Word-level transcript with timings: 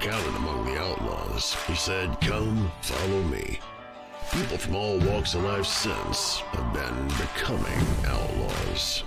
counted 0.00 0.36
among 0.36 0.64
the 0.64 0.78
outlaws. 0.80 1.54
He 1.66 1.74
said, 1.74 2.20
Come, 2.20 2.70
follow 2.82 3.22
me. 3.24 3.58
People 4.32 4.58
from 4.58 4.76
all 4.76 4.98
walks 4.98 5.34
of 5.34 5.42
life 5.42 5.66
since 5.66 6.38
have 6.38 6.72
been 6.72 7.06
becoming 7.08 8.06
outlaws. 8.06 9.04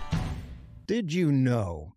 Did 0.87 1.13
you 1.13 1.31
know 1.31 1.93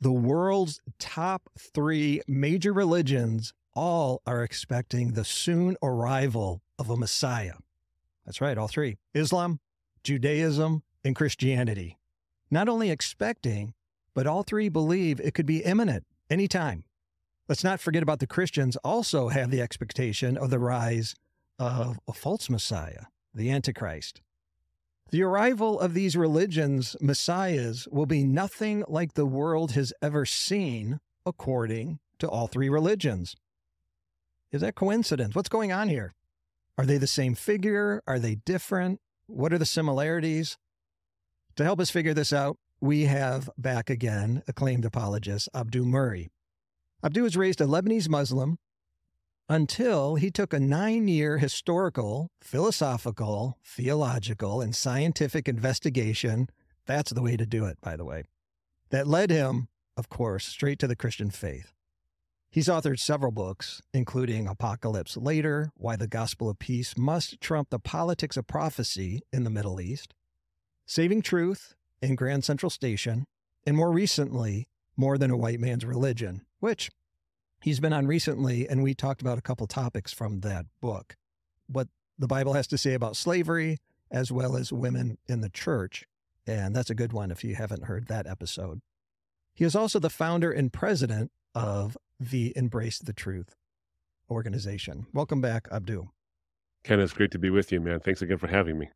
the 0.00 0.12
world's 0.12 0.80
top 0.98 1.48
three 1.58 2.20
major 2.26 2.72
religions 2.72 3.52
all 3.74 4.22
are 4.26 4.42
expecting 4.42 5.12
the 5.12 5.24
soon 5.24 5.76
arrival 5.82 6.62
of 6.78 6.90
a 6.90 6.96
Messiah? 6.96 7.54
That's 8.26 8.40
right, 8.40 8.58
all 8.58 8.68
three 8.68 8.98
Islam, 9.14 9.60
Judaism, 10.02 10.82
and 11.04 11.16
Christianity. 11.16 11.98
Not 12.50 12.68
only 12.68 12.90
expecting, 12.90 13.74
but 14.14 14.26
all 14.26 14.42
three 14.42 14.68
believe 14.68 15.20
it 15.20 15.34
could 15.34 15.46
be 15.46 15.64
imminent 15.64 16.04
anytime. 16.28 16.84
Let's 17.48 17.64
not 17.64 17.80
forget 17.80 18.02
about 18.02 18.20
the 18.20 18.26
Christians 18.26 18.76
also 18.78 19.28
have 19.28 19.50
the 19.50 19.60
expectation 19.60 20.36
of 20.38 20.48
the 20.48 20.58
rise 20.58 21.14
of 21.58 21.98
a 22.08 22.14
false 22.14 22.48
Messiah, 22.48 23.04
the 23.34 23.50
Antichrist. 23.50 24.22
The 25.10 25.22
arrival 25.22 25.78
of 25.78 25.92
these 25.92 26.16
religions' 26.16 26.96
messiahs 27.02 27.86
will 27.90 28.06
be 28.06 28.24
nothing 28.24 28.82
like 28.88 29.12
the 29.12 29.26
world 29.26 29.72
has 29.72 29.92
ever 30.00 30.24
seen, 30.24 31.00
according 31.26 31.98
to 32.18 32.28
all 32.28 32.46
three 32.46 32.70
religions. 32.70 33.36
Is 34.50 34.62
that 34.62 34.74
coincidence? 34.74 35.34
What's 35.34 35.50
going 35.50 35.70
on 35.70 35.88
here? 35.88 36.14
Are 36.78 36.86
they 36.86 36.96
the 36.96 37.06
same 37.06 37.34
figure? 37.34 38.02
Are 38.06 38.18
they 38.18 38.36
different? 38.36 39.00
What 39.26 39.52
are 39.52 39.58
the 39.58 39.66
similarities? 39.66 40.56
To 41.56 41.64
help 41.64 41.78
us 41.78 41.90
figure 41.90 42.14
this 42.14 42.32
out, 42.32 42.56
we 42.80 43.04
have 43.04 43.50
back 43.58 43.90
again 43.90 44.42
acclaimed 44.48 44.84
apologist 44.86 45.48
Abdu 45.54 45.84
Murray. 45.84 46.30
Abdu 47.04 47.22
was 47.22 47.36
raised 47.36 47.60
a 47.60 47.66
Lebanese 47.66 48.08
Muslim 48.08 48.56
until 49.46 50.14
he 50.14 50.30
took 50.30 50.54
a 50.54 50.58
nine 50.58 51.06
year 51.06 51.36
historical, 51.36 52.30
philosophical, 52.40 53.58
theological, 53.62 54.62
and 54.62 54.74
scientific 54.74 55.46
investigation. 55.46 56.48
That's 56.86 57.12
the 57.12 57.20
way 57.20 57.36
to 57.36 57.44
do 57.44 57.66
it, 57.66 57.78
by 57.82 57.96
the 57.96 58.06
way. 58.06 58.24
That 58.88 59.06
led 59.06 59.28
him, 59.28 59.68
of 59.98 60.08
course, 60.08 60.46
straight 60.46 60.78
to 60.78 60.86
the 60.86 60.96
Christian 60.96 61.28
faith. 61.28 61.74
He's 62.50 62.68
authored 62.68 63.00
several 63.00 63.32
books, 63.32 63.82
including 63.92 64.46
Apocalypse 64.46 65.18
Later 65.18 65.72
Why 65.76 65.96
the 65.96 66.08
Gospel 66.08 66.48
of 66.48 66.58
Peace 66.58 66.96
Must 66.96 67.38
Trump 67.38 67.68
the 67.68 67.78
Politics 67.78 68.38
of 68.38 68.46
Prophecy 68.46 69.20
in 69.30 69.44
the 69.44 69.50
Middle 69.50 69.78
East, 69.78 70.14
Saving 70.86 71.20
Truth 71.20 71.74
in 72.00 72.14
Grand 72.14 72.44
Central 72.44 72.70
Station, 72.70 73.26
and 73.66 73.76
more 73.76 73.92
recently, 73.92 74.68
More 74.96 75.18
Than 75.18 75.30
a 75.30 75.36
White 75.36 75.60
Man's 75.60 75.84
Religion, 75.84 76.46
which 76.64 76.90
he's 77.60 77.78
been 77.78 77.92
on 77.92 78.06
recently, 78.06 78.66
and 78.66 78.82
we 78.82 78.94
talked 78.94 79.20
about 79.20 79.36
a 79.36 79.42
couple 79.42 79.66
topics 79.66 80.14
from 80.14 80.40
that 80.40 80.64
book. 80.80 81.14
What 81.66 81.88
the 82.18 82.26
Bible 82.26 82.54
has 82.54 82.66
to 82.68 82.78
say 82.78 82.94
about 82.94 83.16
slavery, 83.16 83.80
as 84.10 84.32
well 84.32 84.56
as 84.56 84.72
women 84.72 85.18
in 85.26 85.42
the 85.42 85.50
church. 85.50 86.04
And 86.46 86.74
that's 86.74 86.88
a 86.88 86.94
good 86.94 87.12
one 87.12 87.30
if 87.30 87.44
you 87.44 87.54
haven't 87.54 87.84
heard 87.84 88.08
that 88.08 88.26
episode. 88.26 88.80
He 89.52 89.62
is 89.62 89.76
also 89.76 89.98
the 89.98 90.08
founder 90.08 90.50
and 90.50 90.72
president 90.72 91.32
of 91.54 91.98
the 92.18 92.54
Embrace 92.56 92.98
the 92.98 93.12
Truth 93.12 93.56
organization. 94.30 95.06
Welcome 95.12 95.42
back, 95.42 95.68
Abdu. 95.70 96.06
Ken, 96.82 96.98
it's 96.98 97.12
great 97.12 97.30
to 97.32 97.38
be 97.38 97.50
with 97.50 97.72
you, 97.72 97.80
man. 97.82 98.00
Thanks 98.00 98.22
again 98.22 98.38
for 98.38 98.48
having 98.48 98.78
me. 98.78 98.88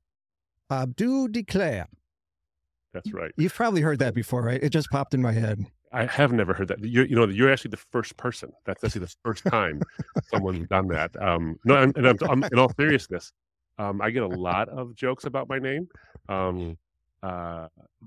Abdu 0.70 1.28
Declare. 1.28 1.88
That's 2.94 3.12
right. 3.12 3.32
You've 3.36 3.54
probably 3.54 3.82
heard 3.82 3.98
that 3.98 4.14
before, 4.14 4.42
right? 4.42 4.62
It 4.62 4.70
just 4.70 4.88
popped 4.88 5.12
in 5.12 5.20
my 5.20 5.32
head. 5.32 5.66
I 5.92 6.06
have 6.06 6.32
never 6.32 6.54
heard 6.54 6.68
that. 6.68 6.84
You're, 6.84 7.06
you 7.06 7.16
know, 7.16 7.26
you're 7.26 7.50
actually 7.50 7.70
the 7.70 7.78
first 7.78 8.16
person. 8.16 8.52
That's 8.64 8.82
actually 8.84 9.02
the 9.02 9.14
first 9.24 9.44
time 9.44 9.80
someone's 10.30 10.68
done 10.68 10.88
that. 10.88 11.20
Um, 11.20 11.58
no, 11.64 11.76
I'm, 11.76 11.92
and 11.96 12.06
I'm, 12.06 12.16
I'm, 12.28 12.44
in 12.44 12.58
all 12.58 12.72
seriousness, 12.74 13.32
um, 13.78 14.00
I 14.00 14.10
get 14.10 14.22
a 14.22 14.28
lot 14.28 14.68
of 14.68 14.94
jokes 14.94 15.24
about 15.24 15.48
my 15.48 15.58
name. 15.58 15.88
Um, 16.28 16.76
uh, 17.22 17.66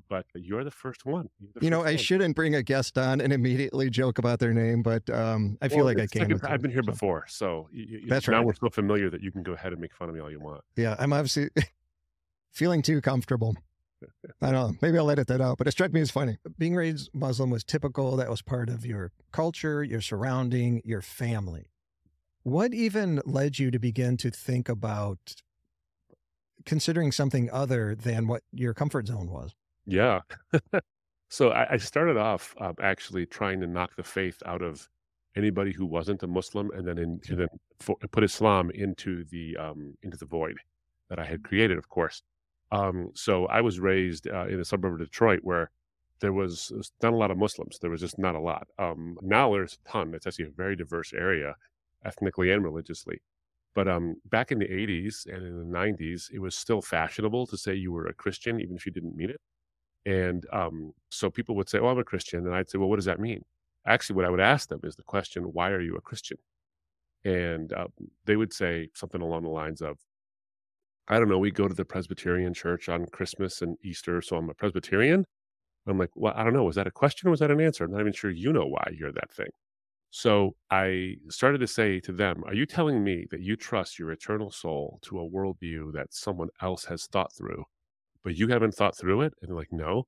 but 0.10 0.26
you're 0.36 0.64
the 0.64 0.72
first 0.72 1.06
one. 1.06 1.30
The 1.56 1.66
you 1.66 1.70
know, 1.70 1.82
I 1.82 1.92
one. 1.92 1.98
shouldn't 1.98 2.36
bring 2.36 2.56
a 2.56 2.64
guest 2.64 2.98
on 2.98 3.20
and 3.20 3.34
immediately 3.34 3.90
joke 3.90 4.20
about 4.20 4.40
their 4.40 4.54
name, 4.54 4.82
but 4.84 5.10
um, 5.10 5.58
I 5.62 5.68
feel 5.68 5.80
well, 5.80 5.88
like 5.88 6.00
I 6.00 6.08
can. 6.08 6.30
Like 6.30 6.44
I've 6.46 6.62
been 6.62 6.72
here 6.72 6.84
before, 6.84 7.26
so 7.28 7.68
you, 7.72 8.04
that's 8.08 8.28
now 8.28 8.38
right. 8.38 8.46
we're 8.46 8.54
so 8.54 8.70
familiar 8.70 9.10
that 9.10 9.22
you 9.22 9.32
can 9.32 9.44
go 9.44 9.52
ahead 9.52 9.74
and 9.74 9.82
make 9.82 9.94
fun 9.94 10.08
of 10.08 10.16
me 10.16 10.22
all 10.22 10.32
you 10.32 10.40
want. 10.40 10.64
Yeah, 10.78 10.96
I'm 10.98 11.12
obviously 11.12 11.50
feeling 12.52 12.82
too 12.82 13.02
comfortable. 13.02 13.56
I 14.42 14.52
don't 14.52 14.54
know. 14.54 14.78
Maybe 14.82 14.98
I'll 14.98 15.10
edit 15.12 15.28
that 15.28 15.42
out, 15.42 15.58
but 15.58 15.68
it 15.68 15.72
struck 15.72 15.94
me 15.94 16.02
as 16.02 16.12
funny. 16.12 16.38
Being 16.58 16.76
raised 16.76 17.10
Muslim 17.14 17.50
was 17.50 17.64
typical. 17.64 18.16
That 18.16 18.30
was 18.30 18.42
part 18.42 18.70
of 18.70 18.86
your 18.86 19.12
culture, 19.32 19.84
your 19.84 20.02
surrounding, 20.02 20.82
your 20.84 21.02
family. 21.02 21.68
What 22.44 22.74
even 22.74 23.22
led 23.26 23.60
you 23.60 23.70
to 23.72 23.80
begin 23.80 24.18
to 24.18 24.32
think 24.32 24.68
about 24.68 25.36
considering 26.66 27.12
something 27.12 27.50
other 27.52 27.96
than 27.96 28.28
what 28.28 28.44
your 28.52 28.74
comfort 28.74 29.08
zone 29.08 29.30
was? 29.30 29.54
Yeah. 29.86 30.22
so 31.30 31.50
I, 31.50 31.74
I, 31.74 31.78
started 31.78 32.18
off 32.18 32.56
um, 32.60 32.76
actually 32.82 33.26
trying 33.26 33.62
to 33.62 33.68
knock 33.68 33.96
the 33.96 34.04
faith 34.04 34.42
out 34.46 34.62
of 34.62 34.88
anybody 35.36 35.72
who 35.72 35.86
wasn't 35.86 36.24
a 36.24 36.28
Muslim, 36.28 36.72
and 36.72 36.88
then 36.88 36.98
in, 36.98 37.22
and 37.30 37.40
then 37.40 37.48
for, 37.80 37.96
put 38.12 38.24
Islam 38.24 38.72
into 38.72 39.24
the 39.26 39.58
um, 39.58 39.96
into 40.04 40.18
the 40.18 40.26
void 40.26 40.58
that 41.10 41.20
I 41.20 41.26
had 41.26 41.44
created, 41.44 41.78
of 41.78 41.90
course. 41.90 42.22
Um, 42.72 43.12
so 43.14 43.48
I 43.48 43.62
was 43.62 43.80
raised 43.80 44.28
uh, 44.28 44.48
in 44.48 44.60
a 44.60 44.66
suburb 44.66 44.94
of 44.94 45.00
Detroit 45.00 45.42
where 45.44 45.72
there 46.22 46.34
was, 46.34 46.72
was, 46.76 46.92
not 47.02 47.14
a 47.14 47.18
lot 47.18 47.32
of 47.32 47.38
Muslims. 47.38 47.80
There 47.80 47.92
was 47.92 48.02
just 48.02 48.18
not 48.18 48.36
a 48.36 48.40
lot. 48.40 48.68
Um, 48.80 49.18
now 49.22 49.52
there's 49.52 49.78
a 49.86 49.90
ton. 49.90 50.14
It's 50.14 50.28
actually 50.28 50.46
a 50.46 50.52
very 50.52 50.76
diverse 50.76 51.14
area, 51.14 51.56
ethnically 52.06 52.52
and 52.52 52.64
religiously. 52.64 53.22
But 53.74 53.88
um, 53.88 54.16
back 54.26 54.52
in 54.52 54.60
the 54.60 54.68
80s 54.68 55.26
and 55.26 55.46
in 55.46 55.58
the 55.58 55.78
90s, 55.78 56.32
it 56.32 56.40
was 56.40 56.56
still 56.56 56.82
fashionable 56.82 57.48
to 57.48 57.58
say 57.58 57.74
you 57.74 57.92
were 57.92 58.08
a 58.08 58.14
Christian, 58.14 58.60
even 58.60 58.76
if 58.76 58.86
you 58.86 58.92
didn't 58.92 59.16
mean 59.16 59.30
it. 59.30 59.42
And 60.06 60.46
um, 60.52 60.94
so 61.10 61.30
people 61.30 61.56
would 61.56 61.70
say, 61.70 61.80
Oh, 61.80 61.88
I'm 61.88 62.00
a 62.00 62.04
Christian. 62.04 62.46
And 62.46 62.56
I'd 62.56 62.70
say, 62.70 62.78
Well, 62.78 62.90
what 62.90 62.98
does 62.98 63.06
that 63.06 63.20
mean? 63.20 63.44
Actually, 63.86 64.18
what 64.18 64.26
I 64.26 64.30
would 64.30 64.40
ask 64.40 64.68
them 64.70 64.82
is 64.84 64.96
the 64.96 65.04
question, 65.04 65.44
Why 65.44 65.70
are 65.70 65.82
you 65.82 65.96
a 65.96 66.02
Christian? 66.02 66.38
And 67.24 67.72
uh, 67.72 67.88
they 68.26 68.36
would 68.36 68.52
say 68.52 68.90
something 68.94 69.22
along 69.22 69.44
the 69.44 69.50
lines 69.50 69.82
of, 69.82 70.00
I 71.08 71.20
don't 71.20 71.30
know, 71.30 71.40
we 71.40 71.52
go 71.52 71.68
to 71.68 71.74
the 71.74 71.86
Presbyterian 71.86 72.54
church 72.54 72.90
on 72.90 73.06
Christmas 73.08 73.62
and 73.62 73.78
Easter, 73.84 74.22
so 74.22 74.38
I'm 74.38 74.50
a 74.50 74.54
Presbyterian. 74.54 75.26
I'm 75.88 75.98
like, 75.98 76.12
well, 76.16 76.34
I 76.36 76.44
don't 76.44 76.54
know. 76.54 76.64
Was 76.64 76.76
that 76.76 76.88
a 76.88 76.92
question 76.92 77.28
or 77.28 77.32
was 77.32 77.40
that 77.40 77.52
an 77.52 77.60
answer? 77.60 77.84
I'm 77.84 77.92
not 77.92 78.02
even 78.02 78.14
sure 78.14 78.30
you 78.30 78.54
know 78.54 78.66
why 78.66 78.92
you're 78.94 79.12
that 79.14 79.32
thing. 79.34 79.50
So 80.12 80.56
I 80.70 81.16
started 81.30 81.60
to 81.60 81.68
say 81.68 82.00
to 82.02 82.12
them, 82.12 82.44
Are 82.46 82.54
you 82.54 82.66
telling 82.66 83.04
me 83.04 83.26
that 83.32 83.40
you 83.42 83.56
trust 83.56 83.98
your 83.98 84.12
eternal 84.12 84.52
soul 84.52 85.00
to 85.04 85.20
a 85.20 85.30
worldview 85.30 85.94
that 85.94 86.14
someone 86.14 86.50
else 86.62 86.86
has 86.86 87.08
thought 87.08 87.34
through, 87.34 87.64
but 88.24 88.36
you 88.36 88.50
haven't 88.50 88.76
thought 88.76 88.98
through 88.98 89.22
it? 89.22 89.34
And 89.42 89.50
they're 89.50 89.58
like, 89.58 89.72
No. 89.72 90.08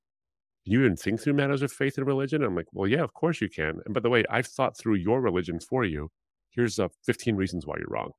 You 0.66 0.82
didn't 0.82 0.98
think 0.98 1.20
through 1.20 1.34
matters 1.34 1.62
of 1.62 1.72
faith 1.72 1.98
and 1.98 2.06
religion? 2.06 2.42
I'm 2.42 2.54
like, 2.54 2.66
Well, 2.72 2.88
yeah, 2.88 3.02
of 3.02 3.14
course 3.14 3.40
you 3.40 3.48
can. 3.48 3.80
And 3.84 3.94
by 3.94 4.00
the 4.00 4.10
way, 4.10 4.24
I've 4.30 4.46
thought 4.46 4.76
through 4.76 4.96
your 4.96 5.20
religion 5.20 5.58
for 5.58 5.84
you. 5.84 6.10
Here's 6.50 6.78
uh, 6.78 6.88
15 7.04 7.36
reasons 7.36 7.66
why 7.66 7.76
you're 7.78 7.88
wrong. 7.88 8.12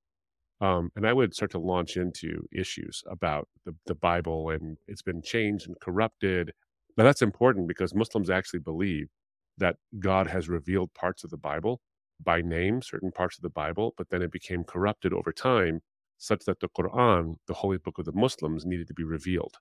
Um, 0.62 0.90
and 0.96 1.06
I 1.06 1.14
would 1.14 1.34
start 1.34 1.52
to 1.52 1.60
launch 1.60 1.98
into 1.98 2.48
issues 2.52 3.04
about 3.10 3.48
the, 3.66 3.76
the 3.86 3.96
Bible 3.96 4.50
and 4.50 4.78
it's 4.88 5.02
been 5.02 5.22
changed 5.22 5.68
and 5.68 5.76
corrupted. 5.82 6.52
Now, 6.98 7.04
that's 7.04 7.22
important 7.22 7.68
because 7.68 7.94
Muslims 7.94 8.30
actually 8.30 8.62
believe 8.62 9.08
that 9.58 9.76
God 10.00 10.28
has 10.28 10.48
revealed 10.48 10.94
parts 10.94 11.24
of 11.24 11.30
the 11.30 11.38
Bible 11.38 11.82
by 12.24 12.42
name, 12.42 12.82
certain 12.82 13.12
parts 13.12 13.38
of 13.38 13.42
the 13.42 13.50
Bible, 13.50 13.94
but 13.98 14.10
then 14.10 14.22
it 14.22 14.32
became 14.32 14.64
corrupted 14.64 15.12
over 15.12 15.34
time, 15.34 15.82
such 16.18 16.46
that 16.46 16.62
the 16.62 16.70
Quran, 16.70 17.36
the 17.48 17.56
holy 17.56 17.78
book 17.78 17.98
of 17.98 18.06
the 18.06 18.14
Muslims, 18.14 18.66
needed 18.66 18.88
to 18.88 18.94
be 18.94 19.04
revealed. 19.04 19.56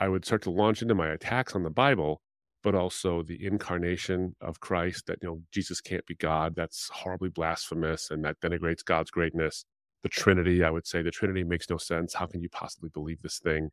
I 0.00 0.08
would 0.08 0.24
start 0.24 0.42
to 0.42 0.50
launch 0.50 0.82
into 0.82 0.94
my 0.94 1.08
attacks 1.08 1.54
on 1.54 1.62
the 1.62 1.70
Bible, 1.70 2.20
but 2.64 2.74
also 2.74 3.22
the 3.22 3.44
incarnation 3.44 4.34
of 4.40 4.58
Christ, 4.58 5.06
that, 5.06 5.18
you 5.22 5.28
know, 5.28 5.42
Jesus 5.52 5.80
can't 5.80 6.04
be 6.04 6.16
God. 6.16 6.54
That's 6.56 6.90
horribly 6.92 7.28
blasphemous 7.28 8.10
and 8.10 8.24
that 8.24 8.40
denigrates 8.40 8.84
God's 8.84 9.12
greatness 9.12 9.64
the 10.06 10.10
Trinity. 10.10 10.62
I 10.62 10.70
would 10.70 10.86
say 10.86 11.02
the 11.02 11.10
Trinity 11.10 11.42
makes 11.42 11.68
no 11.68 11.78
sense. 11.78 12.14
How 12.14 12.26
can 12.26 12.40
you 12.40 12.48
possibly 12.48 12.90
believe 12.94 13.22
this 13.22 13.40
thing? 13.40 13.70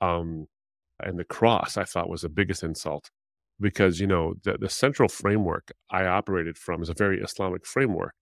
Um, 0.00 0.46
and 1.02 1.18
the 1.18 1.24
cross, 1.24 1.76
I 1.76 1.84
thought, 1.84 2.08
was 2.08 2.22
the 2.22 2.30
biggest 2.30 2.62
insult 2.62 3.10
because 3.60 4.00
you 4.00 4.06
know 4.06 4.34
the, 4.44 4.56
the 4.58 4.70
central 4.70 5.08
framework 5.08 5.70
I 5.90 6.06
operated 6.06 6.56
from 6.56 6.82
is 6.82 6.88
a 6.88 6.94
very 6.94 7.20
Islamic 7.20 7.66
framework, 7.66 8.14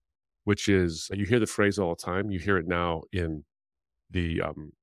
which 0.43 0.67
is 0.67 1.09
you 1.13 1.25
hear 1.25 1.39
the 1.39 1.45
phrase 1.47 1.79
all 1.79 1.95
the 1.95 2.01
time. 2.03 2.31
You 2.31 2.39
hear 2.39 2.57
it 2.57 2.67
now 2.67 3.03
in 3.13 3.45
the 4.09 4.41
um, 4.41 4.73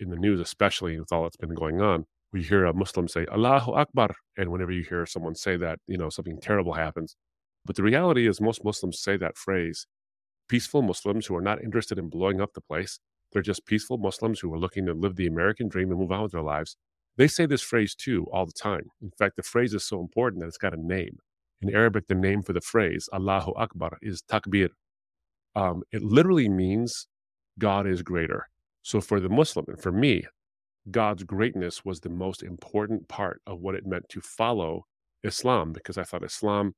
in 0.00 0.10
the 0.10 0.16
news, 0.16 0.40
especially 0.40 0.98
with 0.98 1.12
all 1.12 1.22
that's 1.22 1.36
been 1.36 1.54
going 1.54 1.80
on. 1.80 2.06
We 2.32 2.42
hear 2.42 2.64
a 2.64 2.74
Muslim 2.74 3.06
say 3.06 3.26
Allahu 3.32 3.72
Akbar, 3.72 4.10
and 4.36 4.50
whenever 4.50 4.72
you 4.72 4.84
hear 4.88 5.06
someone 5.06 5.36
say 5.36 5.56
that, 5.58 5.78
you 5.86 5.98
know 5.98 6.10
something 6.10 6.40
terrible 6.40 6.74
happens. 6.74 7.16
But 7.64 7.76
the 7.76 7.84
reality 7.84 8.26
is, 8.28 8.40
most 8.40 8.64
Muslims 8.64 9.00
say 9.00 9.16
that 9.18 9.38
phrase 9.38 9.86
peaceful 10.48 10.82
Muslims 10.82 11.26
who 11.26 11.36
are 11.36 11.42
not 11.42 11.62
interested 11.62 11.98
in 11.98 12.08
blowing 12.08 12.40
up 12.40 12.52
the 12.54 12.60
place. 12.60 12.98
They're 13.32 13.42
just 13.42 13.66
peaceful 13.66 13.98
Muslims 13.98 14.40
who 14.40 14.52
are 14.54 14.58
looking 14.58 14.86
to 14.86 14.94
live 14.94 15.16
the 15.16 15.26
American 15.26 15.68
dream 15.68 15.90
and 15.90 15.98
move 16.00 16.12
on 16.12 16.22
with 16.22 16.32
their 16.32 16.42
lives. 16.42 16.76
They 17.16 17.28
say 17.28 17.46
this 17.46 17.62
phrase 17.62 17.94
too 17.94 18.26
all 18.32 18.46
the 18.46 18.52
time. 18.52 18.90
In 19.02 19.10
fact, 19.18 19.36
the 19.36 19.42
phrase 19.42 19.74
is 19.74 19.84
so 19.84 20.00
important 20.00 20.40
that 20.40 20.48
it's 20.48 20.58
got 20.58 20.74
a 20.74 20.86
name. 20.86 21.18
in 21.62 21.74
Arabic, 21.74 22.06
the 22.08 22.14
name 22.14 22.42
for 22.42 22.52
the 22.52 22.60
phrase 22.60 23.08
Allahu 23.12 23.52
Akbar 23.56 23.98
is 24.02 24.22
takbir. 24.22 24.68
Um, 25.56 25.82
it 25.92 26.02
literally 26.02 26.48
means 26.48 27.06
God 27.58 27.86
is 27.86 28.02
greater. 28.02 28.48
So 28.82 29.00
for 29.00 29.20
the 29.20 29.28
Muslim 29.28 29.66
and 29.68 29.80
for 29.80 29.92
me, 29.92 30.24
God's 30.90 31.22
greatness 31.24 31.84
was 31.84 32.00
the 32.00 32.10
most 32.10 32.42
important 32.42 33.08
part 33.08 33.40
of 33.46 33.60
what 33.60 33.74
it 33.74 33.86
meant 33.86 34.08
to 34.10 34.20
follow 34.20 34.84
Islam 35.22 35.72
because 35.72 35.96
I 35.96 36.04
thought 36.04 36.24
Islam 36.24 36.74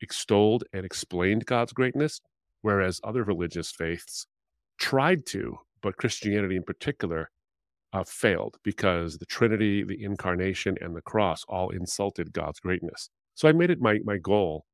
extolled 0.00 0.64
and 0.72 0.84
explained 0.84 1.46
God's 1.46 1.72
greatness, 1.72 2.20
whereas 2.64 2.98
other 3.04 3.22
religious 3.22 3.70
faiths 3.70 4.26
tried 4.80 5.26
to, 5.26 5.58
but 5.82 5.98
Christianity 5.98 6.56
in 6.56 6.62
particular 6.62 7.30
uh, 7.92 8.04
failed 8.04 8.56
because 8.64 9.18
the 9.18 9.26
Trinity, 9.26 9.84
the 9.84 10.02
incarnation, 10.02 10.78
and 10.80 10.96
the 10.96 11.02
cross 11.02 11.44
all 11.46 11.68
insulted 11.68 12.32
God's 12.32 12.60
greatness. 12.60 13.10
So 13.34 13.48
I 13.48 13.52
made 13.52 13.68
it 13.68 13.82
my, 13.82 13.98
my 14.02 14.16
goal, 14.16 14.64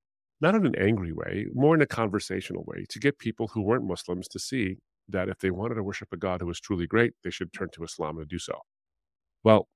not 0.41 0.55
in 0.55 0.67
an 0.67 0.77
angry 0.79 1.13
way, 1.13 1.47
more 1.53 1.75
in 1.75 1.83
a 1.83 1.87
conversational 1.87 2.63
way, 2.65 2.87
to 2.91 3.01
get 3.01 3.19
people 3.19 3.49
who 3.49 3.61
weren't 3.61 3.89
Muslims 3.89 4.29
to 4.29 4.39
see 4.39 4.77
that 5.09 5.29
if 5.29 5.41
they 5.41 5.51
wanted 5.51 5.75
to 5.75 5.83
worship 5.83 6.13
a 6.13 6.17
God 6.17 6.41
who 6.41 6.47
was 6.47 6.61
truly 6.61 6.87
great, 6.87 7.15
they 7.25 7.31
should 7.31 7.53
turn 7.53 7.71
to 7.73 7.83
Islam 7.83 8.19
to 8.19 8.25
do 8.25 8.39
so. 8.39 8.61
Well, 9.43 9.67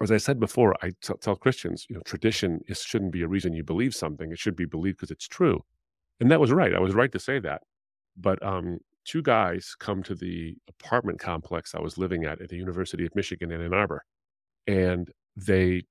as 0.00 0.10
I 0.10 0.16
said 0.16 0.40
before, 0.40 0.74
I 0.82 0.92
t- 1.02 1.12
tell 1.20 1.36
Christians, 1.36 1.84
you 1.90 1.96
know, 1.96 2.02
tradition 2.06 2.60
is, 2.68 2.80
shouldn't 2.80 3.12
be 3.12 3.20
a 3.20 3.28
reason 3.28 3.52
you 3.52 3.64
believe 3.64 3.94
something. 3.94 4.32
It 4.32 4.38
should 4.38 4.56
be 4.56 4.64
believed 4.64 4.96
because 4.96 5.10
it's 5.10 5.28
true. 5.28 5.64
And 6.20 6.30
that 6.30 6.40
was 6.40 6.52
right. 6.52 6.74
I 6.74 6.80
was 6.80 6.94
right 6.94 7.12
to 7.12 7.18
say 7.18 7.38
that. 7.40 7.62
But 8.16 8.42
um, 8.44 8.78
two 9.04 9.22
guys 9.22 9.74
come 9.78 10.02
to 10.04 10.14
the 10.14 10.56
apartment 10.68 11.20
complex 11.20 11.74
I 11.74 11.80
was 11.80 11.98
living 11.98 12.24
at 12.24 12.40
at 12.40 12.48
the 12.48 12.56
University 12.56 13.06
of 13.06 13.14
Michigan 13.14 13.52
in 13.52 13.60
Ann 13.62 13.74
Arbor, 13.74 14.04
and 14.66 15.10
they 15.36 15.84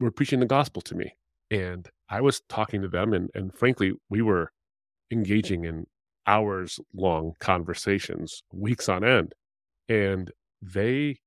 were 0.00 0.10
preaching 0.10 0.40
the 0.40 0.46
gospel 0.46 0.82
to 0.82 0.94
me. 0.94 1.14
And 1.50 1.88
I 2.08 2.20
was 2.20 2.42
talking 2.48 2.82
to 2.82 2.88
them, 2.88 3.12
and, 3.12 3.30
and 3.34 3.54
frankly, 3.54 3.92
we 4.10 4.22
were 4.22 4.50
engaging 5.10 5.64
in 5.64 5.86
hours 6.26 6.80
long 6.94 7.32
conversations, 7.38 8.42
weeks 8.52 8.88
on 8.88 9.04
end. 9.04 9.32
And 9.88 10.30
they 10.60 11.18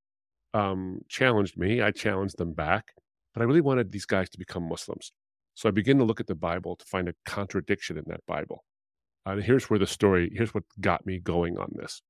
um, 0.52 1.00
challenged 1.08 1.56
me. 1.56 1.80
I 1.80 1.90
challenged 1.90 2.38
them 2.38 2.52
back, 2.52 2.92
but 3.34 3.42
I 3.42 3.44
really 3.44 3.60
wanted 3.60 3.92
these 3.92 4.06
guys 4.06 4.28
to 4.30 4.38
become 4.38 4.68
Muslims. 4.68 5.12
So 5.60 5.68
I 5.68 5.72
begin 5.72 5.98
to 5.98 6.04
look 6.04 6.20
at 6.20 6.26
the 6.26 6.34
Bible 6.34 6.74
to 6.74 6.86
find 6.86 7.06
a 7.06 7.12
contradiction 7.26 7.98
in 7.98 8.04
that 8.06 8.24
Bible. 8.26 8.64
Uh, 9.26 9.32
and 9.32 9.42
here's 9.42 9.68
where 9.68 9.78
the 9.78 9.86
story, 9.86 10.32
here's 10.34 10.54
what 10.54 10.64
got 10.80 11.04
me 11.04 11.18
going 11.18 11.58
on 11.58 11.70
this. 11.74 12.00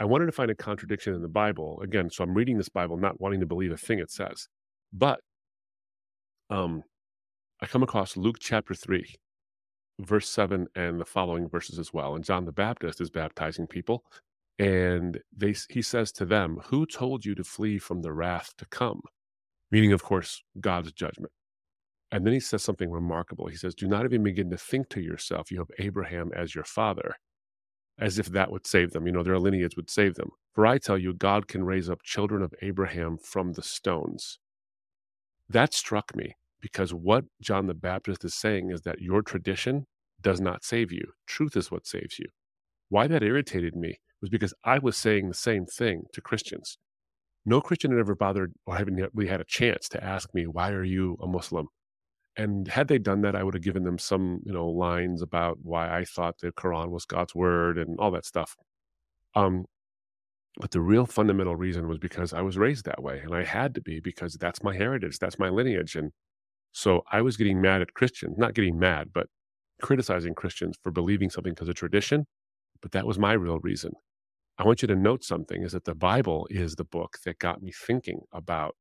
I 0.00 0.04
wanted 0.04 0.26
to 0.26 0.32
find 0.32 0.50
a 0.50 0.56
contradiction 0.56 1.14
in 1.14 1.22
the 1.22 1.28
Bible. 1.28 1.80
Again, 1.80 2.10
so 2.10 2.24
I'm 2.24 2.34
reading 2.34 2.58
this 2.58 2.68
Bible 2.68 2.96
not 2.96 3.20
wanting 3.20 3.38
to 3.38 3.46
believe 3.46 3.70
a 3.70 3.76
thing 3.76 4.00
it 4.00 4.10
says. 4.10 4.48
But 4.92 5.20
um, 6.50 6.82
I 7.60 7.66
come 7.66 7.84
across 7.84 8.16
Luke 8.16 8.38
chapter 8.40 8.74
3, 8.74 9.14
verse 10.00 10.28
7, 10.28 10.66
and 10.74 11.00
the 11.00 11.04
following 11.04 11.48
verses 11.48 11.78
as 11.78 11.92
well. 11.92 12.16
And 12.16 12.24
John 12.24 12.46
the 12.46 12.50
Baptist 12.50 13.00
is 13.00 13.10
baptizing 13.10 13.68
people. 13.68 14.02
And 14.58 15.20
they, 15.32 15.54
he 15.70 15.82
says 15.82 16.10
to 16.14 16.24
them, 16.24 16.58
Who 16.64 16.84
told 16.84 17.24
you 17.24 17.36
to 17.36 17.44
flee 17.44 17.78
from 17.78 18.02
the 18.02 18.12
wrath 18.12 18.54
to 18.58 18.66
come? 18.66 19.02
Meaning, 19.70 19.92
of 19.92 20.02
course, 20.02 20.42
God's 20.60 20.90
judgment. 20.90 21.30
And 22.12 22.26
then 22.26 22.34
he 22.34 22.40
says 22.40 22.62
something 22.62 22.90
remarkable. 22.90 23.46
He 23.46 23.56
says, 23.56 23.74
Do 23.74 23.88
not 23.88 24.04
even 24.04 24.22
begin 24.22 24.50
to 24.50 24.58
think 24.58 24.90
to 24.90 25.00
yourself, 25.00 25.50
you 25.50 25.58
have 25.58 25.70
Abraham 25.78 26.30
as 26.36 26.54
your 26.54 26.64
father, 26.64 27.16
as 27.98 28.18
if 28.18 28.26
that 28.26 28.52
would 28.52 28.66
save 28.66 28.90
them. 28.92 29.06
You 29.06 29.12
know, 29.14 29.22
their 29.22 29.38
lineage 29.38 29.76
would 29.76 29.88
save 29.88 30.16
them. 30.16 30.28
For 30.54 30.66
I 30.66 30.76
tell 30.76 30.98
you, 30.98 31.14
God 31.14 31.48
can 31.48 31.64
raise 31.64 31.88
up 31.88 32.02
children 32.02 32.42
of 32.42 32.52
Abraham 32.60 33.16
from 33.16 33.54
the 33.54 33.62
stones. 33.62 34.38
That 35.48 35.72
struck 35.72 36.14
me 36.14 36.34
because 36.60 36.92
what 36.92 37.24
John 37.40 37.66
the 37.66 37.74
Baptist 37.74 38.26
is 38.26 38.34
saying 38.34 38.70
is 38.70 38.82
that 38.82 39.00
your 39.00 39.22
tradition 39.22 39.86
does 40.20 40.40
not 40.40 40.64
save 40.64 40.92
you. 40.92 41.14
Truth 41.26 41.56
is 41.56 41.70
what 41.70 41.86
saves 41.86 42.18
you. 42.18 42.26
Why 42.90 43.06
that 43.06 43.22
irritated 43.22 43.74
me 43.74 44.00
was 44.20 44.28
because 44.28 44.52
I 44.64 44.78
was 44.78 44.98
saying 44.98 45.28
the 45.28 45.34
same 45.34 45.64
thing 45.64 46.04
to 46.12 46.20
Christians. 46.20 46.76
No 47.46 47.62
Christian 47.62 47.90
had 47.90 48.00
ever 48.00 48.14
bothered 48.14 48.52
or 48.66 48.76
haven't 48.76 49.00
really 49.14 49.30
had 49.30 49.40
a 49.40 49.44
chance 49.44 49.88
to 49.88 50.04
ask 50.04 50.32
me, 50.34 50.46
why 50.46 50.70
are 50.70 50.84
you 50.84 51.16
a 51.20 51.26
Muslim? 51.26 51.68
And 52.36 52.66
had 52.68 52.88
they 52.88 52.98
done 52.98 53.22
that, 53.22 53.36
I 53.36 53.42
would 53.42 53.54
have 53.54 53.62
given 53.62 53.84
them 53.84 53.98
some, 53.98 54.40
you 54.44 54.52
know, 54.52 54.66
lines 54.68 55.20
about 55.20 55.58
why 55.62 55.94
I 55.94 56.04
thought 56.04 56.38
the 56.38 56.52
Quran 56.52 56.90
was 56.90 57.04
God's 57.04 57.34
word 57.34 57.76
and 57.76 57.98
all 57.98 58.10
that 58.12 58.24
stuff. 58.24 58.56
Um, 59.34 59.66
but 60.58 60.70
the 60.70 60.80
real 60.80 61.06
fundamental 61.06 61.56
reason 61.56 61.88
was 61.88 61.98
because 61.98 62.32
I 62.32 62.42
was 62.42 62.58
raised 62.58 62.84
that 62.84 63.02
way, 63.02 63.20
and 63.20 63.34
I 63.34 63.44
had 63.44 63.74
to 63.74 63.80
be 63.80 64.00
because 64.00 64.34
that's 64.34 64.62
my 64.62 64.74
heritage, 64.76 65.18
that's 65.18 65.38
my 65.38 65.48
lineage, 65.48 65.96
and 65.96 66.12
so 66.72 67.02
I 67.12 67.22
was 67.22 67.36
getting 67.36 67.60
mad 67.60 67.82
at 67.82 67.94
Christians, 67.94 68.36
not 68.38 68.54
getting 68.54 68.78
mad, 68.78 69.10
but 69.12 69.26
criticizing 69.82 70.34
Christians 70.34 70.76
for 70.82 70.90
believing 70.90 71.30
something 71.30 71.52
because 71.52 71.68
of 71.68 71.74
tradition. 71.74 72.26
But 72.80 72.92
that 72.92 73.06
was 73.06 73.18
my 73.18 73.34
real 73.34 73.58
reason. 73.60 73.92
I 74.58 74.64
want 74.64 74.82
you 74.82 74.88
to 74.88 74.96
note 74.96 75.24
something 75.24 75.62
is 75.62 75.72
that 75.72 75.84
the 75.84 75.94
Bible 75.94 76.46
is 76.50 76.74
the 76.74 76.84
book 76.84 77.18
that 77.24 77.38
got 77.38 77.62
me 77.62 77.72
thinking 77.72 78.20
about 78.32 78.74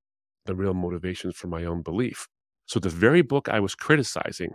the 0.45 0.55
real 0.55 0.73
motivations 0.73 1.35
for 1.35 1.47
my 1.47 1.65
own 1.65 1.81
belief. 1.81 2.27
So 2.71 2.79
the 2.79 2.87
very 2.87 3.21
book 3.21 3.49
I 3.49 3.59
was 3.59 3.75
criticizing 3.75 4.53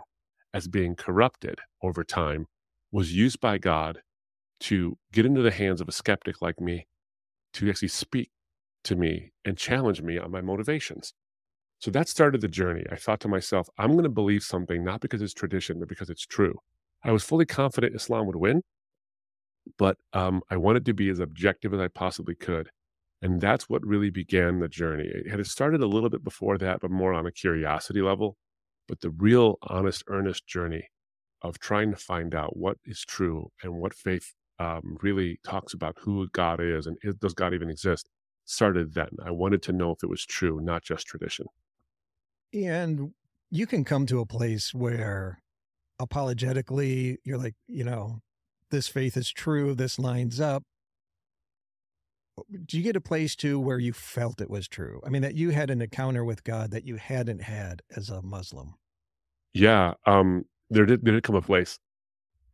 as 0.51 0.67
being 0.67 0.95
corrupted 0.95 1.59
over 1.83 2.03
time 2.03 2.47
was 2.91 3.13
used 3.13 3.39
by 3.39 3.59
God 3.59 3.99
to 4.61 4.97
get 5.13 5.27
into 5.27 5.43
the 5.43 5.51
hands 5.51 5.81
of 5.81 5.87
a 5.87 5.91
skeptic 5.91 6.41
like 6.41 6.59
me 6.59 6.87
to 7.53 7.69
actually 7.69 7.89
speak 7.89 8.31
to 8.85 8.95
me 8.95 9.33
and 9.45 9.55
challenge 9.55 10.01
me 10.01 10.17
on 10.17 10.31
my 10.31 10.41
motivations. 10.41 11.13
So 11.77 11.91
that 11.91 12.09
started 12.09 12.41
the 12.41 12.47
journey. 12.47 12.85
I 12.91 12.95
thought 12.95 13.19
to 13.19 13.27
myself, 13.27 13.69
I'm 13.77 13.91
going 13.91 14.01
to 14.01 14.09
believe 14.09 14.41
something 14.41 14.83
not 14.83 14.99
because 14.99 15.21
it's 15.21 15.31
tradition, 15.31 15.77
but 15.79 15.87
because 15.87 16.09
it's 16.09 16.25
true. 16.25 16.55
I 17.03 17.11
was 17.11 17.23
fully 17.23 17.45
confident 17.45 17.95
Islam 17.95 18.25
would 18.25 18.35
win, 18.35 18.63
but 19.77 19.97
um, 20.13 20.41
I 20.49 20.57
wanted 20.57 20.85
to 20.85 20.93
be 20.95 21.09
as 21.09 21.19
objective 21.19 21.71
as 21.71 21.79
I 21.79 21.87
possibly 21.89 22.33
could. 22.33 22.71
And 23.21 23.41
that's 23.41 23.67
what 23.67 23.85
really 23.85 24.11
began 24.11 24.59
the 24.59 24.67
journey. 24.67 25.05
It 25.07 25.29
had 25.29 25.45
started 25.47 25.81
a 25.81 25.87
little 25.87 26.09
bit 26.09 26.23
before 26.23 26.57
that, 26.59 26.81
but 26.81 26.91
more 26.91 27.13
on 27.13 27.25
a 27.25 27.31
curiosity 27.31 28.01
level. 28.01 28.37
But 28.87 29.01
the 29.01 29.09
real, 29.09 29.57
honest, 29.63 30.03
earnest 30.07 30.47
journey 30.47 30.89
of 31.41 31.59
trying 31.59 31.91
to 31.91 31.97
find 31.97 32.35
out 32.35 32.55
what 32.55 32.77
is 32.85 33.01
true 33.01 33.51
and 33.63 33.73
what 33.73 33.93
faith 33.93 34.33
um, 34.59 34.97
really 35.01 35.39
talks 35.43 35.73
about 35.73 35.97
who 35.99 36.27
God 36.31 36.59
is 36.61 36.87
and 36.87 36.97
is, 37.03 37.15
does 37.15 37.33
God 37.33 37.53
even 37.53 37.69
exist 37.69 38.09
started 38.47 38.93
then. 38.93 39.09
I 39.23 39.31
wanted 39.31 39.61
to 39.63 39.73
know 39.73 39.91
if 39.91 40.03
it 40.03 40.09
was 40.09 40.25
true, 40.25 40.59
not 40.61 40.83
just 40.83 41.05
tradition. 41.05 41.47
And 42.53 43.13
you 43.51 43.67
can 43.67 43.83
come 43.83 44.05
to 44.07 44.19
a 44.19 44.25
place 44.25 44.73
where 44.73 45.41
apologetically 45.99 47.19
you're 47.23 47.37
like, 47.37 47.55
you 47.67 47.83
know, 47.83 48.19
this 48.71 48.87
faith 48.87 49.17
is 49.17 49.31
true, 49.31 49.75
this 49.75 49.99
lines 49.99 50.39
up. 50.39 50.63
Do 52.65 52.77
you 52.77 52.83
get 52.83 52.95
a 52.95 53.01
place 53.01 53.35
too 53.35 53.59
where 53.59 53.79
you 53.79 53.93
felt 53.93 54.41
it 54.41 54.49
was 54.49 54.67
true? 54.67 55.01
I 55.05 55.09
mean, 55.09 55.21
that 55.21 55.35
you 55.35 55.49
had 55.49 55.69
an 55.69 55.81
encounter 55.81 56.23
with 56.23 56.43
God 56.43 56.71
that 56.71 56.85
you 56.85 56.95
hadn't 56.97 57.41
had 57.41 57.81
as 57.95 58.09
a 58.09 58.21
Muslim. 58.21 58.75
Yeah, 59.53 59.93
um, 60.05 60.45
there 60.69 60.85
did 60.85 61.03
there 61.03 61.13
did 61.13 61.23
come 61.23 61.35
a 61.35 61.41
place. 61.41 61.79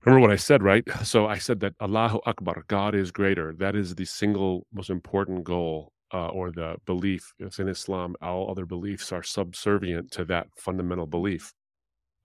Remember 0.06 0.22
what 0.22 0.32
I 0.32 0.38
said, 0.38 0.64
right? 0.64 0.84
So 1.04 1.28
I 1.28 1.38
said 1.38 1.60
that 1.62 1.74
Allahu 1.82 2.20
Akbar, 2.26 2.64
God 2.68 2.96
is 2.96 3.12
greater. 3.12 3.54
That 3.58 3.76
is 3.76 3.96
the 3.96 4.06
single 4.06 4.66
most 4.74 4.90
important 4.90 5.44
goal 5.44 5.92
uh, 6.14 6.28
or 6.28 6.52
the 6.52 6.76
belief. 6.86 7.34
It's 7.40 7.60
in 7.60 7.68
Islam, 7.68 8.16
all 8.22 8.50
other 8.50 8.66
beliefs 8.66 9.12
are 9.12 9.24
subservient 9.24 10.12
to 10.12 10.26
that 10.26 10.48
fundamental 10.58 11.08
belief. 11.08 11.54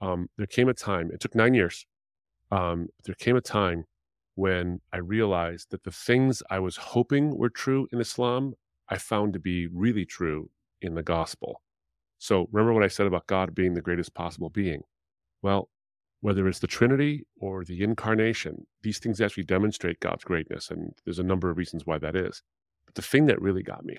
Um, 0.01 0.29
there 0.37 0.47
came 0.47 0.69
a 0.69 0.75
time, 0.75 1.11
it 1.13 1.21
took 1.21 1.35
nine 1.35 1.55
years. 1.55 1.87
Um, 2.51 2.89
there 3.05 3.17
came 3.17 3.37
a 3.37 3.41
time 3.41 3.85
when 4.39 4.81
I 4.93 4.99
realized 4.99 5.73
that 5.73 5.83
the 5.83 5.91
things 5.91 6.45
I 6.49 6.61
was 6.61 6.77
hoping 6.77 7.37
were 7.37 7.51
true 7.51 7.89
in 7.91 8.01
Islam, 8.01 8.55
I 8.89 8.97
found 8.97 9.33
to 9.33 9.41
be 9.41 9.67
really 9.67 10.05
true 10.05 10.51
in 10.81 10.95
the 10.95 11.03
gospel. 11.03 11.61
So 12.19 12.47
remember 12.53 12.73
what 12.73 12.85
I 12.85 12.87
said 12.87 13.09
about 13.09 13.27
God 13.27 13.53
being 13.53 13.75
the 13.75 13.81
greatest 13.81 14.15
possible 14.15 14.49
being? 14.49 14.83
Well, 15.43 15.71
whether 16.21 16.47
it's 16.47 16.61
the 16.61 16.69
Trinity 16.69 17.27
or 17.41 17.65
the 17.65 17.83
incarnation, 17.83 18.69
these 18.83 19.01
things 19.01 19.21
actually 19.21 19.43
demonstrate 19.43 19.99
God's 19.99 20.23
greatness. 20.23 20.71
And 20.71 20.93
there's 21.05 21.19
a 21.19 21.25
number 21.25 21.51
of 21.51 21.57
reasons 21.57 21.85
why 21.85 21.99
that 21.99 22.15
is. 22.15 22.45
But 22.87 22.95
the 22.95 23.03
thing 23.03 23.27
that 23.27 23.43
really 23.43 23.65
got 23.65 23.85
me 23.85 23.97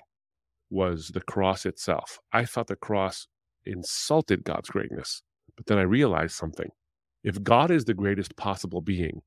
was 0.70 1.08
the 1.08 1.20
cross 1.20 1.66
itself. 1.66 2.18
I 2.32 2.46
thought 2.46 2.68
the 2.68 2.76
cross 2.76 3.26
insulted 3.66 4.44
God's 4.44 4.70
greatness. 4.70 5.20
But 5.54 5.66
then 5.66 5.76
I 5.76 5.82
realized 5.82 6.34
something. 6.34 6.70
If 7.22 7.42
God 7.42 7.70
is 7.70 7.84
the 7.84 7.92
greatest 7.92 8.36
possible 8.36 8.80
being, 8.80 9.20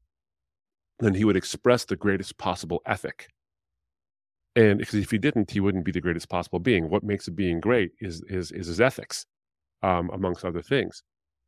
then 1.00 1.14
he 1.14 1.26
would 1.26 1.36
express 1.36 1.86
the 1.86 1.96
greatest 1.96 2.38
possible 2.38 2.82
ethic. 2.86 3.30
And 4.56 4.78
because 4.78 4.96
if 4.96 5.12
he 5.12 5.18
didn't, 5.18 5.52
he 5.52 5.60
wouldn't 5.60 5.86
be 5.86 5.92
the 5.92 6.02
greatest 6.02 6.30
possible 6.30 6.60
being. 6.60 6.90
What 6.90 7.04
makes 7.04 7.28
a 7.28 7.32
being 7.32 7.60
great 7.60 7.92
is, 8.00 8.22
is, 8.28 8.52
is 8.52 8.68
his 8.68 8.80
ethics, 8.80 9.26
um, 9.82 10.10
amongst 10.14 10.46
other 10.46 10.62
things. 10.62 11.02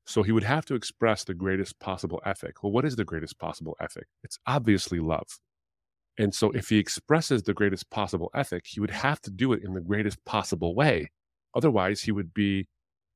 So 0.07 0.23
he 0.23 0.31
would 0.31 0.43
have 0.43 0.65
to 0.65 0.75
express 0.75 1.23
the 1.23 1.33
greatest 1.33 1.79
possible 1.79 2.21
ethic. 2.25 2.63
Well, 2.63 2.71
what 2.71 2.85
is 2.85 2.95
the 2.95 3.05
greatest 3.05 3.37
possible 3.39 3.75
ethic? 3.79 4.07
It's 4.23 4.37
obviously 4.47 4.99
love. 4.99 5.27
And 6.17 6.33
so, 6.33 6.51
if 6.51 6.69
he 6.69 6.77
expresses 6.77 7.43
the 7.43 7.53
greatest 7.53 7.89
possible 7.89 8.29
ethic, 8.33 8.65
he 8.65 8.79
would 8.79 8.91
have 8.91 9.19
to 9.21 9.31
do 9.31 9.51
it 9.51 9.63
in 9.63 9.73
the 9.73 9.81
greatest 9.81 10.23
possible 10.25 10.73
way. 10.73 11.09
Otherwise, 11.55 12.01
he 12.01 12.11
would 12.11 12.33
be 12.33 12.67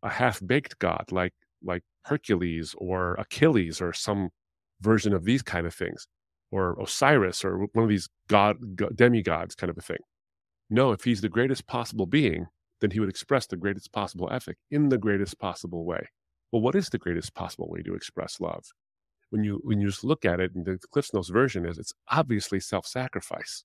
a 0.04 0.10
half 0.10 0.42
baked 0.46 0.80
God, 0.80 1.06
like 1.12 1.34
like 1.64 1.84
Hercules 2.06 2.76
or 2.78 3.16
Achilles 3.16 3.82
or 3.82 3.94
some 3.94 4.30
version 4.82 5.14
of 5.14 5.24
these 5.24 5.42
kind 5.42 5.66
of 5.66 5.74
things, 5.74 6.08
or 6.52 6.78
Osiris 6.82 7.44
or 7.44 7.68
one 7.74 7.84
of 7.84 7.90
these 7.90 8.10
god, 8.28 8.76
god 8.76 8.96
demigods 8.96 9.56
kind 9.56 9.70
of 9.70 9.78
a 9.78 9.82
thing. 9.82 10.00
No, 10.70 10.92
if 10.92 11.04
he's 11.04 11.22
the 11.22 11.30
greatest 11.30 11.68
possible 11.68 12.06
being, 12.06 12.48
then 12.82 12.92
he 12.92 13.00
would 13.00 13.10
express 13.10 13.48
the 13.48 13.58
greatest 13.58 13.92
possible 13.92 14.30
ethic 14.32 14.58
in 14.72 14.90
the 14.90 14.98
greatest 14.98 15.40
possible 15.40 15.86
way. 15.86 16.08
Well, 16.52 16.62
what 16.62 16.76
is 16.76 16.90
the 16.90 16.98
greatest 16.98 17.34
possible 17.36 17.68
way 17.70 17.82
to 17.84 17.94
express 17.94 18.40
love? 18.40 18.66
When 19.30 19.44
you 19.44 19.60
when 19.64 19.80
you 19.80 19.88
just 19.88 20.04
look 20.04 20.26
at 20.26 20.40
it, 20.40 20.56
and 20.56 20.66
the 20.66 20.80
Cliffs 20.92 21.14
Notes 21.14 21.30
version 21.30 21.66
is 21.66 21.78
it's 21.78 21.94
obviously 22.10 22.60
self-sacrifice. 22.60 23.64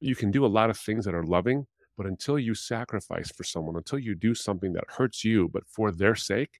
You 0.00 0.16
can 0.16 0.30
do 0.30 0.44
a 0.44 0.48
lot 0.48 0.70
of 0.70 0.78
things 0.78 1.04
that 1.04 1.14
are 1.14 1.22
loving, 1.22 1.66
but 1.96 2.06
until 2.06 2.38
you 2.38 2.54
sacrifice 2.54 3.30
for 3.30 3.44
someone, 3.44 3.76
until 3.76 3.98
you 3.98 4.14
do 4.14 4.34
something 4.34 4.72
that 4.72 4.84
hurts 4.88 5.24
you, 5.24 5.48
but 5.48 5.68
for 5.68 5.92
their 5.92 6.16
sake, 6.16 6.58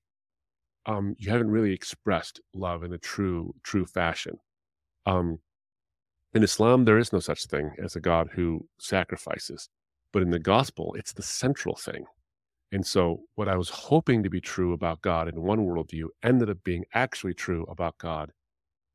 um, 0.87 1.17
you 1.19 1.31
haven't 1.31 1.51
really 1.51 1.73
expressed 1.73 2.41
love 2.55 2.85
in 2.85 2.93
a 2.93 2.99
true, 2.99 3.55
true 3.63 3.87
fashion. 3.87 4.39
Um, 5.11 5.41
in 6.35 6.45
Islam, 6.45 6.85
there 6.85 6.99
is 6.99 7.13
no 7.13 7.19
such 7.19 7.47
thing 7.47 7.73
as 7.83 7.97
a 7.97 8.01
God 8.01 8.31
who 8.35 8.69
sacrifices, 8.79 9.69
but 10.13 10.23
in 10.23 10.31
the 10.31 10.39
gospel, 10.39 10.95
it's 10.97 11.13
the 11.13 11.23
central 11.23 11.75
thing. 11.75 12.05
And 12.71 12.87
so, 12.87 13.23
what 13.35 13.49
I 13.49 13.57
was 13.57 13.71
hoping 13.71 14.23
to 14.23 14.31
be 14.31 14.41
true 14.41 14.73
about 14.73 15.03
God 15.03 15.27
in 15.29 15.43
one 15.43 15.67
worldview 15.67 16.07
ended 16.23 16.49
up 16.49 16.63
being 16.63 16.85
actually 16.95 17.35
true 17.35 17.65
about 17.69 17.99
God 17.99 18.31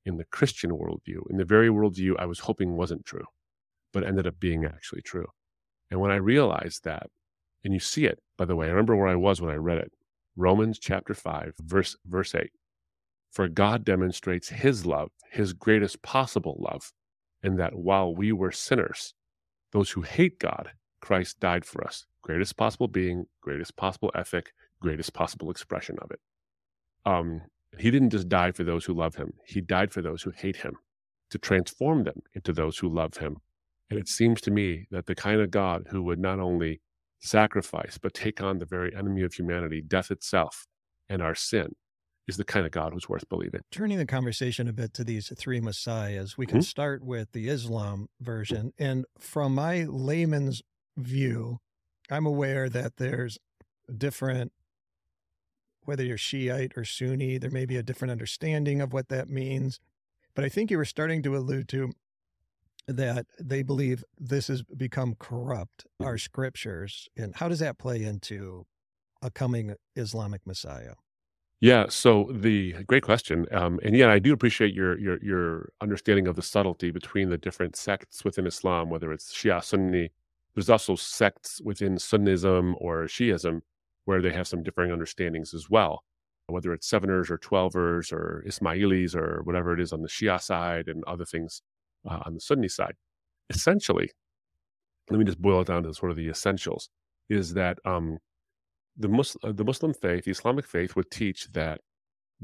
in 0.06 0.16
the 0.16 0.24
Christian 0.24 0.72
worldview, 0.72 1.30
in 1.30 1.36
the 1.36 1.44
very 1.44 1.68
worldview 1.68 2.14
I 2.18 2.26
was 2.26 2.40
hoping 2.40 2.78
wasn't 2.78 3.06
true, 3.06 3.26
but 3.92 4.06
ended 4.06 4.26
up 4.26 4.40
being 4.40 4.64
actually 4.64 5.02
true. 5.02 5.28
And 5.92 6.00
when 6.00 6.12
I 6.12 6.16
realized 6.16 6.86
that, 6.86 7.08
and 7.66 7.74
you 7.74 7.82
see 7.82 8.06
it, 8.06 8.20
by 8.38 8.46
the 8.46 8.56
way, 8.56 8.68
I 8.68 8.70
remember 8.70 8.96
where 8.96 9.10
I 9.10 9.16
was 9.16 9.42
when 9.42 9.52
I 9.52 9.56
read 9.56 9.80
it 9.80 9.92
Romans 10.38 10.80
chapter 10.80 11.14
5, 11.14 11.56
verse, 11.60 11.98
verse 12.06 12.34
8. 12.34 12.50
For 13.36 13.50
God 13.50 13.84
demonstrates 13.84 14.48
his 14.48 14.86
love, 14.86 15.12
his 15.30 15.52
greatest 15.52 16.02
possible 16.02 16.56
love, 16.58 16.94
in 17.44 17.58
that 17.58 17.76
while 17.76 18.16
we 18.16 18.32
were 18.32 18.54
sinners, 18.54 19.14
those 19.74 19.92
who 19.92 20.04
hate 20.04 20.40
God, 20.40 20.72
Christ 21.02 21.42
died 21.42 21.66
for 21.66 21.86
us. 21.86 22.06
Greatest 22.22 22.56
possible 22.56 22.88
being, 22.88 23.26
greatest 23.42 23.76
possible 23.76 24.10
ethic, 24.16 24.54
greatest 24.80 25.14
possible 25.14 25.52
expression 25.52 25.98
of 26.02 26.12
it. 26.12 26.22
Um, 27.06 27.42
he 27.78 27.92
didn't 27.92 28.12
just 28.12 28.30
die 28.30 28.54
for 28.54 28.64
those 28.64 28.86
who 28.86 28.94
love 28.94 29.16
him, 29.16 29.34
he 29.46 29.60
died 29.60 29.92
for 29.92 30.02
those 30.02 30.24
who 30.24 30.32
hate 30.32 30.56
him 30.56 30.78
to 31.30 31.38
transform 31.38 32.06
them 32.06 32.22
into 32.36 32.54
those 32.54 32.78
who 32.78 32.88
love 32.88 33.18
him. 33.18 33.42
And 33.90 34.00
it 34.00 34.08
seems 34.08 34.40
to 34.42 34.52
me 34.52 34.88
that 34.92 35.08
the 35.08 35.16
kind 35.16 35.42
of 35.42 35.52
God 35.52 35.88
who 35.90 36.04
would 36.04 36.20
not 36.20 36.40
only 36.40 36.80
sacrifice, 37.20 37.98
but 37.98 38.14
take 38.14 38.42
on 38.42 38.60
the 38.60 38.66
very 38.66 38.96
enemy 38.96 39.24
of 39.24 39.34
humanity, 39.34 39.82
death 39.82 40.10
itself, 40.10 40.68
and 41.10 41.22
our 41.22 41.36
sin, 41.36 41.76
is 42.28 42.38
the 42.38 42.44
kind 42.44 42.66
of 42.66 42.72
God 42.72 42.94
who's 42.94 43.08
worth 43.08 43.28
believing. 43.30 43.62
Turning 43.72 43.98
the 43.98 44.06
conversation 44.06 44.68
a 44.68 44.74
bit 44.74 44.94
to 44.96 45.04
these 45.04 45.32
three 45.38 45.60
messiahs, 45.60 46.38
we 46.38 46.46
can 46.46 46.60
mm-hmm. 46.60 46.64
start 46.64 47.04
with 47.04 47.32
the 47.34 47.50
Islam 47.50 48.08
version. 48.20 48.74
And 48.78 49.06
from 49.20 49.56
my 49.56 49.84
layman's 49.84 50.62
view, 50.98 51.60
I'm 52.10 52.26
aware 52.26 52.70
that 52.70 52.98
there's 52.98 53.38
different, 53.96 54.52
whether 55.84 56.04
you're 56.04 56.18
Shiite 56.18 56.74
or 56.76 56.86
Sunni, 56.86 57.38
there 57.38 57.52
may 57.52 57.66
be 57.66 57.78
a 57.78 57.84
different 57.84 58.12
understanding 58.12 58.82
of 58.82 58.94
what 58.94 59.10
that 59.10 59.30
means. 59.30 59.80
But 60.34 60.46
I 60.46 60.50
think 60.50 60.72
you 60.72 60.78
were 60.78 60.86
starting 60.86 61.22
to 61.24 61.38
allude 61.38 61.68
to 61.70 61.92
that 62.88 63.26
they 63.40 63.64
believe 63.64 64.04
this 64.20 64.48
has 64.48 64.62
become 64.64 65.16
corrupt, 65.18 65.86
our 66.00 66.14
mm-hmm. 66.14 66.18
scriptures. 66.18 67.08
And 67.18 67.36
how 67.36 67.50
does 67.50 67.60
that 67.60 67.78
play 67.78 68.04
into 68.04 68.66
a 69.22 69.32
coming 69.32 69.76
Islamic 69.96 70.46
Messiah? 70.46 70.94
Yeah, 71.66 71.88
so 71.90 72.30
the 72.32 72.74
great 72.86 73.02
question, 73.02 73.48
um, 73.52 73.80
and 73.82 73.96
yeah, 73.98 74.12
I 74.12 74.20
do 74.20 74.34
appreciate 74.34 74.76
your 74.76 75.00
your 75.00 75.18
your 75.24 75.70
understanding 75.82 76.28
of 76.28 76.36
the 76.36 76.44
subtlety 76.44 76.92
between 76.92 77.30
the 77.32 77.40
different 77.40 77.76
sects 77.76 78.24
within 78.24 78.46
Islam, 78.46 78.92
whether 78.92 79.12
it's 79.12 79.34
Shia, 79.34 79.64
Sunni. 79.64 80.12
There's 80.54 80.70
also 80.70 80.96
sects 80.96 81.60
within 81.64 81.96
Sunnism 81.96 82.76
or 82.78 83.06
Shiism 83.06 83.62
where 84.06 84.22
they 84.22 84.32
have 84.32 84.48
some 84.48 84.62
differing 84.62 84.92
understandings 84.92 85.56
as 85.56 85.68
well, 85.68 86.04
whether 86.46 86.72
it's 86.72 86.88
Seveners 86.88 87.32
or 87.32 87.40
Twelvers 87.40 88.14
or 88.14 88.44
Ismailis 88.48 89.16
or 89.16 89.42
whatever 89.44 89.74
it 89.74 89.80
is 89.82 89.92
on 89.92 90.04
the 90.04 90.08
Shia 90.08 90.40
side 90.40 90.88
and 90.88 91.04
other 91.06 91.26
things 91.26 91.64
uh, 92.08 92.20
on 92.28 92.36
the 92.36 92.42
Sunni 92.42 92.68
side. 92.70 92.96
Essentially, 93.50 94.12
let 95.10 95.20
me 95.20 95.26
just 95.26 95.42
boil 95.42 95.62
it 95.62 95.68
down 95.68 95.84
to 95.84 95.94
sort 95.94 96.12
of 96.12 96.18
the 96.18 96.30
essentials: 96.30 96.90
is 97.30 97.54
that 97.56 97.80
um, 97.86 98.20
the 98.98 99.08
Muslim, 99.08 99.50
uh, 99.50 99.54
the 99.54 99.64
Muslim 99.64 99.94
faith, 99.94 100.26
the 100.26 100.32
Islamic 100.32 100.66
faith, 100.66 100.96
would 100.96 101.12
teach 101.12 101.48
that 101.52 101.82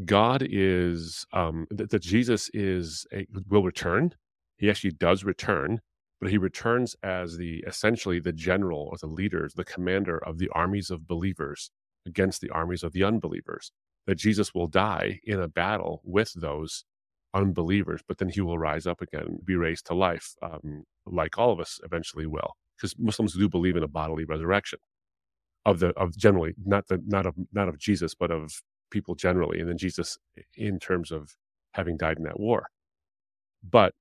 God 0.05 0.45
is 0.49 1.25
um, 1.33 1.67
that, 1.69 1.89
that 1.91 2.01
Jesus 2.01 2.49
is 2.53 3.05
a, 3.13 3.27
will 3.49 3.63
return. 3.63 4.13
He 4.57 4.69
actually 4.69 4.91
does 4.91 5.23
return, 5.23 5.81
but 6.19 6.29
he 6.29 6.37
returns 6.37 6.95
as 7.03 7.37
the 7.37 7.63
essentially 7.67 8.19
the 8.19 8.33
general 8.33 8.89
or 8.91 8.97
the 8.97 9.07
leader, 9.07 9.49
the 9.55 9.63
commander 9.63 10.17
of 10.17 10.37
the 10.37 10.49
armies 10.49 10.89
of 10.89 11.07
believers 11.07 11.71
against 12.05 12.41
the 12.41 12.49
armies 12.49 12.83
of 12.83 12.93
the 12.93 13.03
unbelievers. 13.03 13.71
That 14.07 14.15
Jesus 14.15 14.53
will 14.53 14.67
die 14.67 15.19
in 15.23 15.39
a 15.39 15.47
battle 15.47 16.01
with 16.03 16.33
those 16.33 16.85
unbelievers, 17.33 18.01
but 18.07 18.17
then 18.17 18.29
he 18.29 18.41
will 18.41 18.57
rise 18.57 18.87
up 18.87 19.01
again, 19.01 19.39
be 19.45 19.55
raised 19.55 19.85
to 19.87 19.93
life, 19.93 20.33
um, 20.41 20.83
like 21.05 21.37
all 21.37 21.51
of 21.51 21.59
us 21.59 21.79
eventually 21.83 22.25
will, 22.25 22.55
because 22.77 22.95
Muslims 22.97 23.35
do 23.35 23.47
believe 23.47 23.77
in 23.77 23.83
a 23.83 23.87
bodily 23.87 24.25
resurrection 24.25 24.79
of 25.65 25.79
the 25.79 25.89
of 25.89 26.17
generally 26.17 26.53
not 26.65 26.87
the 26.87 27.01
not 27.05 27.25
of 27.25 27.35
not 27.53 27.69
of 27.69 27.77
Jesus, 27.79 28.15
but 28.15 28.31
of 28.31 28.61
people 28.91 29.15
generally, 29.15 29.59
and 29.59 29.69
then 29.69 29.77
Jesus 29.77 30.17
in 30.55 30.79
terms 30.79 31.11
of 31.11 31.35
having 31.73 31.97
died 31.97 32.17
in 32.17 32.23
that 32.23 32.39
war. 32.39 32.67
But 33.63 33.93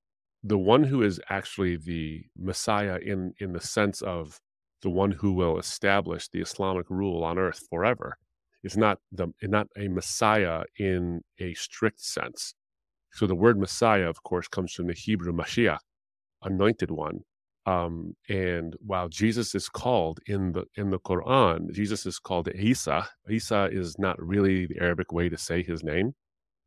the 0.43 0.59
one 0.59 0.85
who 0.85 1.03
is 1.03 1.21
actually 1.29 1.77
the 1.77 2.25
Messiah 2.37 2.99
in 2.99 3.35
in 3.41 3.53
the 3.53 3.61
sense 3.61 4.01
of 4.03 4.41
the 4.83 4.91
one 4.91 5.11
who 5.13 5.33
will 5.33 5.59
establish 5.59 6.29
the 6.29 6.41
Islamic 6.41 6.89
rule 6.91 7.23
on 7.25 7.39
earth 7.39 7.63
forever 7.71 8.17
is 8.63 8.77
not 8.77 8.99
the 9.13 9.29
not 9.43 9.69
a 9.77 9.89
Messiah 9.89 10.65
in 10.79 11.23
a 11.39 11.55
strict 11.55 12.01
sense. 12.01 12.55
So 13.13 13.27
the 13.27 13.35
word 13.35 13.59
Messiah, 13.59 14.09
of 14.09 14.23
course, 14.23 14.49
comes 14.49 14.73
from 14.73 14.87
the 14.87 14.95
Hebrew 14.95 15.33
Mashiach, 15.33 15.81
anointed 16.43 16.91
one. 16.91 17.21
Um, 17.71 18.17
and 18.29 18.75
while 18.81 19.09
Jesus 19.09 19.55
is 19.55 19.69
called 19.69 20.19
in 20.27 20.53
the 20.53 20.65
in 20.75 20.91
the 20.91 20.99
Quran, 20.99 21.73
Jesus 21.73 22.05
is 22.05 22.19
called 22.19 22.49
Isa. 22.49 23.09
Isa 23.31 23.69
is 23.71 23.97
not 23.99 24.17
really 24.21 24.67
the 24.67 24.81
Arabic 24.81 25.13
way 25.13 25.29
to 25.29 25.39
say 25.39 25.63
his 25.63 25.85
name. 25.85 26.15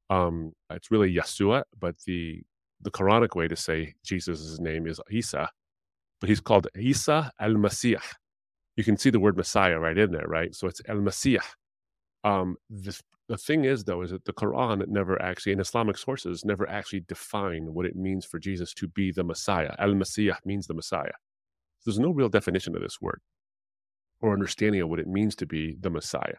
Um, 0.09 0.53
it's 0.69 0.91
really 0.91 1.13
Yeshua, 1.13 1.63
but 1.77 1.95
the 2.07 2.43
the 2.81 2.91
Quranic 2.91 3.35
way 3.35 3.49
to 3.49 3.55
say 3.57 3.95
Jesus' 4.05 4.59
name 4.59 4.87
is 4.87 5.01
Isa. 5.11 5.49
But 6.21 6.29
he's 6.29 6.41
called 6.41 6.67
Isa 6.77 7.31
al 7.39 7.55
Masih. 7.65 8.01
You 8.77 8.83
can 8.85 8.97
see 8.97 9.09
the 9.09 9.19
word 9.19 9.35
Messiah 9.35 9.79
right 9.79 9.97
in 9.97 10.11
there, 10.11 10.27
right? 10.27 10.55
So 10.55 10.67
it's 10.67 10.81
al 10.87 10.97
Masih. 10.97 11.41
Um, 12.23 12.55
the, 12.69 12.97
the 13.33 13.37
thing 13.37 13.65
is, 13.65 13.83
though, 13.83 14.03
is 14.03 14.11
that 14.11 14.25
the 14.25 14.33
Quran 14.33 14.87
never 14.89 15.19
actually, 15.19 15.53
in 15.53 15.59
Islamic 15.59 15.97
sources, 15.97 16.45
never 16.45 16.69
actually 16.69 16.99
define 17.07 17.73
what 17.73 17.87
it 17.87 17.95
means 17.95 18.25
for 18.25 18.37
Jesus 18.37 18.75
to 18.75 18.87
be 18.87 19.11
the 19.11 19.23
Messiah. 19.23 19.73
Al 19.79 19.93
Masih 19.93 20.35
means 20.45 20.67
the 20.67 20.75
Messiah. 20.75 21.17
So 21.79 21.89
there's 21.89 21.97
no 21.97 22.11
real 22.11 22.29
definition 22.29 22.75
of 22.75 22.83
this 22.83 23.01
word 23.01 23.19
or 24.21 24.33
understanding 24.33 24.81
of 24.81 24.89
what 24.89 24.99
it 24.99 25.07
means 25.07 25.35
to 25.37 25.47
be 25.47 25.75
the 25.79 25.89
Messiah 25.89 26.37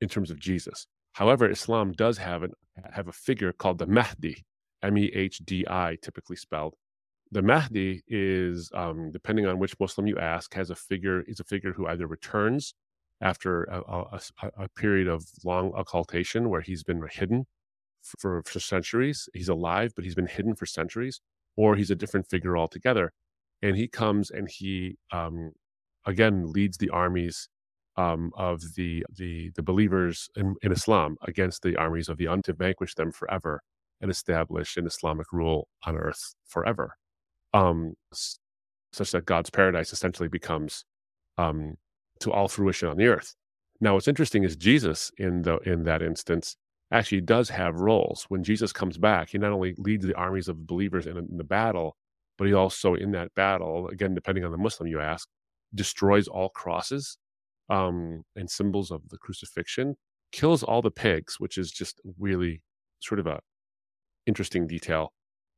in 0.00 0.08
terms 0.08 0.30
of 0.30 0.38
Jesus. 0.40 0.86
However, 1.12 1.50
Islam 1.50 1.92
does 1.92 2.16
have 2.16 2.42
an 2.44 2.52
have 2.92 3.08
a 3.08 3.12
figure 3.12 3.52
called 3.52 3.76
the 3.76 3.86
Mahdi, 3.86 4.42
M 4.82 4.96
E 4.96 5.12
H 5.14 5.42
D 5.44 5.66
I, 5.68 5.98
typically 6.00 6.36
spelled. 6.36 6.76
The 7.30 7.42
Mahdi 7.42 8.02
is, 8.08 8.70
um, 8.72 9.12
depending 9.12 9.44
on 9.44 9.58
which 9.58 9.78
Muslim 9.78 10.06
you 10.06 10.18
ask, 10.18 10.54
has 10.54 10.70
a 10.70 10.74
figure 10.74 11.20
is 11.28 11.40
a 11.40 11.44
figure 11.44 11.74
who 11.74 11.86
either 11.86 12.06
returns 12.06 12.72
after 13.20 13.64
a, 13.64 13.80
a, 13.82 14.20
a, 14.64 14.68
period 14.76 15.08
of 15.08 15.24
long 15.44 15.72
occultation 15.74 16.50
where 16.50 16.60
he's 16.60 16.82
been 16.82 17.02
hidden 17.10 17.46
for, 18.02 18.42
for 18.44 18.60
centuries. 18.60 19.28
He's 19.32 19.48
alive, 19.48 19.92
but 19.94 20.04
he's 20.04 20.14
been 20.14 20.26
hidden 20.26 20.54
for 20.54 20.66
centuries, 20.66 21.20
or 21.56 21.76
he's 21.76 21.90
a 21.90 21.96
different 21.96 22.28
figure 22.28 22.56
altogether. 22.56 23.12
And 23.62 23.76
he 23.76 23.88
comes 23.88 24.30
and 24.30 24.50
he 24.50 24.96
um, 25.12 25.52
again 26.04 26.52
leads 26.52 26.76
the 26.76 26.90
armies 26.90 27.48
um, 27.96 28.32
of 28.36 28.60
the 28.76 29.04
the 29.14 29.50
the 29.56 29.62
believers 29.62 30.28
in, 30.36 30.54
in, 30.62 30.70
Islam 30.72 31.16
against 31.22 31.62
the 31.62 31.76
armies 31.76 32.10
of 32.10 32.18
the 32.18 32.28
un 32.28 32.42
to 32.42 32.52
vanquish 32.52 32.94
them 32.94 33.10
forever 33.10 33.62
and 34.02 34.10
establish 34.10 34.76
an 34.76 34.86
Islamic 34.86 35.32
rule 35.32 35.68
on 35.86 35.96
earth 35.96 36.34
forever, 36.46 36.96
um, 37.54 37.94
such 38.92 39.12
that 39.12 39.24
God's 39.24 39.48
paradise 39.48 39.94
essentially 39.94 40.28
becomes 40.28 40.84
um, 41.38 41.76
to 42.20 42.32
all 42.32 42.48
fruition 42.48 42.88
on 42.88 42.96
the 42.96 43.06
earth. 43.06 43.34
Now, 43.80 43.94
what's 43.94 44.08
interesting 44.08 44.44
is 44.44 44.56
Jesus 44.56 45.10
in 45.18 45.42
the 45.42 45.58
in 45.58 45.84
that 45.84 46.02
instance 46.02 46.56
actually 46.92 47.20
does 47.20 47.48
have 47.50 47.74
roles. 47.80 48.26
When 48.28 48.44
Jesus 48.44 48.72
comes 48.72 48.96
back, 48.98 49.30
he 49.30 49.38
not 49.38 49.52
only 49.52 49.74
leads 49.78 50.06
the 50.06 50.14
armies 50.14 50.48
of 50.48 50.66
believers 50.66 51.06
in, 51.06 51.16
in 51.18 51.36
the 51.36 51.44
battle, 51.44 51.96
but 52.38 52.46
he 52.46 52.54
also 52.54 52.94
in 52.94 53.10
that 53.12 53.34
battle, 53.34 53.88
again, 53.88 54.14
depending 54.14 54.44
on 54.44 54.52
the 54.52 54.58
Muslim 54.58 54.88
you 54.88 55.00
ask, 55.00 55.28
destroys 55.74 56.28
all 56.28 56.48
crosses 56.50 57.18
um, 57.70 58.22
and 58.36 58.48
symbols 58.48 58.90
of 58.90 59.08
the 59.08 59.18
crucifixion. 59.18 59.96
kills 60.32 60.62
all 60.62 60.82
the 60.82 60.90
pigs, 60.90 61.40
which 61.40 61.58
is 61.58 61.70
just 61.70 62.00
really 62.18 62.62
sort 63.00 63.18
of 63.18 63.26
a 63.26 63.40
interesting 64.26 64.66
detail, 64.66 65.12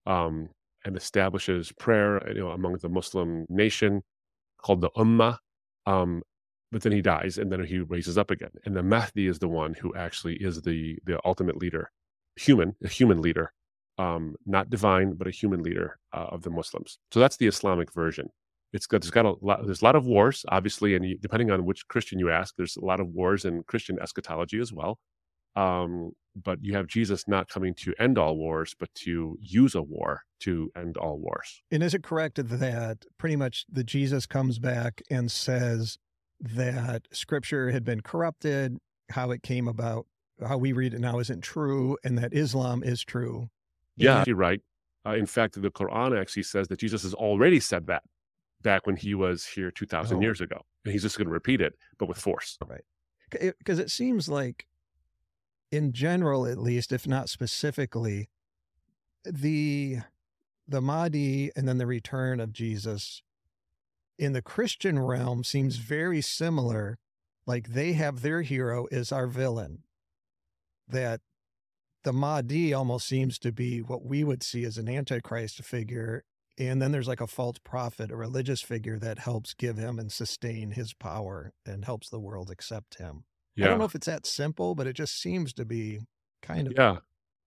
um, 0.06 0.48
and 0.84 0.96
establishes 0.96 1.72
prayer 1.72 2.22
you 2.32 2.40
know, 2.40 2.50
among 2.50 2.76
the 2.80 2.88
Muslim 2.88 3.46
nation 3.48 4.02
called 4.62 4.80
the 4.80 4.90
Ummah. 4.90 5.38
Um, 5.86 6.22
but 6.70 6.82
then 6.82 6.92
he 6.92 7.02
dies, 7.02 7.38
and 7.38 7.50
then 7.50 7.64
he 7.64 7.78
raises 7.78 8.18
up 8.18 8.30
again. 8.30 8.50
And 8.64 8.76
the 8.76 8.82
Mahdi 8.82 9.26
is 9.26 9.38
the 9.38 9.48
one 9.48 9.74
who 9.74 9.94
actually 9.94 10.36
is 10.36 10.62
the 10.62 10.98
the 11.04 11.18
ultimate 11.24 11.56
leader, 11.56 11.90
human, 12.36 12.76
a 12.84 12.88
human 12.88 13.22
leader, 13.22 13.52
um, 13.98 14.36
not 14.46 14.70
divine, 14.70 15.14
but 15.14 15.26
a 15.26 15.30
human 15.30 15.62
leader 15.62 15.98
uh, 16.12 16.26
of 16.30 16.42
the 16.42 16.50
Muslims. 16.50 16.98
So 17.12 17.20
that's 17.20 17.36
the 17.36 17.46
Islamic 17.46 17.92
version. 17.92 18.28
It's 18.72 18.86
got 18.86 19.00
there's 19.00 19.10
got 19.10 19.24
a 19.24 19.34
lot 19.40 19.64
there's 19.64 19.82
a 19.82 19.84
lot 19.84 19.96
of 19.96 20.06
wars, 20.06 20.44
obviously, 20.48 20.94
and 20.94 21.20
depending 21.20 21.50
on 21.50 21.64
which 21.64 21.88
Christian 21.88 22.18
you 22.18 22.30
ask, 22.30 22.54
there's 22.56 22.76
a 22.76 22.84
lot 22.84 23.00
of 23.00 23.08
wars 23.08 23.44
in 23.44 23.62
Christian 23.64 23.98
eschatology 24.00 24.58
as 24.60 24.72
well. 24.72 24.98
Um, 25.56 26.12
but 26.36 26.58
you 26.62 26.76
have 26.76 26.86
Jesus 26.86 27.26
not 27.26 27.48
coming 27.48 27.74
to 27.74 27.94
end 27.98 28.16
all 28.16 28.36
wars, 28.36 28.76
but 28.78 28.94
to 28.94 29.36
use 29.40 29.74
a 29.74 29.82
war 29.82 30.22
to 30.40 30.70
end 30.76 30.96
all 30.96 31.18
wars. 31.18 31.62
And 31.70 31.82
is 31.82 31.94
it 31.94 32.04
correct 32.04 32.36
that 32.36 33.06
pretty 33.18 33.36
much 33.36 33.64
the 33.68 33.82
Jesus 33.82 34.26
comes 34.26 34.58
back 34.58 35.02
and 35.10 35.30
says 35.30 35.98
that 36.40 37.08
Scripture 37.12 37.70
had 37.70 37.84
been 37.84 38.00
corrupted, 38.00 38.78
how 39.10 39.30
it 39.30 39.42
came 39.42 39.68
about, 39.68 40.06
how 40.46 40.56
we 40.58 40.72
read 40.72 40.94
it 40.94 41.00
now 41.00 41.18
isn't 41.18 41.42
true, 41.42 41.96
and 42.04 42.18
that 42.18 42.32
Islam 42.32 42.82
is 42.82 43.02
true? 43.02 43.48
Yeah, 43.96 44.24
you're 44.26 44.36
right. 44.36 44.60
Uh, 45.06 45.14
in 45.14 45.26
fact, 45.26 45.60
the 45.60 45.70
Quran 45.70 46.18
actually 46.20 46.42
says 46.44 46.68
that 46.68 46.78
Jesus 46.78 47.02
has 47.02 47.14
already 47.14 47.60
said 47.60 47.86
that 47.86 48.02
back 48.62 48.86
when 48.86 48.96
he 48.96 49.14
was 49.14 49.46
here 49.46 49.70
2,000 49.70 50.16
oh. 50.16 50.20
years 50.20 50.40
ago. 50.40 50.60
And 50.84 50.92
he's 50.92 51.02
just 51.02 51.16
going 51.16 51.26
to 51.26 51.32
repeat 51.32 51.60
it, 51.60 51.74
but 51.98 52.08
with 52.08 52.18
force. 52.18 52.58
Right. 52.66 52.82
Because 53.30 53.78
it 53.78 53.90
seems 53.90 54.28
like, 54.28 54.66
in 55.70 55.92
general, 55.92 56.46
at 56.46 56.58
least, 56.58 56.92
if 56.92 57.06
not 57.06 57.28
specifically, 57.28 58.30
the 59.24 59.98
the 60.66 60.80
Mahdi 60.80 61.50
and 61.56 61.66
then 61.66 61.78
the 61.78 61.86
return 61.86 62.40
of 62.40 62.52
Jesus 62.52 63.22
in 64.18 64.32
the 64.32 64.42
Christian 64.42 64.98
realm 64.98 65.44
seems 65.44 65.76
very 65.76 66.20
similar. 66.20 66.98
Like 67.46 67.68
they 67.68 67.92
have 67.92 68.22
their 68.22 68.42
hero 68.42 68.86
is 68.90 69.12
our 69.12 69.26
villain. 69.26 69.84
That 70.88 71.20
the 72.04 72.12
Mahdi 72.12 72.72
almost 72.72 73.06
seems 73.06 73.38
to 73.40 73.52
be 73.52 73.80
what 73.80 74.04
we 74.04 74.24
would 74.24 74.42
see 74.42 74.64
as 74.64 74.78
an 74.78 74.88
antichrist 74.88 75.62
figure. 75.64 76.24
And 76.58 76.82
then 76.82 76.90
there's 76.90 77.08
like 77.08 77.20
a 77.20 77.26
false 77.26 77.58
prophet, 77.62 78.10
a 78.10 78.16
religious 78.16 78.60
figure 78.60 78.98
that 78.98 79.20
helps 79.20 79.54
give 79.54 79.76
him 79.76 79.98
and 79.98 80.10
sustain 80.10 80.72
his 80.72 80.92
power 80.92 81.52
and 81.64 81.84
helps 81.84 82.08
the 82.08 82.18
world 82.18 82.50
accept 82.50 82.98
him. 82.98 83.24
Yeah. 83.54 83.66
I 83.66 83.68
don't 83.68 83.78
know 83.78 83.84
if 83.84 83.94
it's 83.94 84.06
that 84.06 84.26
simple, 84.26 84.74
but 84.74 84.86
it 84.86 84.94
just 84.94 85.20
seems 85.20 85.52
to 85.54 85.64
be 85.64 86.00
kind 86.42 86.66
of 86.66 86.74
yeah. 86.76 86.98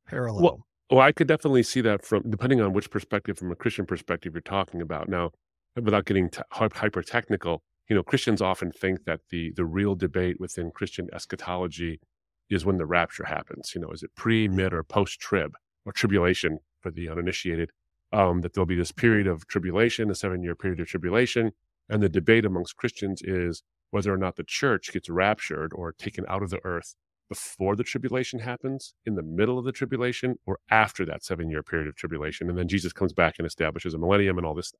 parallel. 0.07 0.43
Well, 0.43 0.65
well, 0.89 0.99
I 0.99 1.11
could 1.13 1.27
definitely 1.27 1.63
see 1.63 1.81
that 1.81 2.05
from 2.05 2.29
depending 2.29 2.59
on 2.59 2.73
which 2.73 2.89
perspective, 2.89 3.37
from 3.37 3.51
a 3.51 3.55
Christian 3.55 3.85
perspective, 3.85 4.33
you're 4.33 4.41
talking 4.41 4.81
about. 4.81 5.07
Now, 5.07 5.31
without 5.75 6.05
getting 6.05 6.29
t- 6.29 6.41
hyper 6.51 7.01
technical, 7.01 7.63
you 7.89 7.95
know, 7.95 8.03
Christians 8.03 8.41
often 8.41 8.71
think 8.71 9.05
that 9.05 9.21
the 9.31 9.51
the 9.55 9.65
real 9.65 9.95
debate 9.95 10.39
within 10.39 10.71
Christian 10.71 11.09
eschatology 11.13 11.99
is 12.49 12.65
when 12.65 12.77
the 12.77 12.85
rapture 12.85 13.25
happens. 13.25 13.73
You 13.73 13.81
know, 13.81 13.91
is 13.91 14.03
it 14.03 14.15
pre, 14.15 14.47
mid, 14.47 14.73
or 14.73 14.83
post 14.83 15.19
trib 15.19 15.55
or 15.85 15.91
tribulation 15.91 16.59
for 16.81 16.91
the 16.91 17.09
uninitiated? 17.09 17.71
Um, 18.13 18.41
that 18.41 18.53
there'll 18.53 18.65
be 18.65 18.75
this 18.75 18.91
period 18.91 19.25
of 19.27 19.47
tribulation, 19.47 20.11
a 20.11 20.15
seven 20.15 20.43
year 20.43 20.55
period 20.55 20.81
of 20.81 20.87
tribulation. 20.87 21.51
And 21.89 22.03
the 22.03 22.09
debate 22.09 22.45
amongst 22.45 22.75
Christians 22.75 23.21
is 23.21 23.63
whether 23.89 24.13
or 24.13 24.17
not 24.17 24.35
the 24.35 24.43
church 24.43 24.91
gets 24.91 25.09
raptured 25.09 25.71
or 25.73 25.91
taken 25.91 26.25
out 26.27 26.43
of 26.43 26.49
the 26.49 26.59
earth 26.63 26.95
before 27.29 27.77
the 27.77 27.83
tribulation 27.83 28.39
happens, 28.39 28.93
in 29.05 29.15
the 29.15 29.23
middle 29.23 29.57
of 29.57 29.63
the 29.63 29.71
tribulation, 29.71 30.35
or 30.45 30.59
after 30.69 31.05
that 31.05 31.23
seven 31.23 31.49
year 31.49 31.63
period 31.63 31.87
of 31.87 31.95
tribulation. 31.95 32.49
And 32.49 32.57
then 32.57 32.67
Jesus 32.67 32.91
comes 32.91 33.13
back 33.13 33.35
and 33.37 33.47
establishes 33.47 33.93
a 33.93 33.97
millennium 33.97 34.37
and 34.37 34.45
all 34.45 34.53
this. 34.53 34.73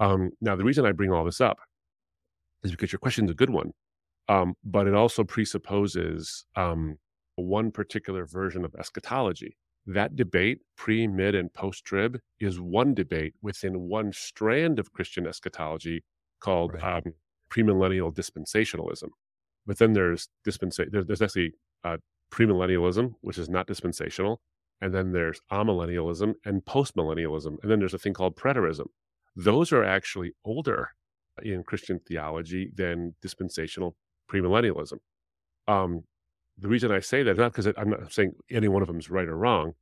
Um, 0.00 0.30
now, 0.40 0.56
the 0.56 0.64
reason 0.64 0.86
I 0.86 0.92
bring 0.92 1.12
all 1.12 1.24
this 1.24 1.40
up 1.40 1.58
is 2.62 2.70
because 2.70 2.92
your 2.92 2.98
question 2.98 3.24
is 3.24 3.30
a 3.30 3.34
good 3.34 3.50
one, 3.50 3.72
um, 4.28 4.54
but 4.64 4.86
it 4.86 4.94
also 4.94 5.24
presupposes 5.24 6.44
um, 6.56 6.98
one 7.36 7.70
particular 7.70 8.26
version 8.26 8.64
of 8.64 8.74
eschatology. 8.78 9.56
That 9.86 10.16
debate, 10.16 10.58
pre, 10.76 11.06
mid, 11.06 11.34
and 11.34 11.52
post 11.54 11.84
trib, 11.84 12.18
is 12.40 12.60
one 12.60 12.94
debate 12.94 13.34
within 13.42 13.80
one 13.88 14.12
strand 14.12 14.78
of 14.78 14.92
Christian 14.92 15.26
eschatology 15.26 16.04
called 16.40 16.74
right. 16.74 17.04
um, 17.06 17.14
premillennial 17.50 18.14
dispensationalism. 18.14 19.08
But 19.66 19.78
then 19.78 19.94
there's 19.94 20.28
dispensa- 20.46 20.90
there's, 20.90 21.06
there's 21.06 21.22
actually 21.22 21.52
uh, 21.84 21.96
premillennialism, 22.30 23.14
which 23.22 23.38
is 23.38 23.48
not 23.48 23.66
dispensational, 23.66 24.40
and 24.80 24.94
then 24.94 25.12
there's 25.12 25.40
amillennialism 25.50 26.34
and 26.44 26.64
postmillennialism, 26.64 27.56
and 27.62 27.70
then 27.70 27.78
there's 27.78 27.94
a 27.94 27.98
thing 27.98 28.14
called 28.14 28.36
preterism, 28.36 28.86
those 29.38 29.72
are 29.72 29.84
actually 29.84 30.32
older 30.44 30.90
in 31.42 31.62
Christian 31.62 32.00
theology 32.00 32.72
than 32.74 33.14
dispensational 33.22 33.94
premillennialism. 34.30 34.98
Um, 35.68 36.02
the 36.58 36.66
reason 36.66 36.90
I 36.90 36.98
say 36.98 37.22
that 37.22 37.30
is 37.30 37.38
not 37.38 37.52
because 37.52 37.72
I'm 37.78 37.90
not 37.90 38.12
saying 38.12 38.32
any 38.50 38.66
one 38.66 38.82
of 38.82 38.88
them 38.88 38.98
is 38.98 39.08
right 39.08 39.28
or 39.28 39.36
wrong. 39.36 39.74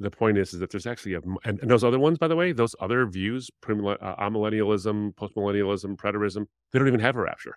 The 0.00 0.10
point 0.10 0.36
is, 0.36 0.52
is 0.52 0.58
that 0.58 0.72
there's 0.72 0.88
actually 0.88 1.14
a, 1.14 1.20
and, 1.44 1.60
and 1.60 1.70
those 1.70 1.84
other 1.84 2.00
ones, 2.00 2.18
by 2.18 2.26
the 2.26 2.34
way, 2.34 2.50
those 2.50 2.74
other 2.80 3.06
views, 3.06 3.48
premill- 3.62 4.02
uh, 4.02 4.16
amillennialism, 4.16 5.14
postmillennialism, 5.14 5.94
preterism, 5.94 6.46
they 6.72 6.80
don't 6.80 6.88
even 6.88 6.98
have 6.98 7.14
a 7.14 7.20
rapture. 7.20 7.56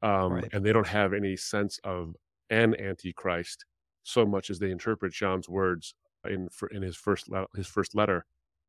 Um, 0.00 0.32
right. 0.32 0.48
And 0.54 0.64
they 0.64 0.72
don't 0.72 0.86
have 0.86 1.12
any 1.12 1.36
sense 1.36 1.78
of 1.84 2.16
an 2.48 2.74
antichrist 2.80 3.66
so 4.02 4.24
much 4.24 4.48
as 4.48 4.58
they 4.58 4.70
interpret 4.70 5.12
John's 5.12 5.46
words 5.46 5.94
in, 6.24 6.48
in 6.70 6.80
his 6.80 6.96
first, 6.96 7.28
his 7.54 7.66
first 7.66 7.94
letter 7.94 8.24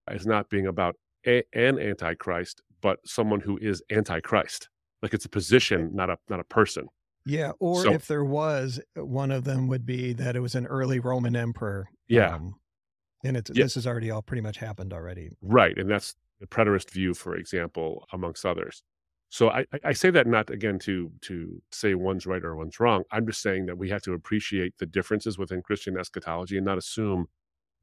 as 0.09 0.25
not 0.25 0.49
being 0.49 0.67
about 0.67 0.97
a, 1.25 1.43
an 1.53 1.79
antichrist, 1.79 2.61
but 2.81 2.99
someone 3.05 3.39
who 3.39 3.57
is 3.61 3.81
antichrist. 3.91 4.69
Like 5.01 5.13
it's 5.13 5.25
a 5.25 5.29
position, 5.29 5.91
not 5.93 6.09
a 6.09 6.17
not 6.29 6.39
a 6.39 6.43
person. 6.43 6.87
Yeah, 7.25 7.51
or 7.59 7.83
so, 7.83 7.93
if 7.93 8.07
there 8.07 8.23
was, 8.23 8.79
one 8.95 9.31
of 9.31 9.43
them 9.43 9.67
would 9.67 9.85
be 9.85 10.13
that 10.13 10.35
it 10.35 10.39
was 10.39 10.55
an 10.55 10.65
early 10.67 10.99
Roman 10.99 11.35
emperor. 11.35 11.87
Yeah, 12.07 12.35
um, 12.35 12.55
and 13.23 13.37
it's 13.37 13.51
yeah. 13.53 13.63
this 13.63 13.75
has 13.75 13.87
already 13.87 14.11
all 14.11 14.21
pretty 14.21 14.41
much 14.41 14.57
happened 14.57 14.93
already. 14.93 15.29
Right, 15.41 15.77
and 15.77 15.89
that's 15.89 16.15
the 16.39 16.47
preterist 16.47 16.91
view, 16.91 17.13
for 17.13 17.35
example, 17.35 18.07
amongst 18.11 18.45
others. 18.45 18.83
So 19.29 19.49
I, 19.49 19.65
I 19.85 19.93
say 19.93 20.09
that 20.11 20.27
not 20.27 20.49
again 20.49 20.77
to 20.79 21.09
to 21.21 21.61
say 21.71 21.95
one's 21.95 22.25
right 22.25 22.43
or 22.43 22.55
one's 22.55 22.79
wrong. 22.79 23.03
I'm 23.11 23.25
just 23.25 23.41
saying 23.41 23.65
that 23.67 23.77
we 23.77 23.89
have 23.89 24.01
to 24.03 24.13
appreciate 24.13 24.77
the 24.77 24.85
differences 24.85 25.37
within 25.37 25.61
Christian 25.61 25.97
eschatology 25.97 26.57
and 26.57 26.65
not 26.65 26.77
assume 26.77 27.27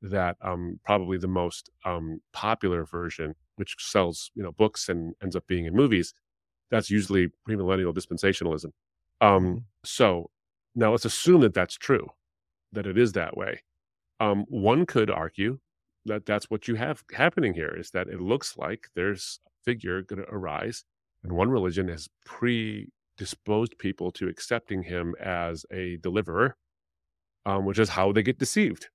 that 0.02 0.37
um, 0.42 0.78
probably 0.84 1.18
the 1.18 1.28
most 1.28 1.70
um, 1.84 2.20
popular 2.32 2.84
version, 2.84 3.34
which 3.56 3.76
sells 3.78 4.30
you 4.34 4.42
know 4.42 4.52
books 4.52 4.88
and 4.88 5.14
ends 5.22 5.37
up 5.37 5.46
being 5.46 5.64
in 5.64 5.74
movies, 5.74 6.14
that's 6.70 6.90
usually 6.90 7.28
premillennial 7.48 7.94
dispensationalism. 7.94 8.72
Um, 9.20 9.44
mm-hmm. 9.44 9.58
so 9.84 10.30
now 10.74 10.92
let's 10.92 11.04
assume 11.04 11.40
that 11.40 11.54
that's 11.54 11.74
true, 11.74 12.08
that 12.72 12.87
it 12.87 12.96
is 12.96 13.12
that 13.12 13.37
way. 13.37 13.62
Um, 14.20 14.44
one 14.48 14.87
could 14.87 15.11
argue 15.11 15.58
that 16.06 16.26
that's 16.26 16.50
what 16.50 16.68
you 16.68 16.76
have 16.76 17.02
happening 17.12 17.54
here 17.54 17.74
is 17.76 17.90
that 17.90 18.08
it 18.08 18.20
looks 18.20 18.56
like 18.56 18.88
there's 18.94 19.40
a 19.46 19.50
figure 19.64 20.02
going 20.02 20.22
to 20.22 20.30
arise, 20.30 20.84
and 21.24 21.32
one 21.32 21.50
religion 21.50 21.88
has 21.88 22.08
predisposed 22.24 23.78
people 23.78 24.12
to 24.12 24.28
accepting 24.28 24.82
him 24.82 25.14
as 25.20 25.66
a 25.72 25.96
deliverer, 25.96 26.56
um, 27.44 27.64
which 27.64 27.78
is 27.78 27.88
how 27.88 28.12
they 28.12 28.22
get 28.22 28.38
deceived 28.38 28.88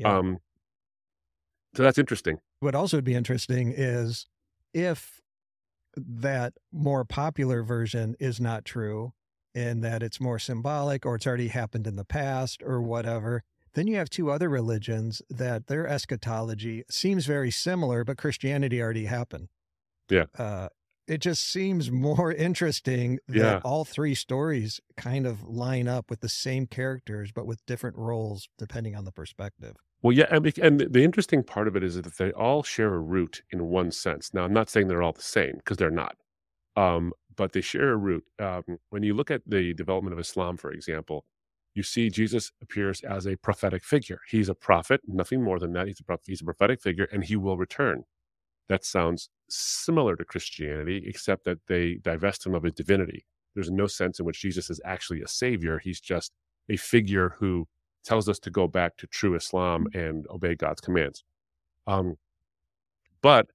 yeah. 0.00 0.18
Um, 0.18 0.38
so 1.74 1.82
that's 1.82 1.98
interesting. 1.98 2.38
What 2.60 2.74
also 2.74 2.96
would 2.96 3.04
be 3.04 3.14
interesting 3.14 3.72
is 3.76 4.26
if 4.74 5.20
that 5.96 6.54
more 6.72 7.04
popular 7.04 7.62
version 7.62 8.16
is 8.18 8.40
not 8.40 8.64
true 8.64 9.12
and 9.54 9.82
that 9.82 10.02
it's 10.02 10.20
more 10.20 10.38
symbolic 10.38 11.04
or 11.04 11.16
it's 11.16 11.26
already 11.26 11.48
happened 11.48 11.86
in 11.86 11.96
the 11.96 12.04
past 12.04 12.62
or 12.64 12.80
whatever, 12.80 13.42
then 13.74 13.86
you 13.86 13.96
have 13.96 14.10
two 14.10 14.30
other 14.30 14.48
religions 14.48 15.22
that 15.28 15.66
their 15.66 15.86
eschatology 15.86 16.84
seems 16.88 17.26
very 17.26 17.50
similar, 17.50 18.04
but 18.04 18.18
Christianity 18.18 18.80
already 18.80 19.06
happened. 19.06 19.48
Yeah. 20.08 20.24
Uh, 20.36 20.68
it 21.06 21.20
just 21.20 21.44
seems 21.44 21.90
more 21.90 22.32
interesting 22.48 23.18
that 23.28 23.36
yeah. 23.36 23.60
all 23.64 23.84
three 23.84 24.14
stories 24.14 24.80
kind 24.96 25.26
of 25.26 25.44
line 25.44 25.88
up 25.88 26.10
with 26.10 26.20
the 26.20 26.28
same 26.28 26.66
characters, 26.66 27.32
but 27.32 27.46
with 27.46 27.64
different 27.66 27.96
roles 27.96 28.48
depending 28.58 28.94
on 28.94 29.04
the 29.04 29.12
perspective. 29.12 29.76
Well, 30.02 30.16
yeah, 30.16 30.26
and, 30.30 30.44
the 30.80 31.04
interesting 31.04 31.42
part 31.42 31.68
of 31.68 31.76
it 31.76 31.82
is 31.82 31.96
that 31.96 32.16
they 32.18 32.32
all 32.32 32.62
share 32.62 32.94
a 32.94 32.98
root 33.00 33.42
in 33.50 33.66
one 33.68 33.90
sense. 33.90 34.32
Now, 34.32 34.44
I'm 34.44 34.52
not 34.52 34.70
saying 34.70 34.88
they're 34.88 35.02
all 35.02 35.12
the 35.12 35.22
same 35.22 35.54
because 35.56 35.76
they're 35.76 35.90
not, 35.90 36.16
um, 36.76 37.12
but 37.36 37.52
they 37.52 37.62
share 37.62 37.90
a 37.92 37.96
root. 37.96 38.24
Um, 38.40 38.64
when 38.90 39.02
you 39.04 39.14
look 39.14 39.30
at 39.30 39.42
the 39.46 39.74
development 39.74 40.14
of 40.14 40.20
Islam, 40.20 40.56
for 40.56 40.72
example, 40.72 41.26
you 41.74 41.82
see 41.84 42.10
Jesus 42.10 42.52
appears 42.62 43.02
as 43.02 43.26
a 43.26 43.36
prophetic 43.36 43.84
figure. 43.84 44.20
He's 44.30 44.48
a 44.48 44.54
prophet, 44.54 45.02
nothing 45.06 45.42
more 45.44 45.58
than 45.60 45.72
that. 45.74 45.88
He's 45.88 46.00
a, 46.08 46.18
he's 46.26 46.42
a 46.42 46.44
prophetic 46.46 46.82
figure, 46.82 47.08
and 47.12 47.24
he 47.24 47.36
will 47.36 47.58
return. 47.58 48.04
That 48.68 48.84
sounds 48.84 49.28
similar 49.50 50.16
to 50.16 50.24
Christianity, 50.24 51.04
except 51.06 51.44
that 51.44 51.58
they 51.68 51.96
divest 52.02 52.46
him 52.46 52.54
of 52.54 52.62
his 52.64 52.74
divinity. 52.74 53.26
There's 53.54 53.70
no 53.70 53.86
sense 53.86 54.20
in 54.20 54.26
which 54.26 54.40
Jesus 54.40 54.70
is 54.70 54.80
actually 54.84 55.22
a 55.22 55.28
savior. 55.28 55.78
He's 55.78 56.00
just 56.00 56.32
a 56.70 56.76
figure 56.76 57.36
who 57.40 57.68
tells 58.04 58.28
us 58.28 58.38
to 58.40 58.50
go 58.50 58.66
back 58.66 58.96
to 58.98 59.06
true 59.06 59.34
Islam 59.34 59.86
and 59.94 60.26
obey 60.30 60.54
God's 60.54 60.80
commands. 60.80 61.24
Um, 61.86 62.16
but 63.22 63.46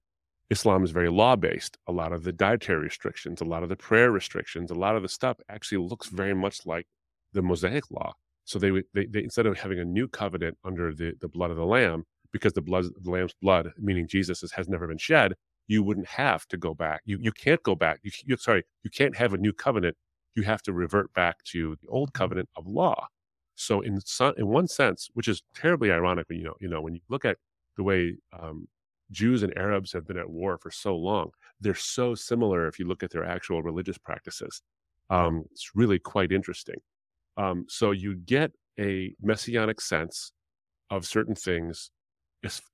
Islam 0.50 0.84
is 0.84 0.90
very 0.90 1.08
law 1.08 1.36
based. 1.36 1.76
A 1.88 1.92
lot 1.92 2.12
of 2.12 2.22
the 2.22 2.32
dietary 2.32 2.82
restrictions, 2.82 3.40
a 3.40 3.44
lot 3.44 3.62
of 3.62 3.68
the 3.68 3.76
prayer 3.76 4.10
restrictions, 4.10 4.70
a 4.70 4.74
lot 4.74 4.96
of 4.96 5.02
the 5.02 5.08
stuff 5.08 5.38
actually 5.48 5.78
looks 5.78 6.08
very 6.08 6.34
much 6.34 6.64
like 6.66 6.86
the 7.32 7.42
Mosaic 7.42 7.90
law. 7.90 8.12
So 8.44 8.58
they, 8.60 8.70
they, 8.94 9.06
they 9.06 9.24
instead 9.24 9.46
of 9.46 9.58
having 9.58 9.80
a 9.80 9.84
new 9.84 10.06
covenant 10.06 10.56
under 10.64 10.94
the, 10.94 11.14
the 11.20 11.28
blood 11.28 11.50
of 11.50 11.56
the 11.56 11.66
lamb, 11.66 12.04
because 12.32 12.52
the 12.52 12.62
blood 12.62 12.84
the 13.02 13.10
lamb's 13.10 13.34
blood, 13.42 13.72
meaning 13.78 14.06
Jesus, 14.06 14.44
has 14.52 14.68
never 14.68 14.86
been 14.86 14.98
shed, 14.98 15.34
you 15.66 15.82
wouldn't 15.82 16.06
have 16.06 16.46
to 16.48 16.56
go 16.56 16.74
back. 16.74 17.00
You 17.04 17.18
you 17.20 17.32
can't 17.32 17.62
go 17.62 17.74
back. 17.74 17.98
You, 18.02 18.12
you 18.24 18.36
sorry, 18.36 18.62
you 18.84 18.90
can't 18.90 19.16
have 19.16 19.32
a 19.32 19.38
new 19.38 19.52
covenant. 19.52 19.96
You 20.36 20.44
have 20.44 20.62
to 20.62 20.72
revert 20.72 21.12
back 21.14 21.42
to 21.44 21.76
the 21.82 21.88
old 21.88 22.12
covenant 22.12 22.48
of 22.56 22.66
law. 22.66 23.08
So 23.56 23.80
in 23.80 23.98
in 24.36 24.46
one 24.46 24.68
sense, 24.68 25.08
which 25.14 25.28
is 25.28 25.42
terribly 25.54 25.90
ironic 25.90 26.28
when 26.28 26.38
you 26.38 26.44
know 26.44 26.54
you 26.60 26.68
know 26.68 26.80
when 26.80 26.94
you 26.94 27.00
look 27.08 27.24
at 27.24 27.38
the 27.76 27.82
way 27.82 28.16
um, 28.38 28.68
Jews 29.10 29.42
and 29.42 29.56
Arabs 29.56 29.92
have 29.92 30.06
been 30.06 30.18
at 30.18 30.30
war 30.30 30.58
for 30.58 30.70
so 30.70 30.96
long, 30.96 31.30
they're 31.60 31.74
so 31.74 32.14
similar 32.14 32.68
if 32.68 32.78
you 32.78 32.86
look 32.86 33.02
at 33.02 33.10
their 33.10 33.24
actual 33.24 33.62
religious 33.62 33.98
practices. 33.98 34.62
Um, 35.10 35.44
it's 35.52 35.72
really 35.74 35.98
quite 35.98 36.32
interesting. 36.32 36.76
Um, 37.36 37.66
so 37.68 37.92
you 37.92 38.16
get 38.16 38.52
a 38.78 39.14
messianic 39.22 39.80
sense 39.80 40.32
of 40.90 41.06
certain 41.06 41.34
things 41.34 41.90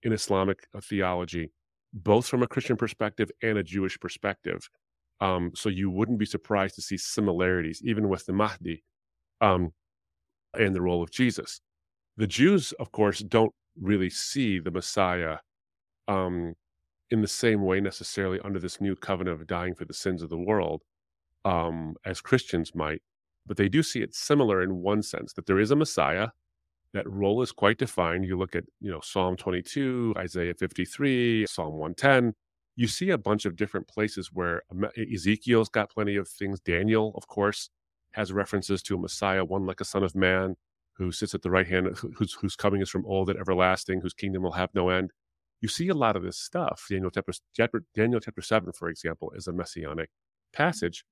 in 0.03 0.13
Islamic 0.13 0.67
uh, 0.75 0.81
theology, 0.81 1.51
both 1.93 2.27
from 2.27 2.43
a 2.43 2.47
Christian 2.47 2.77
perspective 2.77 3.31
and 3.43 3.59
a 3.59 3.63
Jewish 3.63 3.99
perspective. 3.99 4.69
Um, 5.21 5.53
so 5.55 5.69
you 5.69 5.91
wouldn't 5.91 6.19
be 6.19 6.27
surprised 6.27 6.75
to 6.77 6.83
see 6.83 6.97
similarities, 6.97 7.81
even 7.85 8.09
with 8.09 8.27
the 8.27 8.33
Mahdi 8.33 8.83
um, 9.41 9.73
and 10.55 10.75
the 10.75 10.83
role 10.83 11.03
of 11.03 11.11
Jesus. 11.11 11.61
The 12.17 12.27
Jews, 12.27 12.73
of 12.73 12.93
course, 12.93 13.21
don't 13.21 13.53
really 13.81 14.11
see 14.11 14.59
the 14.59 14.71
Messiah 14.71 15.39
um, 16.09 16.55
in 17.11 17.21
the 17.21 17.29
same 17.29 17.63
way 17.63 17.81
necessarily 17.81 18.41
under 18.45 18.59
this 18.59 18.81
new 18.81 18.97
covenant 18.97 19.41
of 19.41 19.47
dying 19.47 19.75
for 19.75 19.85
the 19.85 19.95
sins 19.95 20.23
of 20.23 20.31
the 20.31 20.39
world 20.39 20.83
um, 21.45 21.95
as 22.05 22.21
Christians 22.21 22.75
might, 22.75 23.03
but 23.47 23.57
they 23.57 23.69
do 23.69 23.83
see 23.83 24.03
it 24.03 24.15
similar 24.15 24.63
in 24.63 24.77
one 24.77 25.03
sense 25.03 25.33
that 25.35 25.47
there 25.47 25.59
is 25.59 25.71
a 25.71 25.77
Messiah. 25.77 26.29
That 26.93 27.11
role 27.11 27.43
is 27.43 27.53
quite 27.53 27.79
defined. 27.79 28.27
You 28.27 28.37
look 28.37 28.55
at, 28.55 28.65
you 28.81 28.91
know, 28.91 29.01
Psalm 29.01 29.37
22, 29.37 30.15
Isaiah 30.19 30.55
53, 30.55 31.47
Psalm 31.47 31.73
110. 31.73 32.35
You 32.77 32.87
see 32.87 33.11
a 33.11 33.19
bunch 33.19 33.45
of 33.45 33.57
different 33.57 33.89
places 33.89 34.31
where 34.33 34.63
Ezekiel's 35.13 35.69
got 35.69 35.91
plenty 35.91 36.17
of 36.17 36.29
things. 36.29 36.61
Daniel, 36.61 37.13
of 37.17 37.27
course, 37.27 37.71
has 38.13 38.33
references 38.33 38.83
to 38.83 38.95
a 38.95 38.99
Messiah, 38.99 39.45
one 39.45 39.67
like 39.67 39.81
a 39.81 39.85
son 39.85 40.03
of 40.03 40.15
man, 40.15 40.57
who 40.95 41.11
sits 41.13 41.35
at 41.35 41.43
the 41.43 41.51
right 41.51 41.67
hand, 41.67 41.97
whose 42.17 42.57
coming 42.57 42.83
is 42.83 42.91
from 42.91 43.07
old 43.07 43.31
and 43.31 43.39
everlasting, 43.39 44.01
whose 44.01 44.15
kingdom 44.15 44.43
will 44.43 44.53
have 44.53 44.71
no 44.75 44.89
end 44.89 45.11
you 45.63 45.69
see 45.69 45.89
a 45.89 45.95
lot 45.95 46.17
of 46.17 46.23
this 46.25 46.37
stuff. 46.37 46.87
Daniel 46.91 47.11
chapter, 47.57 47.85
Daniel 47.95 48.21
chapter 48.21 48.43
7, 48.43 48.73
for 48.73 48.89
example, 48.89 49.33
is 49.35 49.47
a 49.47 49.53
messianic 49.53 50.11
passage. 50.53 51.05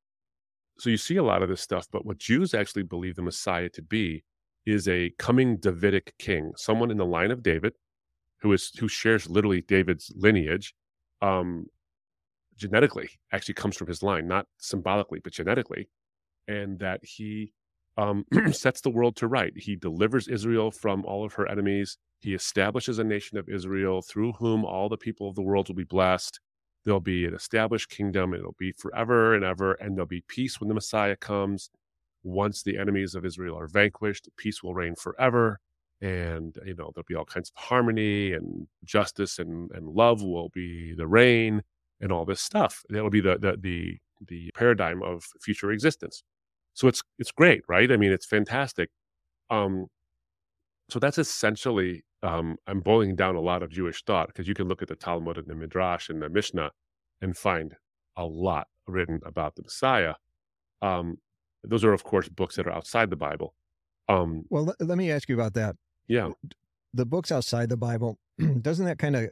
So 0.79 0.91
you 0.91 0.97
see 0.97 1.17
a 1.17 1.23
lot 1.23 1.43
of 1.43 1.49
this 1.49 1.61
stuff, 1.61 1.87
but 1.91 2.05
what 2.05 2.19
Jews 2.19 2.53
actually 2.53 2.83
believe 2.83 3.15
the 3.15 3.23
Messiah 3.23 3.69
to 3.71 3.83
be 3.83 4.25
is 4.67 4.89
a 4.89 5.13
coming 5.19 5.57
Davidic 5.57 6.15
king, 6.19 6.53
someone 6.57 6.91
in 6.91 6.99
the 6.99 7.07
line 7.07 7.31
of 7.31 7.43
David 7.43 7.75
who 8.41 8.53
is 8.53 8.73
who 8.79 8.89
shares 8.89 9.29
literally 9.29 9.61
David's 9.63 10.11
lineage, 10.17 10.75
um, 11.21 11.67
genetically, 12.57 13.11
actually 13.33 13.55
comes 13.55 13.77
from 13.77 13.87
his 13.87 14.03
line, 14.03 14.27
not 14.27 14.47
symbolically, 14.59 15.21
but 15.21 15.33
genetically, 15.33 15.89
and 16.51 16.79
that 16.81 17.01
he 17.05 17.53
um, 17.97 18.25
sets 18.53 18.81
the 18.81 18.91
world 18.91 19.17
to 19.17 19.29
right. 19.29 19.53
He 19.57 19.77
delivers 19.77 20.27
Israel 20.27 20.71
from 20.71 21.05
all 21.05 21.25
of 21.25 21.35
her 21.35 21.49
enemies. 21.49 21.97
He 22.21 22.35
establishes 22.35 22.99
a 22.99 23.05
nation 23.05 23.39
of 23.39 23.49
Israel 23.49 24.03
through 24.03 24.33
whom 24.33 24.65
all 24.65 24.89
the 24.89 24.97
people 24.97 25.29
of 25.29 25.37
the 25.37 25.43
world 25.43 25.69
will 25.69 25.77
be 25.77 25.85
blessed. 25.85 26.41
There'll 26.85 27.01
be 27.01 27.25
an 27.27 27.35
established 27.35 27.91
kingdom. 27.91 28.35
It'll 28.35 28.57
be 28.59 28.73
forever 28.73 29.35
and 29.35 29.45
ever, 29.45 29.75
and 29.75 29.97
there'll 29.97 30.07
be 30.07 30.25
peace 30.29 30.61
when 30.61 30.69
the 30.69 30.75
Messiah 30.75 31.17
comes. 31.17 31.71
Once 32.23 32.63
the 32.63 32.79
enemies 32.79 33.15
of 33.15 33.25
Israel 33.25 33.59
are 33.59 33.69
vanquished, 33.69 34.29
peace 34.37 34.63
will 34.63 34.75
reign 34.75 34.95
forever. 34.95 35.61
And, 36.03 36.57
you 36.65 36.75
know, 36.75 36.91
there'll 36.95 37.05
be 37.07 37.15
all 37.15 37.25
kinds 37.27 37.51
of 37.51 37.63
harmony 37.63 38.33
and 38.33 38.67
justice 38.85 39.39
and, 39.39 39.71
and 39.73 39.89
love 39.89 40.23
will 40.23 40.49
be 40.49 40.95
the 40.95 41.07
reign 41.07 41.63
and 42.01 42.11
all 42.11 42.25
this 42.25 42.41
stuff. 42.41 42.83
That'll 42.89 43.11
be 43.11 43.21
the, 43.21 43.39
the, 43.39 43.57
the, 43.61 43.99
the 44.27 44.51
paradigm 44.55 45.03
of 45.03 45.25
future 45.41 45.71
existence. 45.71 46.23
So 46.81 46.89
it's 46.89 47.03
it's 47.19 47.31
great, 47.31 47.61
right? 47.69 47.93
I 47.93 47.99
mean, 47.99 48.11
it's 48.11 48.25
fantastic. 48.25 48.89
Um, 49.51 49.89
so 50.89 50.99
that's 50.99 51.19
essentially 51.19 52.05
um, 52.23 52.57
I'm 52.67 52.81
boiling 52.81 53.17
down 53.17 53.37
a 53.37 53.41
lot 53.43 53.63
of 53.63 53.69
Jewish 53.69 54.03
thought 54.03 54.29
because 54.29 54.49
you 54.49 54.55
can 54.55 54.67
look 54.67 54.81
at 54.81 54.89
the 54.89 54.97
Talmud 54.97 55.37
and 55.37 55.47
the 55.47 55.55
Midrash 55.55 56.09
and 56.09 56.23
the 56.23 56.31
Mishnah 56.31 56.71
and 57.21 57.37
find 57.37 57.75
a 58.17 58.25
lot 58.25 58.69
written 58.87 59.21
about 59.27 59.57
the 59.57 59.63
Messiah. 59.63 60.15
Um, 60.81 61.19
those 61.63 61.85
are, 61.85 61.93
of 61.93 62.03
course, 62.03 62.31
books 62.31 62.57
that 62.57 62.67
are 62.67 62.73
outside 62.73 63.11
the 63.11 63.17
Bible. 63.17 63.53
Um, 64.09 64.45
well, 64.49 64.65
let, 64.65 64.77
let 64.81 64.97
me 64.97 65.11
ask 65.11 65.29
you 65.29 65.35
about 65.35 65.53
that. 65.55 65.77
Yeah, 66.09 66.31
the 66.95 67.05
books 67.05 67.31
outside 67.31 67.69
the 67.69 67.77
Bible 67.77 68.19
doesn't 68.63 68.87
that 68.87 68.99
kind 68.99 69.17
of 69.17 69.29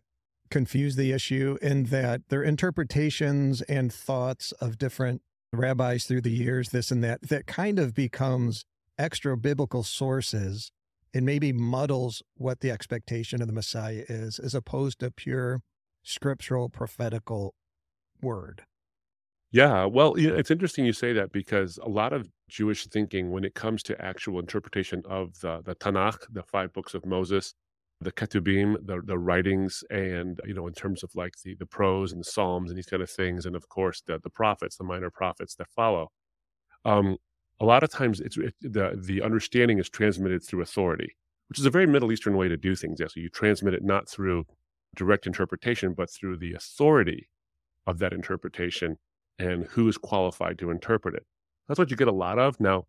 confuse 0.50 0.96
the 0.96 1.12
issue 1.12 1.56
in 1.62 1.84
that 1.84 2.20
their 2.28 2.42
interpretations 2.42 3.62
and 3.62 3.90
thoughts 3.90 4.52
of 4.60 4.76
different 4.76 5.22
rabbis 5.52 6.04
through 6.04 6.22
the 6.22 6.30
years, 6.30 6.70
this 6.70 6.90
and 6.90 7.02
that, 7.04 7.22
that 7.22 7.46
kind 7.46 7.78
of 7.78 7.94
becomes 7.94 8.64
extra 8.98 9.36
biblical 9.36 9.82
sources 9.82 10.70
and 11.14 11.24
maybe 11.24 11.52
muddles 11.52 12.22
what 12.36 12.60
the 12.60 12.70
expectation 12.70 13.40
of 13.40 13.48
the 13.48 13.54
Messiah 13.54 14.04
is, 14.08 14.38
as 14.38 14.54
opposed 14.54 15.00
to 15.00 15.10
pure 15.10 15.62
scriptural 16.02 16.68
prophetical 16.68 17.54
word. 18.20 18.62
Yeah, 19.50 19.86
well, 19.86 20.14
it's 20.16 20.50
interesting 20.50 20.84
you 20.84 20.92
say 20.92 21.14
that 21.14 21.32
because 21.32 21.78
a 21.82 21.88
lot 21.88 22.12
of 22.12 22.28
Jewish 22.50 22.86
thinking, 22.86 23.30
when 23.30 23.44
it 23.44 23.54
comes 23.54 23.82
to 23.84 24.04
actual 24.04 24.38
interpretation 24.38 25.02
of 25.08 25.40
the, 25.40 25.62
the 25.64 25.74
Tanakh, 25.74 26.18
the 26.30 26.42
five 26.42 26.72
books 26.74 26.92
of 26.92 27.06
Moses, 27.06 27.54
the 28.00 28.12
ketubim, 28.12 28.76
the 28.84 29.00
the 29.04 29.18
writings, 29.18 29.82
and 29.90 30.40
you 30.46 30.54
know, 30.54 30.66
in 30.66 30.74
terms 30.74 31.02
of 31.02 31.10
like 31.14 31.34
the 31.44 31.54
the 31.56 31.66
prose 31.66 32.12
and 32.12 32.20
the 32.20 32.30
psalms 32.30 32.70
and 32.70 32.78
these 32.78 32.86
kind 32.86 33.02
of 33.02 33.10
things, 33.10 33.44
and 33.46 33.56
of 33.56 33.68
course 33.68 34.02
the 34.06 34.18
the 34.22 34.30
prophets, 34.30 34.76
the 34.76 34.84
minor 34.84 35.10
prophets 35.10 35.54
that 35.56 35.68
follow. 35.74 36.10
Um, 36.84 37.16
a 37.60 37.64
lot 37.64 37.82
of 37.82 37.90
times, 37.90 38.20
it's 38.20 38.36
it, 38.36 38.54
the 38.60 38.96
the 38.96 39.22
understanding 39.22 39.78
is 39.78 39.88
transmitted 39.88 40.44
through 40.44 40.62
authority, 40.62 41.16
which 41.48 41.58
is 41.58 41.66
a 41.66 41.70
very 41.70 41.86
Middle 41.86 42.12
Eastern 42.12 42.36
way 42.36 42.48
to 42.48 42.56
do 42.56 42.76
things. 42.76 43.00
Yeah, 43.00 43.08
so 43.08 43.20
you 43.20 43.28
transmit 43.30 43.74
it 43.74 43.82
not 43.82 44.08
through 44.08 44.44
direct 44.94 45.26
interpretation, 45.26 45.92
but 45.92 46.08
through 46.10 46.38
the 46.38 46.54
authority 46.54 47.28
of 47.86 47.98
that 47.98 48.12
interpretation 48.12 48.96
and 49.38 49.64
who 49.66 49.88
is 49.88 49.98
qualified 49.98 50.58
to 50.58 50.70
interpret 50.70 51.14
it. 51.14 51.24
That's 51.66 51.78
what 51.78 51.90
you 51.90 51.96
get 51.96 52.08
a 52.08 52.12
lot 52.12 52.38
of 52.38 52.60
now. 52.60 52.86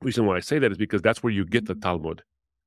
The 0.00 0.06
reason 0.06 0.26
why 0.26 0.36
I 0.36 0.40
say 0.40 0.58
that 0.58 0.70
is 0.70 0.78
because 0.78 1.02
that's 1.02 1.22
where 1.22 1.32
you 1.32 1.44
get 1.44 1.66
the 1.66 1.74
Talmud. 1.74 2.22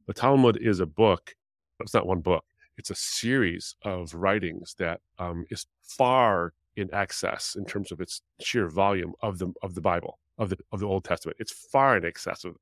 The 0.07 0.13
Talmud 0.13 0.57
is 0.57 0.79
a 0.79 0.85
book 0.85 1.33
it's 1.81 1.93
not 1.93 2.07
one 2.07 2.21
book. 2.21 2.43
It's 2.77 2.89
a 2.89 2.95
series 2.95 3.75
of 3.83 4.13
writings 4.13 4.75
that 4.79 5.01
um, 5.19 5.45
is 5.49 5.65
far 5.81 6.53
in 6.75 6.89
excess 6.93 7.55
in 7.57 7.65
terms 7.65 7.91
of 7.91 7.99
its 7.99 8.21
sheer 8.39 8.67
volume 8.69 9.13
of 9.21 9.39
the 9.39 9.51
of 9.61 9.75
the 9.75 9.81
Bible 9.81 10.19
of 10.37 10.49
the 10.49 10.57
of 10.71 10.79
the 10.79 10.87
Old 10.87 11.03
Testament. 11.03 11.37
It's 11.39 11.51
far 11.51 11.97
in 11.97 12.05
excess 12.05 12.43
of. 12.43 12.55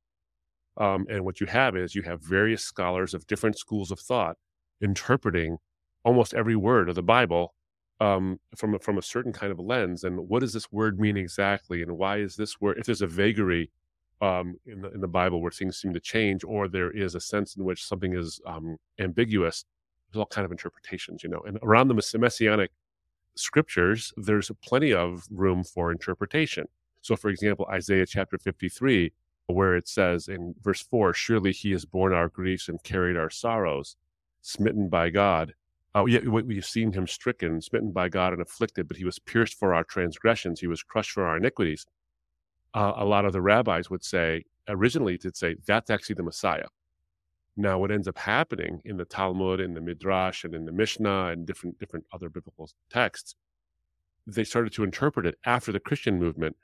Um, 0.77 1.05
and 1.09 1.25
what 1.25 1.41
you 1.41 1.47
have 1.47 1.75
is 1.75 1.93
you 1.93 2.03
have 2.03 2.21
various 2.21 2.63
scholars 2.63 3.13
of 3.13 3.27
different 3.27 3.57
schools 3.57 3.91
of 3.91 3.99
thought 3.99 4.37
interpreting 4.81 5.57
almost 6.05 6.33
every 6.33 6.55
word 6.55 6.87
of 6.87 6.95
the 6.95 7.03
Bible 7.03 7.53
um, 7.99 8.39
from 8.55 8.77
from 8.79 8.97
a 8.97 9.01
certain 9.01 9.33
kind 9.33 9.51
of 9.51 9.59
lens. 9.59 10.03
And 10.03 10.29
what 10.29 10.39
does 10.39 10.53
this 10.53 10.71
word 10.71 10.99
mean 10.99 11.17
exactly? 11.17 11.81
And 11.81 11.97
why 11.97 12.17
is 12.17 12.35
this 12.35 12.61
word? 12.61 12.77
If 12.77 12.85
there's 12.85 13.01
a 13.01 13.07
vagary 13.07 13.71
um, 14.21 14.55
in 14.65 14.81
the 14.81 14.91
in 14.91 15.01
the 15.01 15.07
Bible 15.07 15.41
where 15.41 15.51
things 15.51 15.77
seem 15.77 15.93
to 15.93 15.99
change, 15.99 16.43
or 16.43 16.67
there 16.67 16.91
is 16.91 17.15
a 17.15 17.19
sense 17.19 17.55
in 17.55 17.63
which 17.63 17.85
something 17.85 18.13
is 18.13 18.41
um, 18.45 18.77
ambiguous. 18.99 19.65
There's 20.11 20.19
all 20.19 20.25
kind 20.25 20.45
of 20.45 20.51
interpretations, 20.51 21.23
you 21.23 21.29
know. 21.29 21.41
And 21.47 21.59
around 21.61 21.87
the 21.87 22.17
messianic 22.17 22.71
scriptures, 23.35 24.11
there's 24.17 24.51
plenty 24.63 24.93
of 24.93 25.25
room 25.29 25.63
for 25.63 25.91
interpretation. 25.91 26.67
So, 27.01 27.15
for 27.15 27.29
example, 27.29 27.67
Isaiah 27.71 28.05
chapter 28.05 28.37
53, 28.37 29.13
where 29.47 29.75
it 29.75 29.87
says 29.87 30.27
in 30.27 30.53
verse 30.61 30.81
4, 30.81 31.13
Surely 31.13 31.53
he 31.53 31.71
has 31.71 31.85
borne 31.85 32.13
our 32.13 32.27
griefs 32.27 32.67
and 32.67 32.81
carried 32.83 33.15
our 33.15 33.29
sorrows, 33.29 33.95
smitten 34.41 34.89
by 34.89 35.09
God. 35.09 35.53
Oh, 35.95 36.05
yeah, 36.05 36.19
we've 36.19 36.65
seen 36.65 36.91
him 36.91 37.07
stricken, 37.07 37.61
smitten 37.61 37.91
by 37.91 38.09
God, 38.09 38.33
and 38.33 38.41
afflicted, 38.41 38.87
but 38.87 38.97
he 38.97 39.05
was 39.05 39.17
pierced 39.17 39.57
for 39.57 39.73
our 39.73 39.83
transgressions, 39.83 40.59
he 40.59 40.67
was 40.67 40.83
crushed 40.83 41.11
for 41.11 41.25
our 41.25 41.37
iniquities 41.37 41.85
uh, 42.73 42.93
a 42.97 43.05
lot 43.05 43.25
of 43.25 43.33
the 43.33 43.41
rabbis 43.41 43.89
would 43.89 44.03
say 44.03 44.43
originally 44.67 45.17
to 45.17 45.31
say 45.33 45.55
that's 45.65 45.89
actually 45.89 46.15
the 46.15 46.23
Messiah. 46.23 46.67
Now, 47.57 47.77
what 47.77 47.91
ends 47.91 48.07
up 48.07 48.17
happening 48.17 48.81
in 48.85 48.97
the 48.97 49.05
Talmud, 49.05 49.59
in 49.59 49.73
the 49.73 49.81
Midrash, 49.81 50.45
and 50.45 50.55
in 50.55 50.65
the 50.65 50.71
Mishnah, 50.71 51.27
and 51.27 51.45
different 51.45 51.79
different 51.79 52.05
other 52.13 52.29
biblical 52.29 52.69
texts, 52.89 53.35
they 54.25 54.43
started 54.43 54.71
to 54.73 54.83
interpret 54.83 55.25
it 55.25 55.35
after 55.45 55.71
the 55.71 55.79
Christian 55.79 56.19
movement 56.19 56.55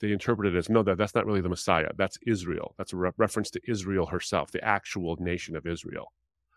they 0.00 0.12
interpreted 0.12 0.54
it 0.54 0.58
as 0.58 0.68
no, 0.68 0.82
that 0.82 0.96
that's 0.96 1.14
not 1.14 1.26
really 1.26 1.42
the 1.42 1.48
Messiah. 1.48 1.90
That's 1.96 2.18
Israel. 2.26 2.74
That's 2.78 2.92
a 2.92 2.96
re- 2.96 3.10
reference 3.18 3.50
to 3.50 3.60
Israel 3.68 4.06
herself, 4.06 4.50
the 4.50 4.64
actual 4.64 5.16
nation 5.20 5.54
of 5.54 5.66
Israel, 5.66 6.12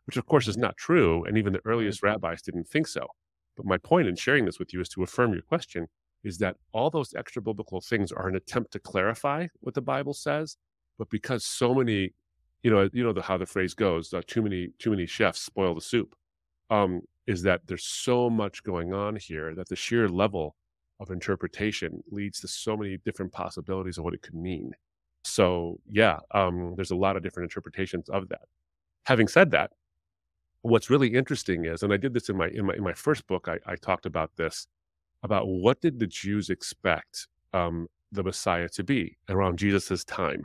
which 0.06 0.18
of 0.18 0.26
course 0.26 0.48
is 0.48 0.58
not 0.58 0.78
true. 0.78 1.24
And 1.26 1.38
even 1.38 1.54
the 1.54 1.62
earliest 1.66 2.02
rabbis 2.02 2.42
didn't 2.42 2.70
think 2.70 2.88
so. 2.88 3.08
But 3.56 3.66
my 3.66 3.78
point 3.78 4.08
in 4.08 4.16
sharing 4.16 4.46
this 4.46 4.60
with 4.60 4.74
you 4.74 4.82
is 4.82 4.90
to 4.90 5.04
affirm 5.04 5.34
your 5.34 5.42
question 5.42 5.88
is 6.24 6.38
that 6.40 6.56
all 6.72 6.90
those 6.90 7.14
extra 7.16 7.42
biblical 7.42 7.82
things 7.82 8.12
are 8.12 8.28
an 8.28 8.36
attempt 8.36 8.72
to 8.72 8.80
clarify 8.80 9.48
what 9.62 9.76
the 9.76 9.82
Bible 9.82 10.14
says. 10.14 10.58
But 10.98 11.10
because 11.10 11.46
so 11.46 11.74
many, 11.74 12.14
you 12.64 12.72
know, 12.72 12.90
you 12.94 13.04
know 13.04 13.14
the, 13.14 13.22
how 13.22 13.38
the 13.38 13.46
phrase 13.46 13.74
goes, 13.74 14.14
uh, 14.14 14.22
too 14.28 14.42
many 14.42 14.70
too 14.80 14.92
many 14.92 15.06
chefs 15.06 15.42
spoil 15.42 15.76
the 15.76 15.82
soup. 15.82 16.16
Um, 16.70 17.02
is 17.28 17.42
that 17.44 17.62
there's 17.68 17.86
so 17.86 18.30
much 18.30 18.64
going 18.64 18.94
on 18.94 19.16
here 19.16 19.56
that 19.56 19.70
the 19.70 19.76
sheer 19.76 20.10
level 20.10 20.56
of 21.00 21.10
interpretation 21.10 22.04
leads 22.12 22.40
to 22.42 22.48
so 22.48 22.76
many 22.76 22.98
different 23.06 23.32
possibilities 23.32 23.98
of 23.98 24.04
what 24.04 24.14
it 24.14 24.22
could 24.22 24.36
mean. 24.36 24.72
So 25.24 25.80
yeah, 25.90 26.20
um, 26.32 26.74
there's 26.76 26.92
a 26.92 26.96
lot 26.96 27.16
of 27.16 27.24
different 27.24 27.50
interpretations 27.50 28.10
of 28.10 28.30
that. 28.30 28.42
Having 29.06 29.30
said 29.30 29.52
that, 29.52 29.72
what's 30.62 30.90
really 30.90 31.14
interesting 31.14 31.66
is, 31.66 31.84
and 31.84 31.94
I 31.94 31.98
did 31.98 32.14
this 32.14 32.30
in 32.30 32.38
my 32.38 32.48
in 32.50 32.66
my 32.66 32.74
in 32.76 32.84
my 32.84 32.94
first 32.94 33.26
book, 33.28 33.48
I, 33.48 33.58
I 33.66 33.76
talked 33.76 34.06
about 34.06 34.32
this 34.38 34.68
about 35.24 35.48
what 35.48 35.82
did 35.82 36.00
the 36.00 36.08
Jews 36.08 36.50
expect 36.50 37.28
um, 37.54 37.88
the 38.12 38.24
Messiah 38.24 38.70
to 38.70 38.84
be 38.84 39.18
around 39.30 39.58
Jesus's 39.60 40.04
time. 40.04 40.44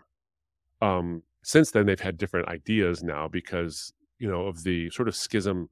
Um, 0.80 1.22
since 1.42 1.70
then, 1.70 1.86
they've 1.86 2.00
had 2.00 2.16
different 2.16 2.48
ideas 2.48 3.02
now 3.02 3.28
because 3.28 3.92
you 4.18 4.30
know 4.30 4.46
of 4.46 4.62
the 4.64 4.90
sort 4.90 5.08
of 5.08 5.16
schism 5.16 5.68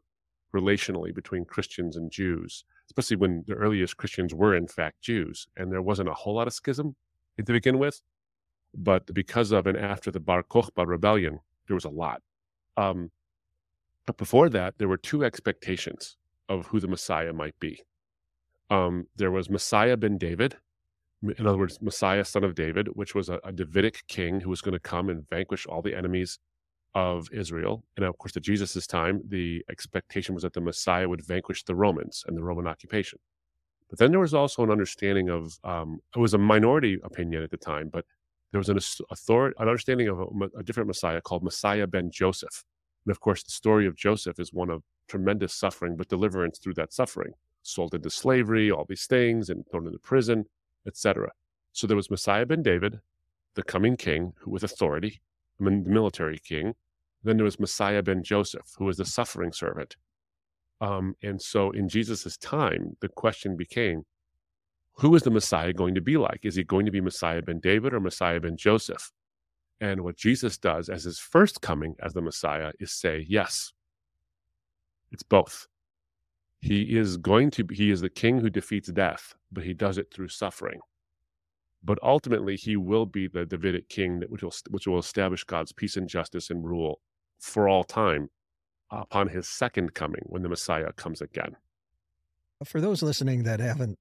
relationally 0.54 1.14
between 1.14 1.44
Christians 1.44 1.96
and 1.96 2.10
Jews, 2.10 2.64
especially 2.88 3.16
when 3.16 3.44
the 3.46 3.54
earliest 3.54 3.96
Christians 3.96 4.34
were 4.34 4.56
in 4.56 4.66
fact 4.66 5.02
Jews, 5.02 5.46
and 5.56 5.70
there 5.70 5.82
wasn't 5.82 6.08
a 6.08 6.14
whole 6.14 6.34
lot 6.34 6.46
of 6.46 6.54
schism 6.54 6.96
to 7.38 7.44
begin 7.44 7.78
with, 7.78 8.00
but 8.74 9.12
because 9.14 9.52
of 9.52 9.66
and 9.66 9.76
after 9.76 10.10
the 10.10 10.20
Bar 10.20 10.42
Kokhba 10.42 10.86
rebellion, 10.86 11.40
there 11.66 11.74
was 11.74 11.84
a 11.84 11.90
lot. 11.90 12.22
Um, 12.76 13.10
but 14.06 14.16
before 14.16 14.48
that, 14.50 14.78
there 14.78 14.88
were 14.88 14.96
two 14.96 15.24
expectations 15.24 16.16
of 16.48 16.66
who 16.66 16.80
the 16.80 16.88
Messiah 16.88 17.32
might 17.32 17.58
be. 17.58 17.82
Um, 18.70 19.06
there 19.16 19.30
was 19.30 19.48
Messiah 19.48 19.96
ben 19.96 20.18
David, 20.18 20.56
in 21.22 21.46
other 21.46 21.58
words, 21.58 21.80
Messiah, 21.80 22.24
son 22.24 22.44
of 22.44 22.54
David, 22.54 22.88
which 22.88 23.14
was 23.14 23.28
a, 23.28 23.40
a 23.44 23.52
Davidic 23.52 24.02
king 24.08 24.40
who 24.40 24.50
was 24.50 24.60
going 24.60 24.74
to 24.74 24.80
come 24.80 25.08
and 25.08 25.28
vanquish 25.28 25.66
all 25.66 25.82
the 25.82 25.96
enemies 25.96 26.38
of 26.94 27.28
Israel. 27.32 27.84
And 27.96 28.04
of 28.04 28.16
course, 28.18 28.36
at 28.36 28.42
Jesus' 28.42 28.86
time, 28.86 29.22
the 29.28 29.64
expectation 29.70 30.34
was 30.34 30.42
that 30.42 30.54
the 30.54 30.60
Messiah 30.60 31.08
would 31.08 31.24
vanquish 31.24 31.64
the 31.64 31.74
Romans 31.74 32.24
and 32.26 32.36
the 32.36 32.42
Roman 32.42 32.66
occupation. 32.66 33.18
But 33.88 33.98
then 33.98 34.10
there 34.10 34.20
was 34.20 34.34
also 34.34 34.62
an 34.62 34.70
understanding 34.70 35.28
of, 35.28 35.58
um, 35.62 36.00
it 36.14 36.18
was 36.18 36.34
a 36.34 36.38
minority 36.38 36.98
opinion 37.04 37.42
at 37.42 37.50
the 37.50 37.56
time, 37.56 37.88
but 37.92 38.04
there 38.50 38.58
was 38.58 38.68
an, 38.68 38.78
authority, 39.10 39.54
an 39.58 39.68
understanding 39.68 40.08
of 40.08 40.18
a, 40.20 40.58
a 40.58 40.62
different 40.62 40.88
Messiah 40.88 41.20
called 41.20 41.42
Messiah 41.42 41.86
ben 41.86 42.10
Joseph. 42.10 42.64
And 43.04 43.10
of 43.10 43.20
course, 43.20 43.42
the 43.42 43.50
story 43.50 43.86
of 43.86 43.96
Joseph 43.96 44.40
is 44.40 44.52
one 44.52 44.70
of 44.70 44.82
tremendous 45.08 45.54
suffering, 45.54 45.96
but 45.96 46.08
deliverance 46.08 46.58
through 46.58 46.74
that 46.74 46.92
suffering. 46.92 47.32
Sold 47.68 47.94
into 47.94 48.10
slavery, 48.10 48.70
all 48.70 48.84
these 48.88 49.06
things, 49.06 49.50
and 49.50 49.64
thrown 49.68 49.86
into 49.86 49.98
prison, 49.98 50.44
etc. 50.86 51.32
So 51.72 51.86
there 51.86 51.96
was 51.96 52.10
Messiah 52.10 52.46
ben 52.46 52.62
David, 52.62 53.00
the 53.54 53.64
coming 53.64 53.96
king, 53.96 54.34
who 54.38 54.52
with 54.52 54.62
authority, 54.62 55.20
I 55.60 55.64
mean, 55.64 55.82
the 55.82 55.90
military 55.90 56.38
king, 56.38 56.74
then 57.24 57.36
there 57.36 57.44
was 57.44 57.58
Messiah 57.58 58.02
ben 58.02 58.22
Joseph, 58.22 58.74
who 58.78 58.84
was 58.84 58.98
the 58.98 59.04
suffering 59.04 59.52
servant. 59.52 59.96
Um, 60.80 61.16
and 61.22 61.42
so 61.42 61.72
in 61.72 61.88
Jesus' 61.88 62.36
time, 62.36 62.96
the 63.00 63.08
question 63.08 63.56
became, 63.56 64.04
who 64.98 65.14
is 65.16 65.22
the 65.22 65.30
Messiah 65.30 65.72
going 65.72 65.96
to 65.96 66.00
be 66.00 66.16
like? 66.16 66.40
Is 66.44 66.54
he 66.54 66.62
going 66.62 66.86
to 66.86 66.92
be 66.92 67.00
Messiah 67.00 67.42
ben 67.42 67.58
David 67.58 67.92
or 67.92 68.00
Messiah 68.00 68.38
ben 68.38 68.56
Joseph? 68.56 69.10
And 69.80 70.02
what 70.02 70.16
Jesus 70.16 70.56
does 70.56 70.88
as 70.88 71.02
his 71.02 71.18
first 71.18 71.60
coming 71.60 71.96
as 72.00 72.12
the 72.12 72.22
Messiah 72.22 72.72
is 72.78 72.92
say, 72.92 73.26
yes, 73.28 73.72
it's 75.10 75.24
both. 75.24 75.66
He 76.60 76.96
is 76.96 77.16
going 77.16 77.50
to, 77.52 77.66
he 77.70 77.90
is 77.90 78.00
the 78.00 78.08
king 78.08 78.40
who 78.40 78.50
defeats 78.50 78.88
death, 78.88 79.34
but 79.52 79.64
he 79.64 79.74
does 79.74 79.98
it 79.98 80.12
through 80.12 80.28
suffering. 80.28 80.80
But 81.84 81.98
ultimately, 82.02 82.56
he 82.56 82.76
will 82.76 83.06
be 83.06 83.28
the 83.28 83.46
Davidic 83.46 83.88
king 83.88 84.20
that 84.20 84.30
which 84.30 84.42
will, 84.42 84.52
which 84.70 84.86
will 84.86 84.98
establish 84.98 85.44
God's 85.44 85.72
peace 85.72 85.96
and 85.96 86.08
justice 86.08 86.50
and 86.50 86.64
rule 86.64 87.00
for 87.38 87.68
all 87.68 87.84
time 87.84 88.30
upon 88.90 89.28
his 89.28 89.48
second 89.48 89.94
coming 89.94 90.22
when 90.26 90.42
the 90.42 90.48
Messiah 90.48 90.92
comes 90.92 91.20
again. 91.20 91.56
For 92.64 92.80
those 92.80 93.02
listening 93.02 93.44
that 93.44 93.60
haven't 93.60 93.98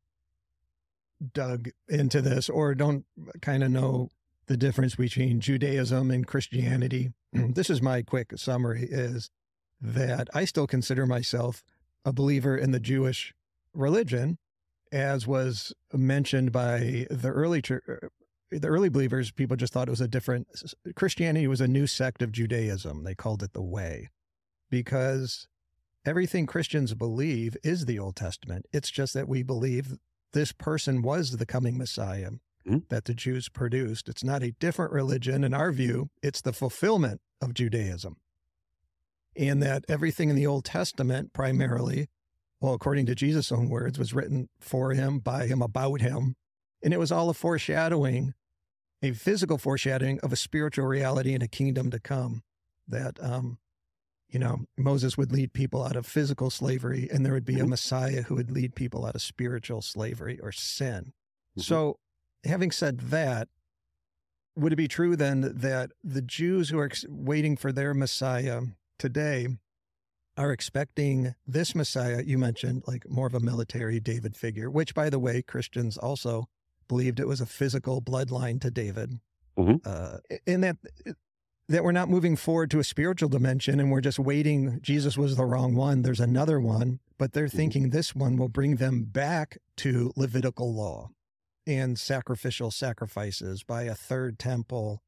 dug 1.34 1.70
into 1.88 2.22
this 2.22 2.50
or 2.50 2.74
don't 2.76 3.06
kind 3.42 3.64
of 3.64 3.72
know 3.72 4.10
the 4.48 4.58
difference 4.58 4.96
between 4.96 5.40
Judaism 5.40 6.12
and 6.12 6.26
Christianity, 6.26 7.12
this 7.34 7.70
is 7.70 7.82
my 7.82 8.02
quick 8.02 8.32
summary 8.38 8.88
is 8.90 9.30
that 9.82 10.30
I 10.34 10.46
still 10.46 10.68
consider 10.68 11.06
myself 11.06 11.64
a 12.06 12.14
believer 12.14 12.56
in 12.56 12.72
the 12.72 12.80
Jewish 12.80 13.34
religion 13.74 14.38
as 14.92 15.28
was 15.28 15.74
mentioned 15.94 16.52
by 16.52 17.06
the 17.10 17.30
early 17.30 17.62
church, 17.62 17.84
the 18.52 18.68
early 18.68 18.90
believers, 18.90 19.32
people 19.32 19.58
just 19.58 19.74
thought 19.74 19.88
it 19.88 19.92
was 19.92 20.02
a 20.02 20.08
different 20.08 20.48
Christianity 20.96 21.48
was 21.48 21.62
a 21.62 21.68
new 21.68 21.88
sect 21.88 22.22
of 22.22 22.32
Judaism. 22.32 23.04
They 23.04 23.16
called 23.16 23.44
it 23.44 23.54
the 23.54 23.62
way 23.62 24.10
because 24.70 25.48
everything 26.06 26.46
Christians 26.46 26.94
believe 26.94 27.58
is 27.64 27.86
the 27.86 28.00
Old 28.00 28.16
Testament. 28.16 28.66
It's 28.72 28.90
just 28.90 29.14
that 29.16 29.28
we 29.28 29.44
believe 29.44 29.98
this 30.34 30.52
person 30.52 31.02
was 31.02 31.32
the 31.32 31.46
coming 31.46 31.78
Messiah 31.78 32.32
mm-hmm. 32.66 32.80
that 32.90 33.06
the 33.06 33.14
Jews 33.14 33.50
produced. 33.50 34.08
It's 34.08 34.24
not 34.24 34.44
a 34.44 34.52
different 34.52 34.94
religion. 34.94 35.44
In 35.44 35.54
our 35.54 35.72
view, 35.72 36.10
it's 36.22 36.42
the 36.42 36.54
fulfillment 36.54 37.22
of 37.42 37.54
Judaism. 37.54 38.18
And 39.38 39.62
that 39.62 39.86
everything 39.90 40.30
in 40.30 40.36
the 40.36 40.48
Old 40.48 40.66
Testament, 40.66 41.34
primarily, 41.34 42.08
well, 42.62 42.74
according 42.74 43.06
to 43.08 43.16
Jesus' 43.16 43.52
own 43.52 43.70
words, 43.70 44.00
was 44.00 44.14
written 44.14 44.50
for 44.60 44.94
him, 44.94 45.20
by 45.20 45.46
him, 45.46 45.62
about 45.62 46.02
him, 46.02 46.36
and 46.82 46.94
it 46.94 47.00
was 47.00 47.12
all 47.12 47.30
a 47.30 47.34
foreshadowing, 47.34 48.34
a 49.02 49.12
physical 49.12 49.58
foreshadowing 49.58 50.20
of 50.22 50.32
a 50.32 50.38
spiritual 50.38 50.86
reality 50.86 51.34
and 51.34 51.44
a 51.44 51.48
kingdom 51.48 51.92
to 51.92 52.00
come. 52.00 52.44
That, 52.88 53.22
um, 53.22 53.58
you 54.30 54.40
know, 54.40 54.66
Moses 54.78 55.18
would 55.18 55.32
lead 55.32 55.54
people 55.54 55.84
out 55.84 55.96
of 55.96 56.06
physical 56.06 56.50
slavery, 56.50 57.10
and 57.12 57.26
there 57.26 57.34
would 57.34 57.46
be 57.46 57.56
a 57.56 57.60
mm-hmm. 57.60 57.72
Messiah 57.72 58.22
who 58.22 58.36
would 58.36 58.52
lead 58.52 58.76
people 58.76 59.06
out 59.06 59.16
of 59.16 59.22
spiritual 59.22 59.82
slavery 59.82 60.40
or 60.42 60.52
sin. 60.52 61.14
Mm-hmm. 61.58 61.62
So, 61.62 61.98
having 62.44 62.72
said 62.72 63.00
that, 63.00 63.48
would 64.56 64.72
it 64.72 64.78
be 64.78 64.88
true 64.88 65.16
then 65.16 65.42
that 65.42 65.92
the 66.04 66.22
Jews 66.22 66.70
who 66.70 66.80
are 66.80 66.92
waiting 67.08 67.58
for 67.58 67.72
their 67.72 67.94
Messiah 67.94 68.62
today 68.98 69.48
are 70.38 70.52
expecting 70.52 71.36
this 71.48 71.74
Messiah 71.74 72.22
you 72.24 72.38
mentioned, 72.38 72.84
like 72.88 73.10
more 73.10 73.28
of 73.28 73.34
a 73.34 73.40
military 73.40 74.00
David 74.00 74.36
figure, 74.36 74.70
which, 74.70 74.94
by 74.94 75.10
the 75.10 75.20
way, 75.20 75.42
Christians 75.42 75.98
also 75.98 76.50
believed 76.88 77.20
it 77.20 77.28
was 77.28 77.42
a 77.42 77.46
physical 77.46 78.02
bloodline 78.02 78.60
to 78.62 78.70
David, 78.70 79.20
mm-hmm. 79.58 79.78
uh, 79.86 80.18
and 80.46 80.64
that 80.64 80.78
that 81.68 81.84
we're 81.84 81.92
not 81.92 82.10
moving 82.10 82.36
forward 82.36 82.70
to 82.72 82.80
a 82.80 82.84
spiritual 82.84 83.30
dimension 83.30 83.80
and 83.80 83.92
we're 83.92 84.02
just 84.02 84.20
waiting. 84.20 84.80
Jesus 84.82 85.18
was 85.18 85.36
the 85.36 85.46
wrong 85.46 85.74
one. 85.74 86.04
There's 86.04 86.20
another 86.20 86.60
one, 86.60 87.00
but 87.18 87.34
they're 87.34 87.46
mm-hmm. 87.46 87.58
thinking 87.58 87.90
this 87.90 88.14
one 88.14 88.38
will 88.38 88.50
bring 88.50 88.76
them 88.76 89.06
back 89.06 89.58
to 89.78 90.12
Levitical 90.16 90.74
law 90.74 91.10
and 91.66 91.98
sacrificial 91.98 92.70
sacrifices 92.70 93.64
by 93.64 93.84
a 93.84 93.96
third 93.96 94.38
temple. 94.38 95.02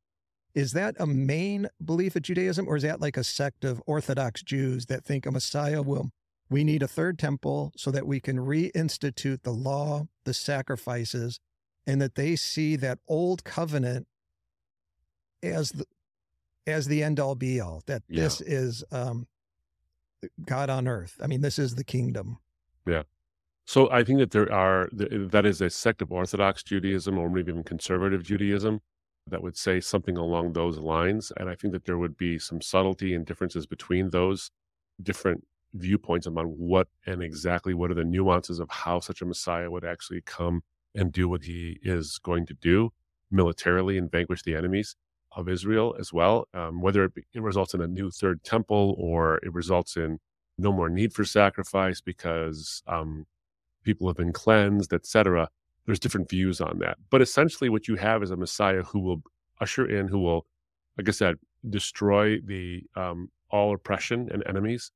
Is 0.57 0.71
that 0.71 0.95
a 0.97 1.05
main 1.05 1.67
belief 1.85 2.15
of 2.15 2.23
Judaism, 2.23 2.67
or 2.67 2.77
is 2.77 2.81
that 2.81 2.99
like 2.99 3.15
a 3.15 3.23
sect 3.23 3.63
of 3.63 3.79
Orthodox 3.85 4.41
Jews 4.41 4.87
that 4.87 5.05
think 5.05 5.27
a 5.27 5.31
Messiah 5.31 5.83
will? 5.83 6.09
We 6.49 6.63
need 6.63 6.81
a 6.81 6.87
third 6.87 7.19
temple 7.19 7.73
so 7.77 7.91
that 7.91 8.07
we 8.07 8.19
can 8.19 8.37
reinstitute 8.37 9.43
the 9.43 9.51
law, 9.51 10.07
the 10.25 10.33
sacrifices, 10.33 11.39
and 11.85 12.01
that 12.01 12.15
they 12.15 12.35
see 12.35 12.75
that 12.75 12.97
old 13.07 13.43
covenant 13.43 14.07
as 15.43 15.73
the 15.73 15.85
as 16.65 16.87
the 16.87 17.03
end 17.03 17.19
all 17.19 17.35
be 17.35 17.59
all 17.59 17.83
that 17.85 18.01
yeah. 18.09 18.23
this 18.23 18.41
is 18.41 18.83
um, 18.91 19.27
god 20.43 20.71
on 20.71 20.87
earth 20.87 21.19
i 21.21 21.27
mean 21.27 21.41
this 21.41 21.59
is 21.59 21.75
the 21.75 21.83
kingdom 21.83 22.39
yeah 22.87 23.03
so 23.65 23.89
i 23.91 24.03
think 24.03 24.17
that 24.17 24.31
there 24.31 24.51
are 24.51 24.89
that 24.91 25.45
is 25.45 25.61
a 25.61 25.69
sect 25.69 26.01
of 26.01 26.11
orthodox 26.11 26.63
judaism 26.63 27.19
or 27.19 27.29
maybe 27.29 27.51
even 27.51 27.63
conservative 27.63 28.23
judaism 28.23 28.81
that 29.29 29.43
would 29.43 29.57
say 29.57 29.79
something 29.79 30.17
along 30.17 30.53
those 30.53 30.77
lines 30.77 31.31
and 31.37 31.49
i 31.49 31.55
think 31.55 31.73
that 31.73 31.85
there 31.85 31.97
would 31.97 32.17
be 32.17 32.39
some 32.39 32.61
subtlety 32.61 33.13
and 33.13 33.25
differences 33.25 33.65
between 33.65 34.09
those 34.09 34.51
different 35.01 35.43
viewpoints 35.73 36.25
about 36.25 36.47
what 36.47 36.87
and 37.05 37.21
exactly 37.21 37.73
what 37.73 37.91
are 37.91 37.95
the 37.95 38.03
nuances 38.03 38.59
of 38.59 38.69
how 38.69 38.99
such 38.99 39.21
a 39.21 39.25
messiah 39.25 39.69
would 39.69 39.85
actually 39.85 40.21
come 40.21 40.61
and 40.95 41.11
do 41.11 41.29
what 41.29 41.43
he 41.43 41.79
is 41.83 42.19
going 42.23 42.45
to 42.45 42.53
do 42.55 42.91
militarily 43.29 43.97
and 43.97 44.11
vanquish 44.11 44.43
the 44.43 44.55
enemies 44.55 44.95
of 45.35 45.47
Israel 45.47 45.95
as 45.99 46.13
well. 46.13 46.47
Um, 46.53 46.81
whether 46.81 47.03
it, 47.05 47.13
be, 47.13 47.23
it 47.33 47.41
results 47.41 47.73
in 47.73 47.81
a 47.81 47.87
new 47.87 48.09
third 48.09 48.43
temple 48.43 48.95
or 48.97 49.37
it 49.37 49.53
results 49.53 49.95
in 49.95 50.19
no 50.57 50.71
more 50.71 50.89
need 50.89 51.13
for 51.13 51.23
sacrifice 51.23 52.01
because 52.01 52.81
um, 52.87 53.25
people 53.83 54.07
have 54.07 54.17
been 54.17 54.33
cleansed, 54.33 54.91
etc. 54.93 55.49
there's 55.88 56.00
different 56.00 56.30
views 56.30 56.62
on 56.62 56.80
that. 56.80 56.97
But 57.10 57.21
essentially, 57.21 57.69
what 57.69 57.88
you 57.88 57.95
have 57.95 58.21
is 58.21 58.30
a 58.30 58.36
Messiah 58.38 58.84
who 58.84 59.00
will 59.00 59.23
usher 59.60 59.86
in, 59.89 60.08
who 60.08 60.19
will, 60.19 60.45
like 60.97 61.08
I 61.08 61.12
said, 61.12 61.38
destroy 61.67 62.39
the 62.41 62.84
um, 62.95 63.32
all 63.50 63.73
oppression 63.73 64.30
and 64.32 64.43
enemies, 64.45 64.91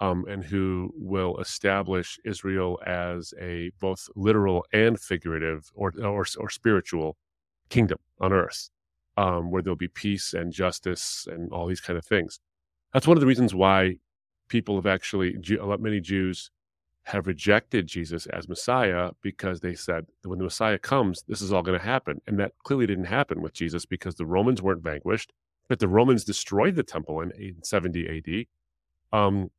um, 0.00 0.24
and 0.28 0.44
who 0.44 0.92
will 0.96 1.38
establish 1.38 2.18
Israel 2.24 2.80
as 2.84 3.32
a 3.40 3.70
both 3.80 4.08
literal 4.16 4.66
and 4.72 5.00
figurative 5.00 5.70
or 5.74 5.92
or, 6.02 6.26
or 6.38 6.50
spiritual 6.50 7.16
kingdom 7.70 7.98
on 8.20 8.32
earth, 8.32 8.68
um, 9.16 9.50
where 9.50 9.62
there'll 9.62 9.76
be 9.76 9.88
peace 9.88 10.34
and 10.34 10.52
justice 10.52 11.26
and 11.30 11.52
all 11.52 11.66
these 11.66 11.80
kind 11.80 11.96
of 11.96 12.04
things. 12.04 12.40
That's 12.92 13.06
one 13.06 13.16
of 13.16 13.20
the 13.20 13.26
reasons 13.28 13.54
why 13.54 13.96
people 14.48 14.74
have 14.74 14.86
actually 14.86 15.36
many 15.78 16.00
Jews 16.00 16.50
have 17.04 17.26
rejected 17.26 17.86
Jesus 17.86 18.26
as 18.26 18.48
Messiah 18.48 19.10
because 19.22 19.60
they 19.60 19.74
said 19.74 20.06
when 20.22 20.38
the 20.38 20.44
Messiah 20.44 20.78
comes, 20.78 21.24
this 21.26 21.42
is 21.42 21.52
all 21.52 21.62
going 21.62 21.78
to 21.78 21.84
happen. 21.84 22.20
And 22.26 22.38
that 22.38 22.52
clearly 22.62 22.86
didn't 22.86 23.06
happen 23.06 23.42
with 23.42 23.52
Jesus 23.52 23.84
because 23.84 24.14
the 24.14 24.26
Romans 24.26 24.62
weren't 24.62 24.84
vanquished, 24.84 25.32
but 25.68 25.80
the 25.80 25.88
Romans 25.88 26.24
destroyed 26.24 26.76
the 26.76 26.82
temple 26.82 27.20
in 27.20 27.56
70 27.62 28.46
AD. 29.12 29.18
Um, 29.18 29.50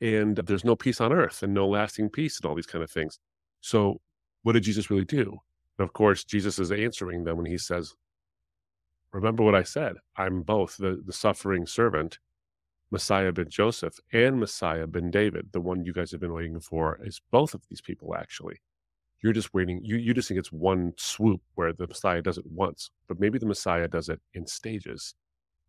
and 0.00 0.36
there's 0.36 0.64
no 0.64 0.76
peace 0.76 1.00
on 1.00 1.12
earth 1.12 1.42
and 1.42 1.54
no 1.54 1.66
lasting 1.68 2.10
peace 2.10 2.38
and 2.38 2.46
all 2.46 2.54
these 2.54 2.66
kind 2.66 2.84
of 2.84 2.90
things. 2.90 3.18
So, 3.60 4.00
what 4.42 4.52
did 4.52 4.62
Jesus 4.62 4.90
really 4.90 5.04
do? 5.04 5.40
And 5.78 5.84
of 5.84 5.92
course, 5.92 6.24
Jesus 6.24 6.58
is 6.58 6.70
answering 6.70 7.24
them 7.24 7.36
when 7.36 7.46
he 7.46 7.58
says, 7.58 7.94
Remember 9.12 9.42
what 9.42 9.54
I 9.54 9.62
said. 9.62 9.96
I'm 10.16 10.42
both 10.42 10.76
the, 10.76 11.02
the 11.04 11.12
suffering 11.12 11.66
servant 11.66 12.18
Messiah 12.90 13.32
ben 13.32 13.48
Joseph 13.48 13.98
and 14.12 14.40
Messiah 14.40 14.86
ben 14.86 15.10
David, 15.10 15.48
the 15.52 15.60
one 15.60 15.84
you 15.84 15.92
guys 15.92 16.10
have 16.10 16.20
been 16.20 16.32
waiting 16.32 16.58
for, 16.60 16.98
is 17.04 17.20
both 17.30 17.54
of 17.54 17.62
these 17.68 17.80
people 17.80 18.14
actually. 18.14 18.60
You're 19.22 19.32
just 19.32 19.52
waiting. 19.52 19.80
You 19.82 19.96
you 19.96 20.14
just 20.14 20.28
think 20.28 20.38
it's 20.38 20.52
one 20.52 20.92
swoop 20.96 21.40
where 21.56 21.72
the 21.72 21.86
Messiah 21.86 22.22
does 22.22 22.38
it 22.38 22.46
once, 22.46 22.90
but 23.08 23.18
maybe 23.18 23.38
the 23.38 23.46
Messiah 23.46 23.88
does 23.88 24.08
it 24.08 24.20
in 24.32 24.46
stages, 24.46 25.14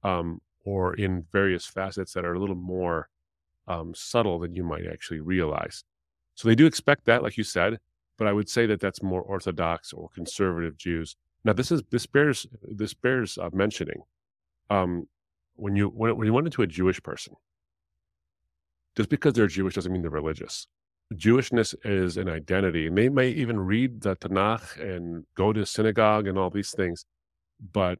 um, 0.03 0.39
or 0.65 0.93
in 0.93 1.25
various 1.31 1.65
facets 1.65 2.13
that 2.13 2.25
are 2.25 2.35
a 2.35 2.39
little 2.39 2.55
more 2.55 3.09
um, 3.67 3.93
subtle 3.95 4.39
than 4.39 4.53
you 4.53 4.63
might 4.63 4.85
actually 4.85 5.19
realize. 5.19 5.83
So 6.35 6.47
they 6.47 6.55
do 6.55 6.67
expect 6.67 7.05
that, 7.05 7.23
like 7.23 7.37
you 7.37 7.43
said, 7.43 7.79
but 8.17 8.27
I 8.27 8.33
would 8.33 8.49
say 8.49 8.65
that 8.67 8.79
that's 8.79 9.01
more 9.01 9.21
Orthodox 9.21 9.93
or 9.93 10.09
conservative 10.09 10.77
Jews. 10.77 11.15
Now 11.43 11.53
this 11.53 11.71
is 11.71 11.81
this 11.89 12.05
bears 12.05 12.45
this 12.61 12.93
bears 12.93 13.37
uh, 13.37 13.49
mentioning. 13.51 14.03
Um, 14.69 15.07
when 15.59 15.75
you 15.75 15.87
when, 15.87 16.15
when 16.17 16.25
you 16.27 16.33
went 16.33 16.47
into 16.47 16.61
a 16.61 16.67
Jewish 16.67 17.01
person, 17.01 17.35
just 18.95 19.09
because 19.09 19.33
they're 19.33 19.47
Jewish 19.47 19.75
doesn't 19.75 19.91
mean 19.91 20.01
they're 20.01 20.11
religious. 20.11 20.67
Jewishness 21.13 21.73
is 21.83 22.17
an 22.17 22.29
identity, 22.29 22.87
and 22.87 22.97
they 22.97 23.09
may 23.09 23.29
even 23.29 23.59
read 23.59 24.01
the 24.01 24.15
Tanakh 24.15 24.79
and 24.79 25.25
go 25.35 25.51
to 25.51 25.65
synagogue 25.65 26.27
and 26.27 26.37
all 26.37 26.51
these 26.51 26.71
things, 26.71 27.05
but 27.73 27.97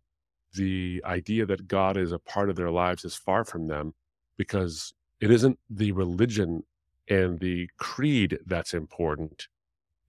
the 0.54 1.02
idea 1.06 1.46
that 1.46 1.68
God 1.68 1.98
is 1.98 2.12
a 2.12 2.20
part 2.20 2.50
of 2.50 2.56
their 2.56 2.72
lives 2.72 3.06
is 3.06 3.16
far 3.16 3.46
from 3.46 3.68
them 3.68 3.94
because 4.38 4.94
it 5.20 5.32
isn't 5.32 5.60
the 5.70 5.92
religion 5.92 6.64
and 7.10 7.40
the 7.40 7.68
creed 7.78 8.40
that's 8.46 8.74
important. 8.74 9.48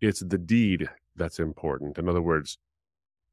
It's 0.00 0.20
the 0.20 0.38
deed 0.38 0.88
that's 1.16 1.38
important. 1.38 1.98
In 1.98 2.08
other 2.08 2.22
words, 2.22 2.58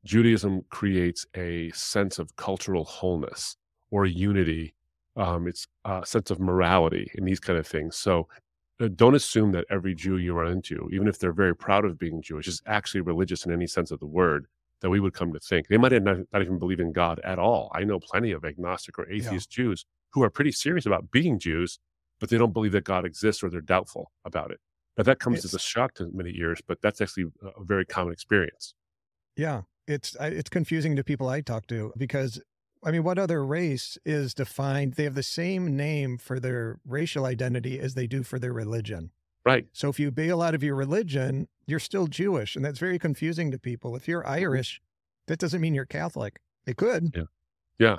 Judaism 0.06 0.64
creates 0.70 1.26
a 1.36 1.72
sense 1.72 2.20
of 2.20 2.36
cultural 2.36 2.86
wholeness 2.86 3.58
or 3.92 4.06
unity. 4.06 4.74
Um, 5.16 5.48
it's 5.48 5.68
a 5.84 6.06
sense 6.06 6.30
of 6.30 6.40
morality 6.40 7.10
and 7.16 7.28
these 7.28 7.40
kind 7.40 7.58
of 7.58 7.66
things. 7.66 7.96
So 7.96 8.28
uh, 8.80 8.90
don't 8.96 9.16
assume 9.16 9.52
that 9.54 9.66
every 9.72 9.96
Jew 9.96 10.18
you 10.18 10.34
run 10.34 10.52
into, 10.52 10.88
even 10.94 11.08
if 11.08 11.18
they're 11.18 11.34
very 11.34 11.56
proud 11.56 11.86
of 11.86 11.98
being 11.98 12.22
Jewish, 12.22 12.48
is 12.48 12.62
actually 12.68 13.02
religious 13.02 13.46
in 13.46 13.52
any 13.52 13.66
sense 13.66 13.90
of 13.90 14.00
the 14.00 14.06
word 14.06 14.46
that 14.82 14.92
we 14.92 15.00
would 15.00 15.14
come 15.14 15.34
to 15.34 15.40
think. 15.40 15.68
They 15.68 15.78
might 15.78 15.92
not, 16.04 16.18
not 16.32 16.42
even 16.42 16.60
believe 16.60 16.80
in 16.80 16.92
God 16.92 17.20
at 17.24 17.40
all. 17.40 17.72
I 17.74 17.84
know 17.84 18.00
plenty 18.00 18.32
of 18.32 18.46
agnostic 18.46 19.00
or 19.00 19.10
atheist 19.10 19.50
yeah. 19.52 19.64
Jews 19.64 19.86
who 20.12 20.22
are 20.24 20.30
pretty 20.30 20.52
serious 20.52 20.86
about 20.86 21.10
being 21.10 21.40
Jews, 21.40 21.80
but 22.20 22.30
they 22.30 22.38
don't 22.38 22.54
believe 22.54 22.74
that 22.74 22.84
God 22.84 23.06
exists 23.06 23.44
or 23.44 23.50
they're 23.50 23.62
doubtful 23.62 24.12
about 24.24 24.52
it. 24.52 24.60
Now 24.98 25.04
that 25.04 25.20
comes 25.20 25.38
it's, 25.38 25.46
as 25.46 25.54
a 25.54 25.60
shock 25.60 25.94
to 25.96 26.10
many 26.14 26.34
ears, 26.38 26.62
but 26.68 26.80
that's 26.82 27.02
actually 27.02 27.26
a 27.44 27.64
very 27.64 27.86
common 27.86 28.14
experience. 28.14 28.74
Yeah, 29.36 29.62
it's 29.88 30.16
it's 30.20 30.50
confusing 30.50 30.96
to 30.96 31.04
people 31.04 31.30
I 31.30 31.42
talk 31.42 31.68
to 31.68 31.94
because 31.98 32.42
I 32.88 32.92
mean, 32.92 33.04
what 33.04 33.20
other 33.20 33.46
race 33.46 33.98
is 34.06 34.34
defined? 34.34 34.94
They 34.94 35.04
have 35.04 35.14
the 35.14 35.22
same 35.22 35.76
name 35.76 36.18
for 36.18 36.40
their 36.40 36.80
racial 36.86 37.26
identity 37.26 37.82
as 37.82 37.96
they 37.96 38.08
do 38.08 38.24
for 38.24 38.40
their 38.40 38.54
religion. 38.54 39.12
Right. 39.46 39.68
So 39.74 39.90
if 39.90 40.00
you 40.00 40.10
bail 40.10 40.42
out 40.42 40.56
of 40.56 40.64
your 40.64 40.76
religion, 40.76 41.50
you're 41.66 41.80
still 41.80 42.08
Jewish. 42.08 42.56
And 42.56 42.64
that's 42.64 42.80
very 42.80 42.98
confusing 42.98 43.52
to 43.52 43.60
people. 43.60 43.98
If 43.98 44.08
you're 44.08 44.24
mm-hmm. 44.24 44.32
Irish, 44.32 44.82
that 45.28 45.38
doesn't 45.38 45.60
mean 45.60 45.76
you're 45.76 45.84
Catholic. 45.84 46.40
It 46.66 46.78
could. 46.78 47.12
Yeah. 47.14 47.24
Yeah. 47.78 47.98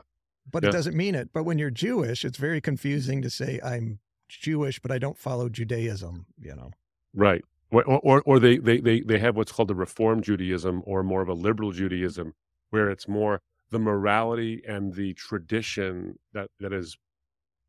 But 0.50 0.62
yeah. 0.62 0.70
it 0.70 0.72
doesn't 0.72 0.96
mean 0.96 1.14
it. 1.14 1.34
But 1.34 1.42
when 1.42 1.58
you're 1.58 1.70
Jewish, 1.70 2.24
it's 2.24 2.38
very 2.38 2.62
confusing 2.62 3.20
to 3.20 3.28
say, 3.28 3.60
I'm 3.62 3.98
Jewish, 4.30 4.78
but 4.78 4.90
I 4.90 4.98
don't 4.98 5.18
follow 5.18 5.50
Judaism, 5.50 6.24
you 6.40 6.56
know? 6.56 6.70
Right. 7.14 7.44
Or, 7.70 7.84
or, 7.84 8.22
or 8.24 8.38
they, 8.38 8.56
they, 8.56 8.80
they, 8.80 9.00
they 9.02 9.18
have 9.18 9.36
what's 9.36 9.52
called 9.52 9.70
a 9.70 9.74
Reform 9.74 10.22
Judaism 10.22 10.82
or 10.86 11.02
more 11.02 11.20
of 11.20 11.28
a 11.28 11.34
liberal 11.34 11.72
Judaism, 11.72 12.32
where 12.70 12.88
it's 12.88 13.06
more 13.06 13.42
the 13.70 13.78
morality 13.78 14.62
and 14.66 14.94
the 14.94 15.14
tradition 15.14 16.18
that 16.32 16.50
that 16.60 16.72
is 16.72 16.96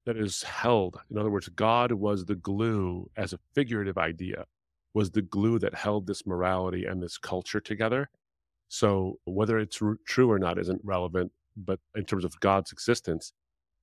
that 0.06 0.18
is 0.18 0.44
held. 0.44 1.00
In 1.12 1.18
other 1.18 1.30
words 1.32 1.50
god 1.50 1.92
was 1.92 2.26
the 2.26 2.36
glue 2.36 3.10
as 3.18 3.34
a 3.34 3.40
figurative 3.54 3.98
idea 3.98 4.46
was 4.94 5.12
the 5.12 5.22
glue 5.22 5.60
that 5.60 5.76
held 5.76 6.08
this 6.08 6.26
morality 6.26 6.86
and 6.86 7.02
this 7.02 7.18
culture 7.18 7.60
together. 7.60 8.10
So 8.70 9.20
whether 9.26 9.60
it's 9.60 9.82
r- 9.82 9.98
true 10.06 10.32
or 10.32 10.40
not 10.40 10.58
isn't 10.58 10.82
relevant 10.84 11.32
but 11.66 11.80
in 11.96 12.06
terms 12.06 12.26
of 12.26 12.40
god's 12.40 12.72
existence 12.72 13.34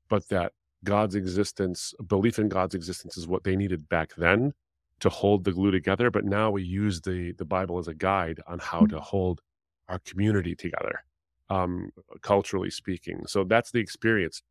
but 0.09 0.29
that 0.29 0.53
god's 0.85 1.15
existence 1.15 1.95
belief 2.07 2.39
in 2.39 2.49
god's 2.49 2.75
existence 2.75 3.17
is 3.17 3.27
what 3.27 3.45
they 3.45 3.57
needed 3.57 3.89
back 3.89 4.15
then 4.17 4.53
to 5.01 5.09
hold 5.09 5.45
the 5.45 5.53
glue 5.53 5.71
together 5.71 6.11
but 6.11 6.25
now 6.25 6.51
we 6.51 6.63
use 6.63 7.01
the 7.03 7.33
the 7.33 7.45
bible 7.45 7.79
as 7.79 7.89
a 7.89 7.95
guide 7.95 8.41
on 8.47 8.59
how 8.59 8.81
mm. 8.83 8.89
to 8.89 9.01
hold 9.01 9.41
our 9.89 9.99
community 10.01 10.55
together 10.55 11.05
um, 11.49 11.91
culturally 12.23 12.71
speaking. 12.71 13.23
So 13.27 13.45
that's 13.45 13.71
the 13.71 13.81
experience. 13.81 14.43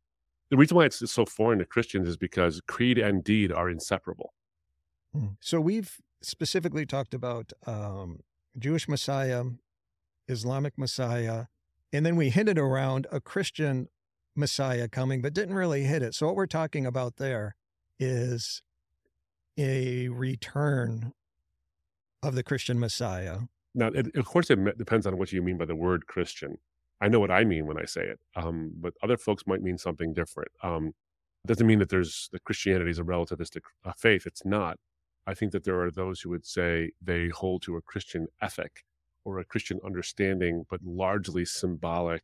The 0.50 0.56
reason 0.56 0.76
why 0.76 0.84
it's 0.84 1.10
so 1.10 1.26
foreign 1.26 1.58
to 1.58 1.64
Christians 1.64 2.08
is 2.08 2.16
because 2.16 2.60
creed 2.66 2.98
and 2.98 3.24
deed 3.24 3.52
are 3.52 3.68
inseparable. 3.68 4.32
Hmm. 5.12 5.26
So 5.40 5.60
we've 5.60 5.96
specifically 6.22 6.86
talked 6.86 7.14
about 7.14 7.52
um, 7.66 8.20
Jewish 8.58 8.88
Messiah, 8.88 9.44
Islamic 10.28 10.78
Messiah, 10.78 11.46
and 11.92 12.04
then 12.04 12.16
we 12.16 12.30
hinted 12.30 12.58
around 12.58 13.06
a 13.10 13.20
Christian 13.20 13.88
Messiah 14.34 14.88
coming, 14.88 15.22
but 15.22 15.32
didn't 15.32 15.54
really 15.54 15.84
hit 15.84 16.02
it. 16.02 16.14
So 16.14 16.26
what 16.26 16.36
we're 16.36 16.46
talking 16.46 16.86
about 16.86 17.16
there 17.16 17.56
is 17.98 18.62
a 19.58 20.08
return 20.08 21.12
of 22.22 22.34
the 22.34 22.42
Christian 22.42 22.78
Messiah. 22.78 23.40
Now, 23.74 23.88
it, 23.88 24.14
of 24.16 24.26
course, 24.26 24.50
it 24.50 24.78
depends 24.78 25.06
on 25.06 25.18
what 25.18 25.32
you 25.32 25.42
mean 25.42 25.58
by 25.58 25.64
the 25.64 25.76
word 25.76 26.06
Christian. 26.06 26.58
I 27.00 27.08
know 27.08 27.20
what 27.20 27.30
I 27.30 27.44
mean 27.44 27.66
when 27.66 27.78
I 27.78 27.84
say 27.84 28.02
it, 28.02 28.18
um, 28.36 28.72
but 28.80 28.94
other 29.02 29.16
folks 29.16 29.46
might 29.46 29.62
mean 29.62 29.78
something 29.78 30.14
different. 30.14 30.50
Um, 30.62 30.92
it 31.44 31.48
doesn't 31.48 31.66
mean 31.66 31.78
that 31.80 31.90
there's 31.90 32.28
that 32.32 32.44
Christianity 32.44 32.90
is 32.90 32.98
a 32.98 33.04
relativistic 33.04 33.62
uh, 33.84 33.92
faith. 33.96 34.26
It's 34.26 34.44
not. 34.44 34.78
I 35.26 35.34
think 35.34 35.52
that 35.52 35.64
there 35.64 35.80
are 35.80 35.90
those 35.90 36.20
who 36.20 36.30
would 36.30 36.46
say 36.46 36.90
they 37.02 37.28
hold 37.28 37.62
to 37.62 37.76
a 37.76 37.82
Christian 37.82 38.26
ethic 38.40 38.84
or 39.24 39.38
a 39.38 39.44
Christian 39.44 39.80
understanding, 39.84 40.64
but 40.70 40.80
largely 40.84 41.44
symbolic. 41.44 42.22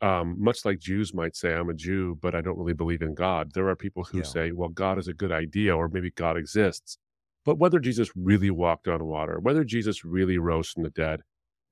Um, 0.00 0.36
much 0.38 0.64
like 0.64 0.80
Jews 0.80 1.14
might 1.14 1.36
say, 1.36 1.54
I'm 1.54 1.70
a 1.70 1.74
Jew, 1.74 2.18
but 2.20 2.34
I 2.34 2.40
don't 2.40 2.58
really 2.58 2.74
believe 2.74 3.02
in 3.02 3.14
God. 3.14 3.52
There 3.54 3.68
are 3.68 3.76
people 3.76 4.04
who 4.04 4.18
yeah. 4.18 4.24
say, 4.24 4.52
well, 4.52 4.68
God 4.68 4.98
is 4.98 5.08
a 5.08 5.14
good 5.14 5.32
idea, 5.32 5.74
or 5.74 5.88
maybe 5.88 6.10
God 6.10 6.36
exists. 6.36 6.98
But 7.44 7.58
whether 7.58 7.78
Jesus 7.78 8.10
really 8.16 8.50
walked 8.50 8.88
on 8.88 9.04
water, 9.04 9.38
whether 9.40 9.64
Jesus 9.64 10.04
really 10.04 10.38
rose 10.38 10.70
from 10.70 10.82
the 10.82 10.90
dead, 10.90 11.20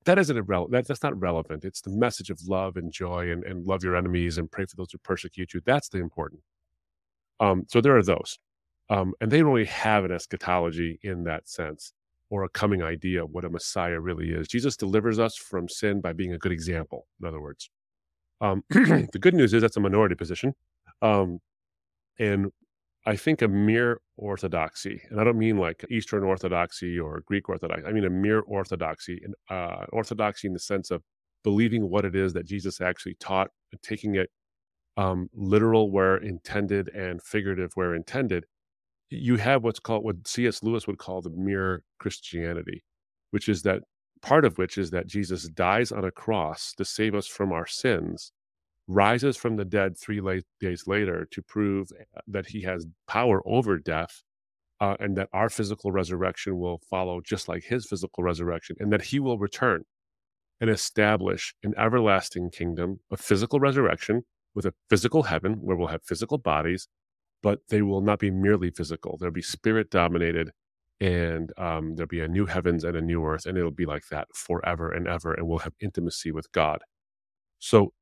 that 0.05 0.19
isn't 0.19 0.37
irrelevant. 0.37 0.71
That, 0.71 0.87
that's 0.87 1.03
not 1.03 1.19
relevant. 1.19 1.65
It's 1.65 1.81
the 1.81 1.91
message 1.91 2.29
of 2.29 2.39
love 2.47 2.77
and 2.77 2.91
joy 2.91 3.31
and, 3.31 3.43
and 3.43 3.65
love 3.65 3.83
your 3.83 3.95
enemies 3.95 4.37
and 4.37 4.51
pray 4.51 4.65
for 4.65 4.75
those 4.75 4.91
who 4.91 4.97
persecute 4.99 5.53
you. 5.53 5.61
That's 5.65 5.89
the 5.89 5.99
important. 5.99 6.41
Um, 7.39 7.65
so 7.67 7.81
there 7.81 7.97
are 7.97 8.03
those. 8.03 8.39
Um, 8.89 9.13
and 9.21 9.31
they 9.31 9.39
don't 9.39 9.47
really 9.51 9.65
have 9.65 10.05
an 10.05 10.11
eschatology 10.11 10.99
in 11.03 11.23
that 11.23 11.47
sense 11.47 11.93
or 12.29 12.43
a 12.43 12.49
coming 12.49 12.81
idea 12.81 13.23
of 13.23 13.31
what 13.31 13.45
a 13.45 13.49
Messiah 13.49 13.99
really 13.99 14.31
is. 14.31 14.47
Jesus 14.47 14.75
delivers 14.75 15.19
us 15.19 15.35
from 15.35 15.69
sin 15.69 16.01
by 16.01 16.13
being 16.13 16.33
a 16.33 16.37
good 16.37 16.51
example, 16.51 17.07
in 17.21 17.27
other 17.27 17.41
words. 17.41 17.69
Um, 18.41 18.63
the 18.69 19.19
good 19.19 19.33
news 19.33 19.53
is 19.53 19.61
that's 19.61 19.77
a 19.77 19.79
minority 19.79 20.15
position. 20.15 20.53
Um, 21.01 21.39
and 22.19 22.51
I 23.05 23.17
think 23.17 23.41
a 23.41 23.47
mere 23.47 23.99
orthodoxy, 24.15 25.01
and 25.09 25.19
I 25.19 25.25
don't 25.25 25.37
mean 25.37 25.57
like 25.57 25.85
Eastern 25.89 26.23
Orthodoxy 26.23 26.97
or 26.97 27.21
Greek 27.25 27.49
Orthodoxy. 27.49 27.85
I 27.85 27.91
mean 27.91 28.05
a 28.05 28.09
mere 28.09 28.39
orthodoxy, 28.39 29.21
uh, 29.49 29.85
orthodoxy 29.91 30.47
in 30.47 30.53
the 30.53 30.59
sense 30.59 30.89
of 30.89 31.03
believing 31.43 31.89
what 31.89 32.05
it 32.05 32.15
is 32.15 32.31
that 32.33 32.45
Jesus 32.45 32.79
actually 32.79 33.15
taught 33.15 33.49
and 33.71 33.81
taking 33.81 34.15
it 34.15 34.29
um, 34.95 35.29
literal 35.33 35.91
where 35.91 36.17
intended 36.17 36.89
and 36.89 37.21
figurative 37.21 37.71
where 37.75 37.93
intended. 37.93 38.45
You 39.09 39.35
have 39.37 39.63
what's 39.63 39.79
called 39.79 40.03
what 40.03 40.27
C.S. 40.27 40.63
Lewis 40.63 40.87
would 40.87 40.97
call 40.97 41.21
the 41.21 41.29
mere 41.29 41.83
Christianity, 41.99 42.83
which 43.31 43.49
is 43.49 43.63
that 43.63 43.81
part 44.21 44.45
of 44.45 44.57
which 44.57 44.77
is 44.77 44.91
that 44.91 45.07
Jesus 45.07 45.49
dies 45.49 45.91
on 45.91 46.05
a 46.05 46.11
cross 46.11 46.73
to 46.77 46.85
save 46.85 47.13
us 47.13 47.27
from 47.27 47.51
our 47.51 47.67
sins, 47.67 48.31
rises 48.87 49.37
from 49.37 49.55
the 49.55 49.65
dead 49.65 49.97
three 49.97 50.21
days 50.59 50.83
later 50.87 51.27
to 51.31 51.41
prove 51.41 51.89
uh, 51.99 52.21
that 52.27 52.47
he 52.47 52.61
has 52.63 52.85
power 53.07 53.41
over 53.45 53.77
death, 53.77 54.23
uh, 54.81 54.95
and 54.99 55.17
that 55.17 55.29
our 55.33 55.49
physical 55.49 55.91
resurrection 55.91 56.57
will 56.59 56.79
follow 56.89 57.21
just 57.21 57.47
like 57.47 57.63
his 57.63 57.85
physical 57.87 58.23
resurrection, 58.23 58.75
and 58.79 58.91
that 58.91 59.03
he 59.03 59.19
will 59.19 59.37
return 59.37 59.83
and 60.61 60.69
establish 60.69 61.55
an 61.63 61.73
everlasting 61.77 62.49
kingdom 62.49 62.99
of 63.11 63.19
physical 63.19 63.59
resurrection 63.59 64.23
with 64.55 64.65
a 64.65 64.73
physical 64.89 65.23
heaven 65.23 65.53
where 65.61 65.75
we'll 65.75 65.87
have 65.87 66.03
physical 66.03 66.37
bodies, 66.37 66.87
but 67.41 67.59
they 67.69 67.81
will 67.81 68.01
not 68.01 68.19
be 68.19 68.31
merely 68.31 68.69
physical. 68.71 69.17
They'll 69.19 69.31
be 69.31 69.41
spirit 69.41 69.89
dominated 69.89 70.51
and 70.99 71.51
um, 71.57 71.95
there'll 71.95 72.07
be 72.07 72.21
a 72.21 72.27
new 72.29 72.45
heavens 72.45 72.83
and 72.85 72.95
a 72.95 73.01
new 73.01 73.25
earth, 73.25 73.45
and 73.45 73.57
it'll 73.57 73.71
be 73.71 73.85
like 73.85 74.07
that 74.09 74.27
forever 74.33 74.89
and 74.91 75.05
ever, 75.07 75.33
and 75.33 75.47
we'll 75.47 75.59
have 75.59 75.73
intimacy 75.81 76.31
with 76.31 76.49
God. 76.53 76.79
So, 77.59 77.93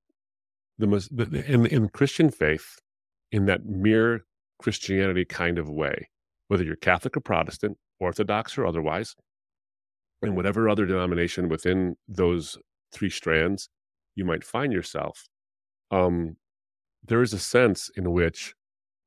the, 0.78 0.88
the 1.12 1.46
in 1.46 1.66
in 1.66 1.90
Christian 1.90 2.30
faith, 2.30 2.80
in 3.32 3.46
that 3.46 3.66
mere 3.66 4.26
Christianity 4.60 5.26
kind 5.26 5.58
of 5.58 5.70
way, 5.70 6.10
whether 6.48 6.64
you're 6.64 6.76
Catholic 6.76 7.18
or 7.18 7.22
Protestant, 7.22 7.78
Orthodox 8.00 8.58
or 8.58 8.66
otherwise, 8.66 9.16
and 10.22 10.36
whatever 10.36 10.70
other 10.70 10.86
denomination 10.86 11.50
within 11.50 11.96
those 12.08 12.58
three 12.92 13.10
strands 13.10 13.70
you 14.16 14.26
might 14.26 14.44
find 14.44 14.74
yourself, 14.74 15.28
um, 15.92 16.36
there 17.04 17.22
is 17.22 17.34
a 17.34 17.40
sense 17.40 17.90
in 17.96 18.12
which 18.12 18.54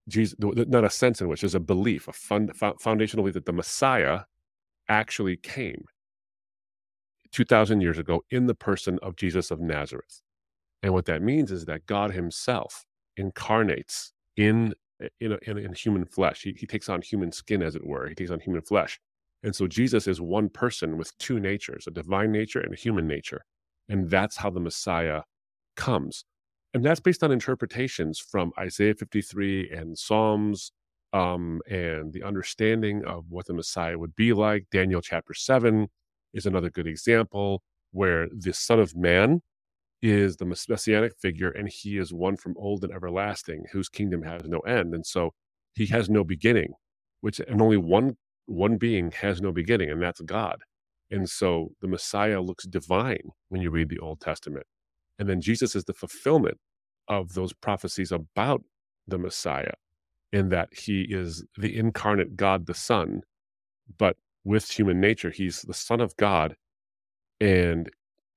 Jesus, 0.08 0.34
not 0.38 0.84
a 0.84 0.90
sense 0.90 1.20
in 1.20 1.28
which 1.28 1.40
there's 1.40 1.54
a 1.54 1.60
belief, 1.60 2.08
a 2.08 2.12
fund, 2.12 2.52
foundational 2.80 3.22
belief 3.22 3.34
that 3.34 3.46
the 3.46 3.52
Messiah 3.52 4.20
actually 4.88 5.36
came 5.36 5.84
2,000 7.32 7.80
years 7.80 7.98
ago 7.98 8.22
in 8.30 8.46
the 8.46 8.54
person 8.54 8.98
of 9.02 9.16
Jesus 9.16 9.50
of 9.50 9.60
Nazareth. 9.60 10.20
And 10.84 10.94
what 10.94 11.06
that 11.06 11.22
means 11.22 11.50
is 11.50 11.64
that 11.64 11.86
God 11.86 12.12
Himself 12.12 12.84
incarnates 13.16 14.12
in 14.36 14.74
in, 15.20 15.32
a, 15.32 15.38
in, 15.50 15.58
in 15.58 15.72
human 15.72 16.04
flesh. 16.04 16.42
He, 16.44 16.54
he 16.56 16.68
takes 16.68 16.88
on 16.88 17.02
human 17.02 17.32
skin, 17.32 17.62
as 17.62 17.74
it 17.74 17.84
were. 17.84 18.08
He 18.08 18.14
takes 18.14 18.30
on 18.30 18.38
human 18.38 18.62
flesh. 18.62 19.00
And 19.42 19.54
so 19.54 19.66
Jesus 19.66 20.06
is 20.06 20.20
one 20.20 20.48
person 20.48 20.96
with 20.96 21.18
two 21.18 21.40
natures, 21.40 21.88
a 21.88 21.90
divine 21.90 22.30
nature 22.30 22.60
and 22.60 22.72
a 22.72 22.76
human 22.76 23.08
nature. 23.08 23.44
And 23.88 24.08
that's 24.08 24.36
how 24.36 24.50
the 24.50 24.60
Messiah 24.60 25.22
comes 25.76 26.24
and 26.74 26.84
that's 26.84 27.00
based 27.00 27.22
on 27.22 27.30
interpretations 27.30 28.18
from 28.18 28.52
Isaiah 28.58 28.94
53 28.94 29.70
and 29.70 29.96
Psalms 29.96 30.72
um, 31.12 31.62
and 31.70 32.12
the 32.12 32.24
understanding 32.24 33.04
of 33.04 33.26
what 33.28 33.46
the 33.46 33.54
Messiah 33.54 33.96
would 33.96 34.16
be 34.16 34.32
like. 34.32 34.66
Daniel 34.72 35.00
chapter 35.00 35.34
7 35.34 35.88
is 36.34 36.46
another 36.46 36.70
good 36.70 36.88
example 36.88 37.62
where 37.92 38.28
the 38.36 38.52
Son 38.52 38.80
of 38.80 38.96
Man 38.96 39.40
is 40.04 40.36
the 40.36 40.44
messianic 40.44 41.14
figure 41.18 41.50
and 41.50 41.66
he 41.66 41.96
is 41.96 42.12
one 42.12 42.36
from 42.36 42.54
old 42.58 42.84
and 42.84 42.92
everlasting 42.92 43.64
whose 43.72 43.88
kingdom 43.88 44.22
has 44.22 44.42
no 44.44 44.58
end. 44.60 44.94
And 44.94 45.06
so 45.06 45.32
he 45.72 45.86
has 45.86 46.10
no 46.10 46.22
beginning, 46.22 46.74
which 47.22 47.40
and 47.40 47.62
only 47.62 47.78
one 47.78 48.16
one 48.46 48.76
being 48.76 49.10
has 49.12 49.40
no 49.40 49.50
beginning, 49.50 49.90
and 49.90 50.02
that's 50.02 50.20
God. 50.20 50.58
And 51.10 51.28
so 51.30 51.70
the 51.80 51.88
Messiah 51.88 52.42
looks 52.42 52.64
divine 52.66 53.30
when 53.48 53.62
you 53.62 53.70
read 53.70 53.88
the 53.88 53.98
Old 53.98 54.20
Testament. 54.20 54.66
And 55.18 55.26
then 55.26 55.40
Jesus 55.40 55.74
is 55.74 55.84
the 55.84 55.94
fulfillment 55.94 56.58
of 57.08 57.32
those 57.32 57.54
prophecies 57.54 58.12
about 58.12 58.62
the 59.06 59.16
Messiah, 59.16 59.72
in 60.32 60.50
that 60.50 60.68
he 60.74 61.06
is 61.08 61.44
the 61.56 61.78
incarnate 61.78 62.36
God 62.36 62.66
the 62.66 62.74
Son, 62.74 63.22
but 63.98 64.16
with 64.44 64.70
human 64.70 65.00
nature. 65.00 65.30
He's 65.30 65.62
the 65.62 65.72
Son 65.72 66.02
of 66.02 66.14
God, 66.18 66.56
and 67.40 67.88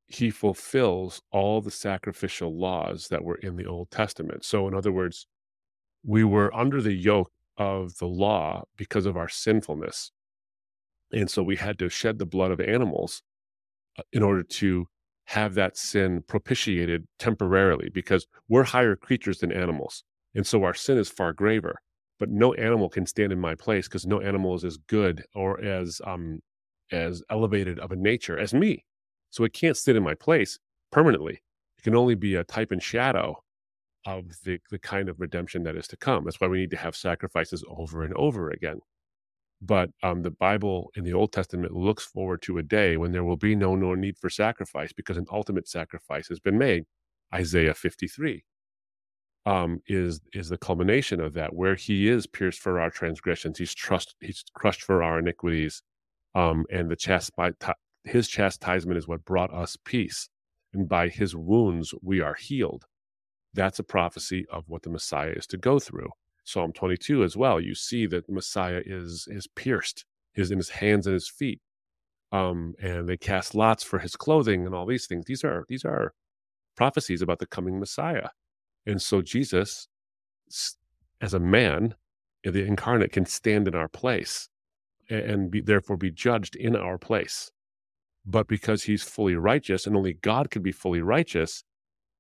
he 0.08 0.30
fulfills 0.30 1.22
all 1.32 1.62
the 1.62 1.72
sacrificial 1.72 2.58
laws 2.58 3.08
that 3.10 3.24
were 3.24 3.36
in 3.36 3.58
the 3.58 3.66
Old 3.66 3.92
Testament. 3.92 4.46
So, 4.46 4.68
in 4.68 4.74
other 4.74 4.92
words, 4.92 5.28
we 6.06 6.24
were 6.24 6.54
under 6.56 6.82
the 6.82 6.94
yoke 6.94 7.32
of 7.58 7.98
the 7.98 8.08
law 8.08 8.64
because 8.78 9.06
of 9.06 9.18
our 9.18 9.28
sinfulness. 9.28 10.12
And 11.12 11.30
so 11.30 11.44
we 11.44 11.56
had 11.56 11.80
to 11.80 11.90
shed 11.90 12.20
the 12.20 12.26
blood 12.26 12.52
of 12.52 12.60
animals 12.60 13.24
uh, 13.98 14.04
in 14.14 14.24
order 14.24 14.44
to 14.44 14.88
have 15.26 15.56
that 15.56 15.78
sin 15.78 16.24
propitiated 16.28 17.06
temporarily 17.20 17.90
because 17.90 18.28
we're 18.48 18.64
higher 18.64 18.96
creatures 18.96 19.40
than 19.40 19.52
animals. 19.52 20.04
And 20.36 20.48
so 20.48 20.64
our 20.64 20.74
sin 20.74 20.98
is 20.98 21.10
far 21.10 21.34
graver. 21.34 21.80
But 22.20 22.30
no 22.30 22.54
animal 22.54 22.90
can 22.90 23.06
stand 23.06 23.32
in 23.32 23.40
my 23.40 23.56
place 23.56 23.88
because 23.88 24.08
no 24.08 24.20
animal 24.22 24.56
is 24.56 24.64
as 24.64 24.78
good 24.78 25.24
or 25.36 25.62
as 25.62 26.02
um 26.06 26.40
as 26.92 27.22
elevated 27.30 27.80
of 27.80 27.92
a 27.92 27.96
nature 27.96 28.40
as 28.40 28.54
me. 28.54 28.84
So 29.30 29.44
it 29.44 29.54
can't 29.54 29.78
sit 29.78 29.96
in 29.96 30.04
my 30.04 30.14
place 30.14 30.58
permanently. 30.92 31.42
It 31.78 31.84
can 31.84 31.96
only 31.96 32.16
be 32.16 32.36
a 32.36 32.44
type 32.44 32.72
and 32.72 32.82
shadow 32.82 33.42
of 34.06 34.26
the, 34.44 34.60
the 34.72 34.80
kind 34.80 35.10
of 35.10 35.20
redemption 35.20 35.64
that 35.64 35.76
is 35.76 35.88
to 35.90 35.98
come. 35.98 36.24
That's 36.24 36.40
why 36.40 36.48
we 36.48 36.60
need 36.60 36.72
to 36.72 36.78
have 36.78 36.96
sacrifices 36.96 37.64
over 37.68 38.04
and 38.04 38.14
over 38.14 38.50
again. 38.50 38.80
But 39.62 39.90
um, 40.04 40.22
the 40.22 40.32
Bible 40.32 40.92
in 40.96 41.04
the 41.04 41.14
Old 41.14 41.34
Testament 41.34 41.74
looks 41.74 42.06
forward 42.06 42.42
to 42.44 42.60
a 42.60 42.64
day 42.64 42.98
when 42.98 43.12
there 43.12 43.24
will 43.24 43.38
be 43.38 43.56
no, 43.56 43.76
no 43.76 43.96
need 43.96 44.18
for 44.18 44.30
sacrifice 44.30 44.94
because 44.94 45.18
an 45.18 45.26
ultimate 45.32 45.68
sacrifice 45.68 46.28
has 46.28 46.40
been 46.40 46.58
made. 46.58 46.86
Isaiah 47.34 47.74
53 47.74 48.44
um, 49.48 49.82
is 49.88 50.20
is 50.34 50.50
the 50.50 50.58
culmination 50.58 51.22
of 51.22 51.34
that, 51.34 51.54
where 51.56 51.76
he 51.76 52.10
is 52.10 52.28
pierced 52.28 52.60
for 52.60 52.82
our 52.82 52.90
transgressions, 52.90 53.58
he's 53.58 53.74
trust, 53.74 54.16
he's 54.20 54.44
crushed 54.54 54.84
for 54.84 55.02
our 55.02 55.20
iniquities, 55.20 55.82
um, 56.36 56.66
and 56.70 56.92
the 56.92 56.98
chast- 56.98 57.32
his 58.10 58.28
chastisement 58.28 58.98
is 58.98 59.08
what 59.08 59.26
brought 59.26 59.54
us 59.54 59.78
peace, 59.84 60.30
and 60.74 60.88
by 60.88 61.10
his 61.10 61.36
wounds 61.36 61.94
we 62.02 62.22
are 62.22 62.36
healed. 62.36 62.86
That's 63.54 63.80
a 63.80 63.84
prophecy 63.84 64.46
of 64.52 64.66
what 64.68 64.84
the 64.84 64.90
Messiah 64.90 65.32
is 65.32 65.48
to 65.48 65.58
go 65.58 65.80
through. 65.80 66.10
Psalm 66.44 66.72
22 66.72 67.24
as 67.24 67.36
well, 67.36 67.60
you 67.60 67.76
see 67.76 68.06
that 68.08 68.30
Messiah 68.30 68.82
is 68.86 69.28
is 69.30 69.48
pierced, 69.48 70.06
his 70.34 70.52
in 70.52 70.58
his 70.58 70.70
hands 70.70 71.06
and 71.08 71.14
his 71.14 71.28
feet, 71.28 71.60
um, 72.32 72.74
and 72.82 73.10
they 73.10 73.18
cast 73.18 73.56
lots 73.56 73.84
for 73.84 74.00
his 74.00 74.16
clothing 74.16 74.66
and 74.66 74.74
all 74.74 74.86
these 74.86 75.08
things. 75.08 75.26
These 75.26 75.44
are 75.44 75.66
these 75.68 75.84
are 75.84 76.14
prophecies 76.76 77.22
about 77.22 77.40
the 77.40 77.48
coming 77.48 77.80
Messiah, 77.80 78.30
and 78.86 79.02
so 79.02 79.22
Jesus, 79.22 79.88
as 81.22 81.34
a 81.34 81.40
man, 81.40 81.96
the 82.44 82.64
incarnate, 82.64 83.12
can 83.12 83.26
stand 83.26 83.68
in 83.68 83.76
our 83.76 83.90
place 83.90 84.50
and 85.10 85.52
be, 85.52 85.62
therefore 85.62 85.98
be 85.98 86.12
judged 86.12 86.56
in 86.56 86.76
our 86.76 86.98
place. 86.98 87.52
But 88.30 88.50
because 88.50 88.84
he's 88.84 89.04
fully 89.04 89.36
righteous, 89.36 89.88
and 89.88 89.96
only 89.96 90.14
God 90.14 90.52
can 90.52 90.62
be 90.62 90.74
fully 90.74 91.02
righteous, 91.02 91.64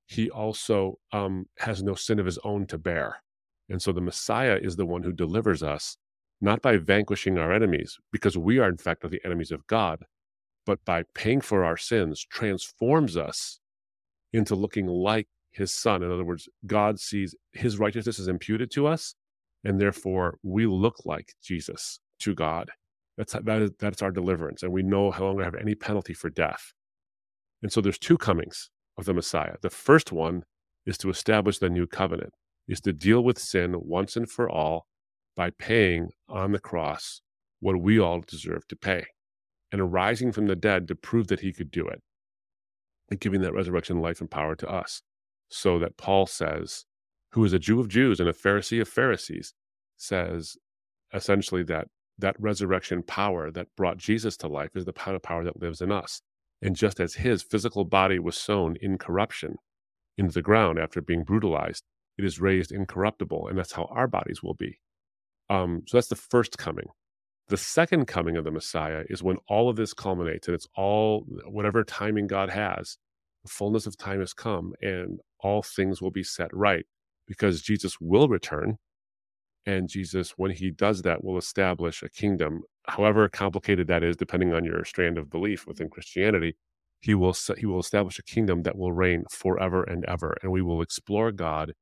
he 0.05 0.29
also 0.29 0.99
um, 1.11 1.47
has 1.59 1.83
no 1.83 1.95
sin 1.95 2.17
of 2.17 2.25
his 2.25 2.39
own 2.45 2.65
to 2.67 2.77
bear. 2.77 3.21
And 3.69 3.81
so 3.81 3.91
the 3.91 3.99
Messiah 3.99 4.57
is 4.61 4.77
the 4.77 4.85
one 4.85 5.03
who 5.03 5.11
delivers 5.11 5.61
us, 5.61 5.97
not 6.39 6.61
by 6.61 6.77
vanquishing 6.77 7.37
our 7.37 7.51
enemies, 7.51 7.97
because 8.13 8.37
we 8.37 8.57
are, 8.57 8.69
in 8.69 8.77
fact, 8.77 9.01
the 9.01 9.19
enemies 9.25 9.51
of 9.51 9.67
God, 9.67 10.05
but 10.65 10.83
by 10.85 11.03
paying 11.13 11.41
for 11.41 11.65
our 11.65 11.75
sins, 11.75 12.25
transforms 12.29 13.17
us 13.17 13.59
into 14.31 14.55
looking 14.55 14.87
like 14.87 15.27
his 15.51 15.73
son. 15.73 16.03
In 16.03 16.11
other 16.11 16.23
words, 16.23 16.47
God 16.65 17.01
sees 17.01 17.35
his 17.51 17.79
righteousness 17.79 18.19
is 18.19 18.29
imputed 18.29 18.71
to 18.71 18.87
us, 18.87 19.15
and 19.65 19.81
therefore 19.81 20.37
we 20.41 20.65
look 20.67 20.95
like 21.03 21.33
Jesus 21.43 21.99
to 22.19 22.33
God. 22.33 22.69
That's 23.17 23.33
that 23.33 23.61
is 23.61 23.71
that's 23.79 24.01
our 24.01 24.11
deliverance, 24.11 24.63
and 24.63 24.71
we 24.71 24.83
no 24.83 25.09
longer 25.09 25.43
have 25.43 25.55
any 25.55 25.75
penalty 25.75 26.13
for 26.13 26.29
death. 26.29 26.73
And 27.63 27.71
so 27.71 27.81
there's 27.81 27.97
two 27.97 28.17
comings 28.17 28.69
of 28.97 29.05
the 29.05 29.13
Messiah. 29.13 29.55
The 29.61 29.69
first 29.69 30.11
one 30.11 30.43
is 30.85 30.97
to 30.99 31.09
establish 31.09 31.57
the 31.57 31.69
new 31.69 31.87
covenant 31.87 32.33
is 32.67 32.81
to 32.81 32.93
deal 32.93 33.23
with 33.23 33.39
sin 33.39 33.75
once 33.77 34.15
and 34.15 34.29
for 34.29 34.49
all 34.49 34.87
by 35.35 35.49
paying 35.51 36.09
on 36.27 36.51
the 36.51 36.59
cross 36.59 37.21
what 37.59 37.81
we 37.81 37.99
all 37.99 38.21
deserve 38.21 38.67
to 38.67 38.75
pay 38.75 39.05
and 39.71 39.81
arising 39.81 40.31
from 40.31 40.47
the 40.47 40.55
dead 40.55 40.87
to 40.87 40.95
prove 40.95 41.27
that 41.27 41.39
he 41.39 41.53
could 41.53 41.71
do 41.71 41.87
it 41.87 42.01
and 43.09 43.19
giving 43.19 43.41
that 43.41 43.53
resurrection 43.53 44.01
life 44.01 44.21
and 44.21 44.29
power 44.29 44.55
to 44.55 44.69
us. 44.69 45.01
So 45.49 45.79
that 45.79 45.97
Paul 45.97 46.25
says, 46.25 46.85
who 47.31 47.43
is 47.45 47.53
a 47.53 47.59
Jew 47.59 47.79
of 47.79 47.87
Jews 47.87 48.19
and 48.19 48.27
a 48.27 48.33
Pharisee 48.33 48.81
of 48.81 48.87
Pharisees, 48.87 49.53
says 49.95 50.57
essentially 51.13 51.63
that 51.63 51.87
that 52.19 52.35
resurrection 52.39 53.03
power 53.03 53.51
that 53.51 53.67
brought 53.75 53.97
Jesus 53.97 54.37
to 54.37 54.47
life 54.47 54.71
is 54.75 54.85
the 54.85 54.93
power 54.93 55.43
that 55.43 55.61
lives 55.61 55.81
in 55.81 55.91
us. 55.91 56.21
And 56.61 56.75
just 56.75 56.99
as 56.99 57.15
his 57.15 57.43
physical 57.43 57.85
body 57.85 58.19
was 58.19 58.35
sown 58.35 58.75
in 58.81 58.97
corruption 58.97 59.57
into 60.17 60.33
the 60.33 60.41
ground 60.41 60.79
after 60.79 61.01
being 61.01 61.23
brutalized, 61.23 61.83
it 62.17 62.25
is 62.25 62.41
raised 62.41 62.71
incorruptible, 62.71 63.47
and 63.47 63.57
that's 63.57 63.73
how 63.73 63.85
our 63.91 64.07
bodies 64.07 64.41
will 64.41 64.55
be. 64.55 64.79
Um, 65.49 65.83
so 65.87 65.97
that's 65.97 66.07
the 66.07 66.15
first 66.15 66.57
coming. 66.57 66.87
The 67.49 67.57
second 67.57 68.07
coming 68.07 68.35
of 68.35 68.43
the 68.43 68.51
Messiah 68.51 69.03
is 69.09 69.23
when 69.23 69.37
all 69.47 69.69
of 69.69 69.75
this 69.75 69.93
culminates, 69.93 70.47
and 70.47 70.55
it's 70.55 70.67
all 70.75 71.25
whatever 71.45 71.83
timing 71.83 72.27
God 72.27 72.49
has. 72.49 72.97
The 73.43 73.49
fullness 73.49 73.85
of 73.85 73.97
time 73.97 74.19
has 74.19 74.33
come, 74.33 74.73
and 74.81 75.19
all 75.39 75.61
things 75.61 76.01
will 76.01 76.11
be 76.11 76.23
set 76.23 76.49
right 76.53 76.85
because 77.27 77.61
Jesus 77.61 77.97
will 78.01 78.27
return. 78.27 78.77
And 79.67 79.89
Jesus, 79.89 80.31
when 80.37 80.51
he 80.51 80.71
does 80.71 81.03
that, 81.03 81.23
will 81.23 81.37
establish 81.37 82.01
a 82.01 82.09
kingdom 82.09 82.63
however 82.87 83.29
complicated 83.29 83.87
that 83.87 84.03
is, 84.03 84.15
depending 84.17 84.53
on 84.53 84.65
your 84.65 84.85
strand 84.85 85.17
of 85.19 85.29
belief 85.29 85.67
within 85.67 85.89
Christianity, 85.89 86.55
he 87.01 87.13
will 87.15 87.35
he 87.57 87.65
will 87.67 87.79
establish 87.81 88.19
a 88.19 88.23
kingdom 88.23 88.63
that 88.63 88.77
will 88.77 88.93
reign 88.93 89.25
forever 89.31 89.83
and 89.83 90.05
ever, 90.05 90.37
and 90.41 90.51
we 90.53 90.61
will 90.63 90.81
explore 90.81 91.31
God, 91.33 91.73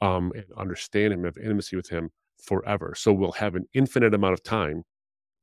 um, 0.00 0.32
and 0.36 0.46
understand 0.56 1.14
Him, 1.14 1.24
have 1.24 1.38
intimacy 1.38 1.76
with 1.76 1.88
Him 1.90 2.10
forever. 2.44 2.94
So 2.96 3.12
we'll 3.12 3.32
have 3.32 3.54
an 3.56 3.66
infinite 3.74 4.14
amount 4.14 4.34
of 4.34 4.42
time 4.42 4.84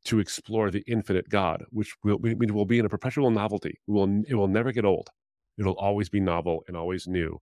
to 0.06 0.20
explore 0.20 0.72
the 0.72 0.84
infinite 0.88 1.30
God, 1.30 1.66
which 1.72 1.94
will 2.04 2.20
will 2.22 2.66
be 2.66 2.80
in 2.80 2.86
a 2.86 2.90
perpetual 2.90 3.32
novelty. 3.32 3.80
It 3.88 3.92
will 3.92 4.24
it 4.28 4.36
will 4.36 4.48
never 4.48 4.72
get 4.72 4.86
old. 4.86 5.10
It'll 5.58 5.74
always 5.78 6.10
be 6.10 6.20
novel 6.20 6.64
and 6.68 6.78
always 6.78 7.08
new, 7.08 7.40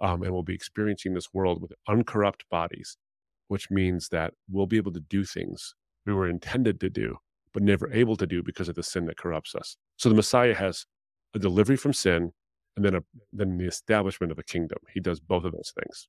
um, 0.00 0.22
and 0.22 0.32
we'll 0.32 0.42
be 0.42 0.54
experiencing 0.54 1.14
this 1.14 1.28
world 1.34 1.62
with 1.62 1.72
uncorrupt 1.88 2.44
bodies, 2.50 2.96
which 3.48 3.70
means 3.70 4.08
that 4.10 4.34
we'll 4.50 4.66
be 4.66 4.76
able 4.76 4.92
to 4.92 5.00
do 5.00 5.24
things 5.24 5.74
we 6.06 6.12
were 6.12 6.28
intended 6.28 6.80
to 6.80 6.90
do, 6.90 7.16
but 7.52 7.62
never 7.62 7.90
able 7.92 8.16
to 8.16 8.26
do 8.26 8.42
because 8.42 8.68
of 8.68 8.74
the 8.74 8.82
sin 8.82 9.06
that 9.06 9.16
corrupts 9.16 9.54
us. 9.54 9.76
So 9.96 10.08
the 10.08 10.14
Messiah 10.14 10.54
has 10.54 10.86
a 11.34 11.38
delivery 11.38 11.76
from 11.76 11.92
sin 11.92 12.32
and 12.76 12.84
then 12.84 12.94
a 12.94 13.00
then 13.32 13.56
the 13.58 13.66
establishment 13.66 14.30
of 14.32 14.38
a 14.38 14.42
kingdom. 14.42 14.78
He 14.92 15.00
does 15.00 15.20
both 15.20 15.44
of 15.44 15.52
those 15.52 15.72
things. 15.74 16.08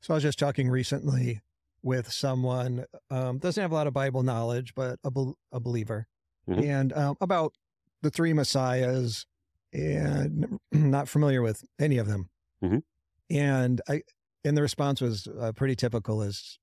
So 0.00 0.14
I 0.14 0.16
was 0.16 0.22
just 0.22 0.38
talking 0.38 0.68
recently 0.68 1.40
with 1.82 2.10
someone 2.12 2.84
um, 3.10 3.38
doesn't 3.38 3.60
have 3.60 3.72
a 3.72 3.74
lot 3.74 3.86
of 3.86 3.92
Bible 3.92 4.22
knowledge, 4.22 4.74
but 4.74 4.98
a, 5.04 5.10
be- 5.10 5.32
a 5.52 5.60
believer, 5.60 6.06
Mhm. 6.48 6.62
and 6.64 6.92
um, 6.92 7.16
about 7.20 7.54
the 8.02 8.10
three 8.10 8.32
messiahs, 8.32 9.26
and 9.72 10.58
not 10.72 11.08
familiar 11.08 11.40
with 11.42 11.64
any 11.80 11.98
of 11.98 12.06
them. 12.06 12.28
Mhm. 12.62 12.82
And 13.30 13.80
I, 13.88 14.02
and 14.44 14.56
the 14.56 14.62
response 14.62 15.00
was 15.00 15.26
uh, 15.26 15.52
pretty 15.52 15.76
typical. 15.76 16.22
Is 16.22 16.58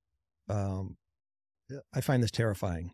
um, 0.49 0.97
I 1.93 2.01
find 2.01 2.21
this 2.23 2.31
terrifying 2.31 2.93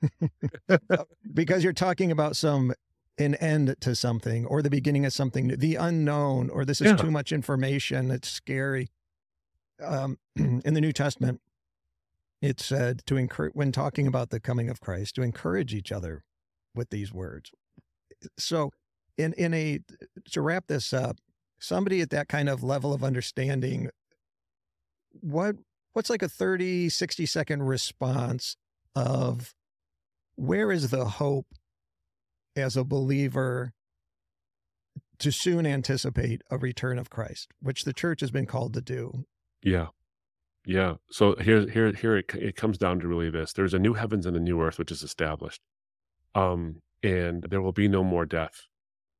because 1.34 1.64
you're 1.64 1.72
talking 1.72 2.10
about 2.10 2.36
some 2.36 2.72
an 3.18 3.34
end 3.36 3.74
to 3.80 3.94
something 3.94 4.46
or 4.46 4.62
the 4.62 4.70
beginning 4.70 5.04
of 5.04 5.12
something, 5.12 5.48
the 5.58 5.74
unknown, 5.76 6.48
or 6.50 6.64
this 6.64 6.80
is 6.80 6.88
Yeah. 6.88 6.96
too 6.96 7.10
much 7.10 7.30
information. 7.32 8.10
It's 8.10 8.28
scary. 8.28 8.88
Um, 9.82 10.18
in 10.36 10.74
the 10.74 10.80
New 10.80 10.92
Testament, 10.92 11.40
it 12.40 12.58
said 12.60 13.02
to 13.06 13.16
encourage 13.16 13.54
when 13.54 13.70
talking 13.72 14.06
about 14.06 14.30
the 14.30 14.40
coming 14.40 14.68
of 14.68 14.80
Christ 14.80 15.14
to 15.16 15.22
encourage 15.22 15.74
each 15.74 15.92
other 15.92 16.24
with 16.74 16.90
these 16.90 17.12
words. 17.12 17.50
So, 18.38 18.70
in 19.18 19.32
in 19.34 19.52
a 19.52 19.80
to 20.30 20.40
wrap 20.40 20.66
this 20.68 20.92
up, 20.92 21.18
somebody 21.60 22.00
at 22.00 22.10
that 22.10 22.28
kind 22.28 22.48
of 22.48 22.62
level 22.62 22.92
of 22.94 23.04
understanding, 23.04 23.90
what 25.20 25.56
what's 25.92 26.10
like 26.10 26.22
a 26.22 26.28
30, 26.28 26.88
60 26.88 27.26
second 27.26 27.62
response 27.64 28.56
of 28.94 29.54
where 30.36 30.72
is 30.72 30.90
the 30.90 31.04
hope 31.04 31.46
as 32.56 32.76
a 32.76 32.84
believer 32.84 33.72
to 35.18 35.30
soon 35.30 35.66
anticipate 35.66 36.42
a 36.50 36.58
return 36.58 36.98
of 36.98 37.10
Christ, 37.10 37.52
which 37.60 37.84
the 37.84 37.92
church 37.92 38.20
has 38.20 38.30
been 38.30 38.46
called 38.46 38.74
to 38.74 38.80
do. 38.80 39.24
Yeah. 39.62 39.88
Yeah. 40.66 40.94
So 41.10 41.36
here, 41.36 41.68
here, 41.68 41.92
here 41.92 42.16
it, 42.16 42.34
it 42.34 42.56
comes 42.56 42.78
down 42.78 43.00
to 43.00 43.08
really 43.08 43.30
this. 43.30 43.52
There's 43.52 43.74
a 43.74 43.78
new 43.78 43.94
heavens 43.94 44.26
and 44.26 44.36
a 44.36 44.40
new 44.40 44.60
earth, 44.60 44.78
which 44.78 44.90
is 44.90 45.02
established. 45.02 45.60
Um, 46.34 46.82
and 47.02 47.44
there 47.50 47.62
will 47.62 47.72
be 47.72 47.88
no 47.88 48.02
more 48.02 48.26
death. 48.26 48.62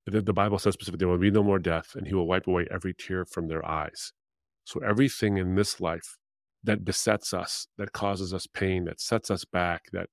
The, 0.06 0.20
the 0.20 0.32
Bible 0.32 0.58
says 0.58 0.74
specifically, 0.74 0.98
there 0.98 1.08
will 1.08 1.18
be 1.18 1.30
no 1.30 1.42
more 1.42 1.58
death, 1.58 1.94
and 1.94 2.06
he 2.06 2.14
will 2.14 2.26
wipe 2.26 2.46
away 2.46 2.66
every 2.70 2.94
tear 2.94 3.24
from 3.24 3.48
their 3.48 3.64
eyes. 3.64 4.12
So 4.64 4.80
everything 4.80 5.38
in 5.38 5.54
this 5.54 5.80
life 5.80 6.16
that 6.64 6.84
besets 6.84 7.34
us, 7.34 7.66
that 7.78 7.92
causes 7.92 8.32
us 8.32 8.46
pain, 8.46 8.84
that 8.84 9.00
sets 9.00 9.30
us 9.30 9.44
back, 9.44 9.82
that, 9.92 10.08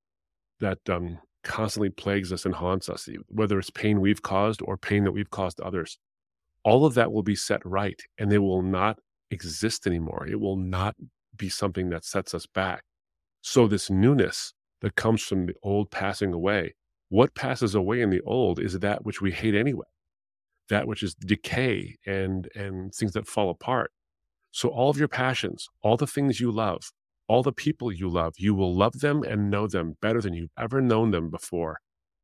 that, 0.60 0.80
um, 0.89 1.20
constantly 1.43 1.89
plagues 1.89 2.34
us 2.34 2.45
and 2.45 2.56
haunts 2.56 2.89
us, 2.89 3.08
whether 3.28 3.60
it's 3.60 3.70
pain 3.70 4.02
we've 4.02 4.22
caused 4.22 4.62
or 4.64 4.78
pain 4.78 5.04
that 5.06 5.12
we've 5.12 5.30
caused 5.30 5.62
others, 5.62 5.97
all 6.64 6.86
of 6.86 6.93
that 6.95 7.12
will 7.12 7.24
be 7.24 7.36
set 7.36 7.66
right 7.66 8.02
and 8.18 8.32
they 8.32 8.38
will 8.38 8.62
not 8.62 9.00
exist 9.32 9.88
anymore. 9.88 10.28
It 10.30 10.39
will 10.39 10.58
not 10.58 10.95
be 11.36 11.50
something 11.50 11.89
that 11.89 12.04
sets 12.04 12.34
us 12.34 12.45
back. 12.45 12.84
So, 13.41 13.68
this 13.68 13.89
newness 13.89 14.54
that 14.82 14.95
comes 14.95 15.22
from 15.22 15.45
the 15.45 15.54
old 15.64 15.91
passing 15.91 16.34
away, 16.34 16.76
what 17.10 17.36
passes 17.36 17.74
away 17.74 18.02
in 18.02 18.10
the 18.10 18.22
old 18.22 18.60
is 18.60 18.74
that 18.80 19.06
which 19.06 19.22
we 19.22 19.32
hate 19.32 19.56
anyway, 19.56 19.88
that 20.68 20.88
which 20.88 21.04
is 21.04 21.16
decay 21.16 21.97
and, 22.06 22.50
and 22.54 22.93
things 22.93 23.14
that 23.14 23.28
fall 23.28 23.50
apart. 23.50 23.91
So, 24.52 24.70
all 24.70 24.89
of 24.89 24.97
your 24.97 25.08
passions, 25.08 25.68
all 25.82 25.97
the 25.97 26.08
things 26.08 26.39
you 26.39 26.52
love, 26.52 26.91
all 27.28 27.43
the 27.43 27.52
people 27.52 27.91
you 27.91 28.10
love, 28.10 28.34
you 28.38 28.56
will 28.56 28.76
love 28.76 29.00
them 29.00 29.24
and 29.24 29.52
know 29.52 29.68
them 29.68 29.95
better 30.02 30.22
than 30.22 30.34
you've 30.34 30.52
ever 30.58 30.82
known 30.82 31.12
them 31.12 31.30
before, 31.30 31.80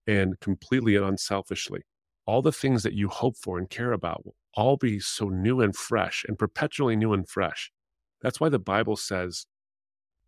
and 0.08 0.40
completely 0.40 0.96
and 0.96 1.06
unselfishly. 1.06 1.82
All 2.26 2.42
the 2.42 2.52
things 2.52 2.82
that 2.84 2.94
you 2.94 3.10
hope 3.10 3.38
for 3.38 3.60
and 3.60 3.70
care 3.70 3.92
about 3.92 4.26
will 4.26 4.36
all 4.56 4.78
be 4.78 5.00
so 5.00 5.30
new 5.30 5.62
and 5.62 5.76
fresh 5.76 6.26
and 6.28 6.40
perpetually 6.40 6.96
new 6.96 7.14
and 7.14 7.28
fresh. 7.30 7.72
That's 8.22 8.40
why 8.40 8.50
the 8.50 8.60
Bible 8.60 8.96
says 8.96 9.46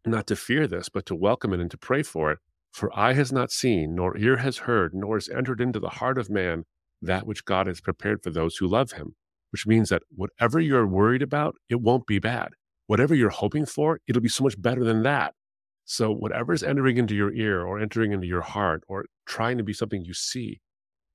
not 0.06 0.28
to 0.28 0.36
fear 0.36 0.68
this, 0.68 0.90
but 0.90 1.06
to 1.08 1.16
welcome 1.16 1.54
it 1.54 1.60
and 1.60 1.72
to 1.72 1.78
pray 1.78 2.04
for 2.04 2.32
it. 2.32 2.40
For 2.72 2.98
eye 2.98 3.14
has 3.14 3.32
not 3.32 3.52
seen, 3.52 3.96
nor 3.96 4.18
ear 4.18 4.38
has 4.38 4.60
heard, 4.60 4.94
nor 4.94 5.16
has 5.16 5.30
entered 5.30 5.60
into 5.60 5.80
the 5.80 5.90
heart 5.90 6.18
of 6.18 6.30
man 6.30 6.66
that 7.02 7.26
which 7.26 7.46
God 7.46 7.68
has 7.68 7.82
prepared 7.82 8.22
for 8.24 8.30
those 8.30 8.58
who 8.58 8.68
love 8.68 8.92
him. 8.92 9.16
Which 9.58 9.68
means 9.68 9.90
that 9.90 10.04
whatever 10.16 10.60
you're 10.60 10.86
worried 10.88 11.24
about, 11.24 11.56
it 11.68 11.82
won't 11.82 12.06
be 12.06 12.20
bad 12.20 12.50
whatever 12.88 13.14
you're 13.14 13.30
hoping 13.30 13.66
for, 13.66 14.00
it'll 14.08 14.22
be 14.22 14.30
so 14.30 14.44
much 14.44 14.60
better 14.60 14.84
than 14.84 15.04
that. 15.04 15.36
So 15.86 16.12
whatever's 16.12 16.64
entering 16.64 16.98
into 16.98 17.16
your 17.16 17.32
ear 17.34 17.66
or 17.66 17.80
entering 17.80 18.12
into 18.12 18.28
your 18.28 18.42
heart 18.42 18.84
or 18.88 19.06
trying 19.26 19.58
to 19.58 19.64
be 19.64 19.74
something 19.74 20.04
you 20.04 20.14
see, 20.14 20.60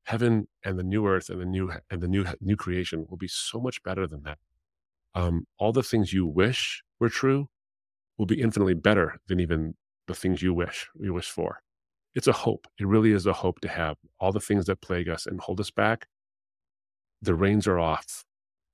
heaven 0.04 0.46
and 0.64 0.78
the 0.78 0.82
new 0.82 1.06
earth 1.06 1.28
and 1.28 1.40
the 1.40 1.46
new 1.46 1.72
and 1.90 2.00
the 2.00 2.08
new 2.08 2.24
new 2.40 2.56
creation 2.56 3.06
will 3.08 3.16
be 3.16 3.28
so 3.28 3.60
much 3.60 3.82
better 3.82 4.06
than 4.06 4.22
that. 4.22 4.38
Um, 5.14 5.46
all 5.58 5.72
the 5.72 5.82
things 5.82 6.12
you 6.12 6.26
wish 6.26 6.82
were 7.00 7.10
true 7.10 7.48
will 8.16 8.26
be 8.26 8.40
infinitely 8.40 8.74
better 8.74 9.18
than 9.26 9.40
even 9.40 9.74
the 10.06 10.14
things 10.14 10.42
you 10.42 10.54
wish 10.54 10.88
you 10.98 11.12
wish 11.12 11.28
for. 11.30 11.60
It's 12.14 12.26
a 12.26 12.32
hope. 12.32 12.66
It 12.78 12.86
really 12.86 13.12
is 13.12 13.26
a 13.26 13.32
hope 13.32 13.60
to 13.60 13.68
have 13.68 13.96
all 14.20 14.32
the 14.32 14.40
things 14.40 14.66
that 14.66 14.80
plague 14.82 15.08
us 15.08 15.26
and 15.26 15.40
hold 15.40 15.60
us 15.60 15.70
back. 15.70 16.06
The 17.22 17.34
reins 17.34 17.66
are 17.66 17.78
off, 17.78 18.24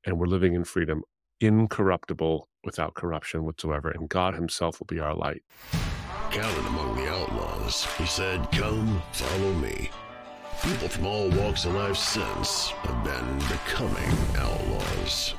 and 0.05 0.19
we're 0.19 0.27
living 0.27 0.55
in 0.55 0.65
freedom 0.65 1.03
incorruptible 1.41 2.49
without 2.65 2.95
corruption 2.95 3.45
whatsoever, 3.45 3.91
and 3.91 4.09
God 4.09 4.35
Himself 4.35 4.81
will 4.81 4.87
be 4.87 5.01
our 5.01 5.15
light. 5.15 5.43
Counted 6.31 6.67
among 6.67 6.97
the 6.97 7.09
outlaws, 7.09 7.85
he 7.97 8.07
said, 8.07 8.47
Come, 8.53 9.03
follow 9.13 9.53
me. 9.55 9.91
People 10.63 10.89
from 10.89 11.07
all 11.07 11.31
walks 11.31 11.65
of 11.65 11.75
life 11.75 11.97
since 11.97 12.69
have 12.71 13.05
been 13.05 13.39
becoming 13.49 14.37
outlaws. 14.37 15.35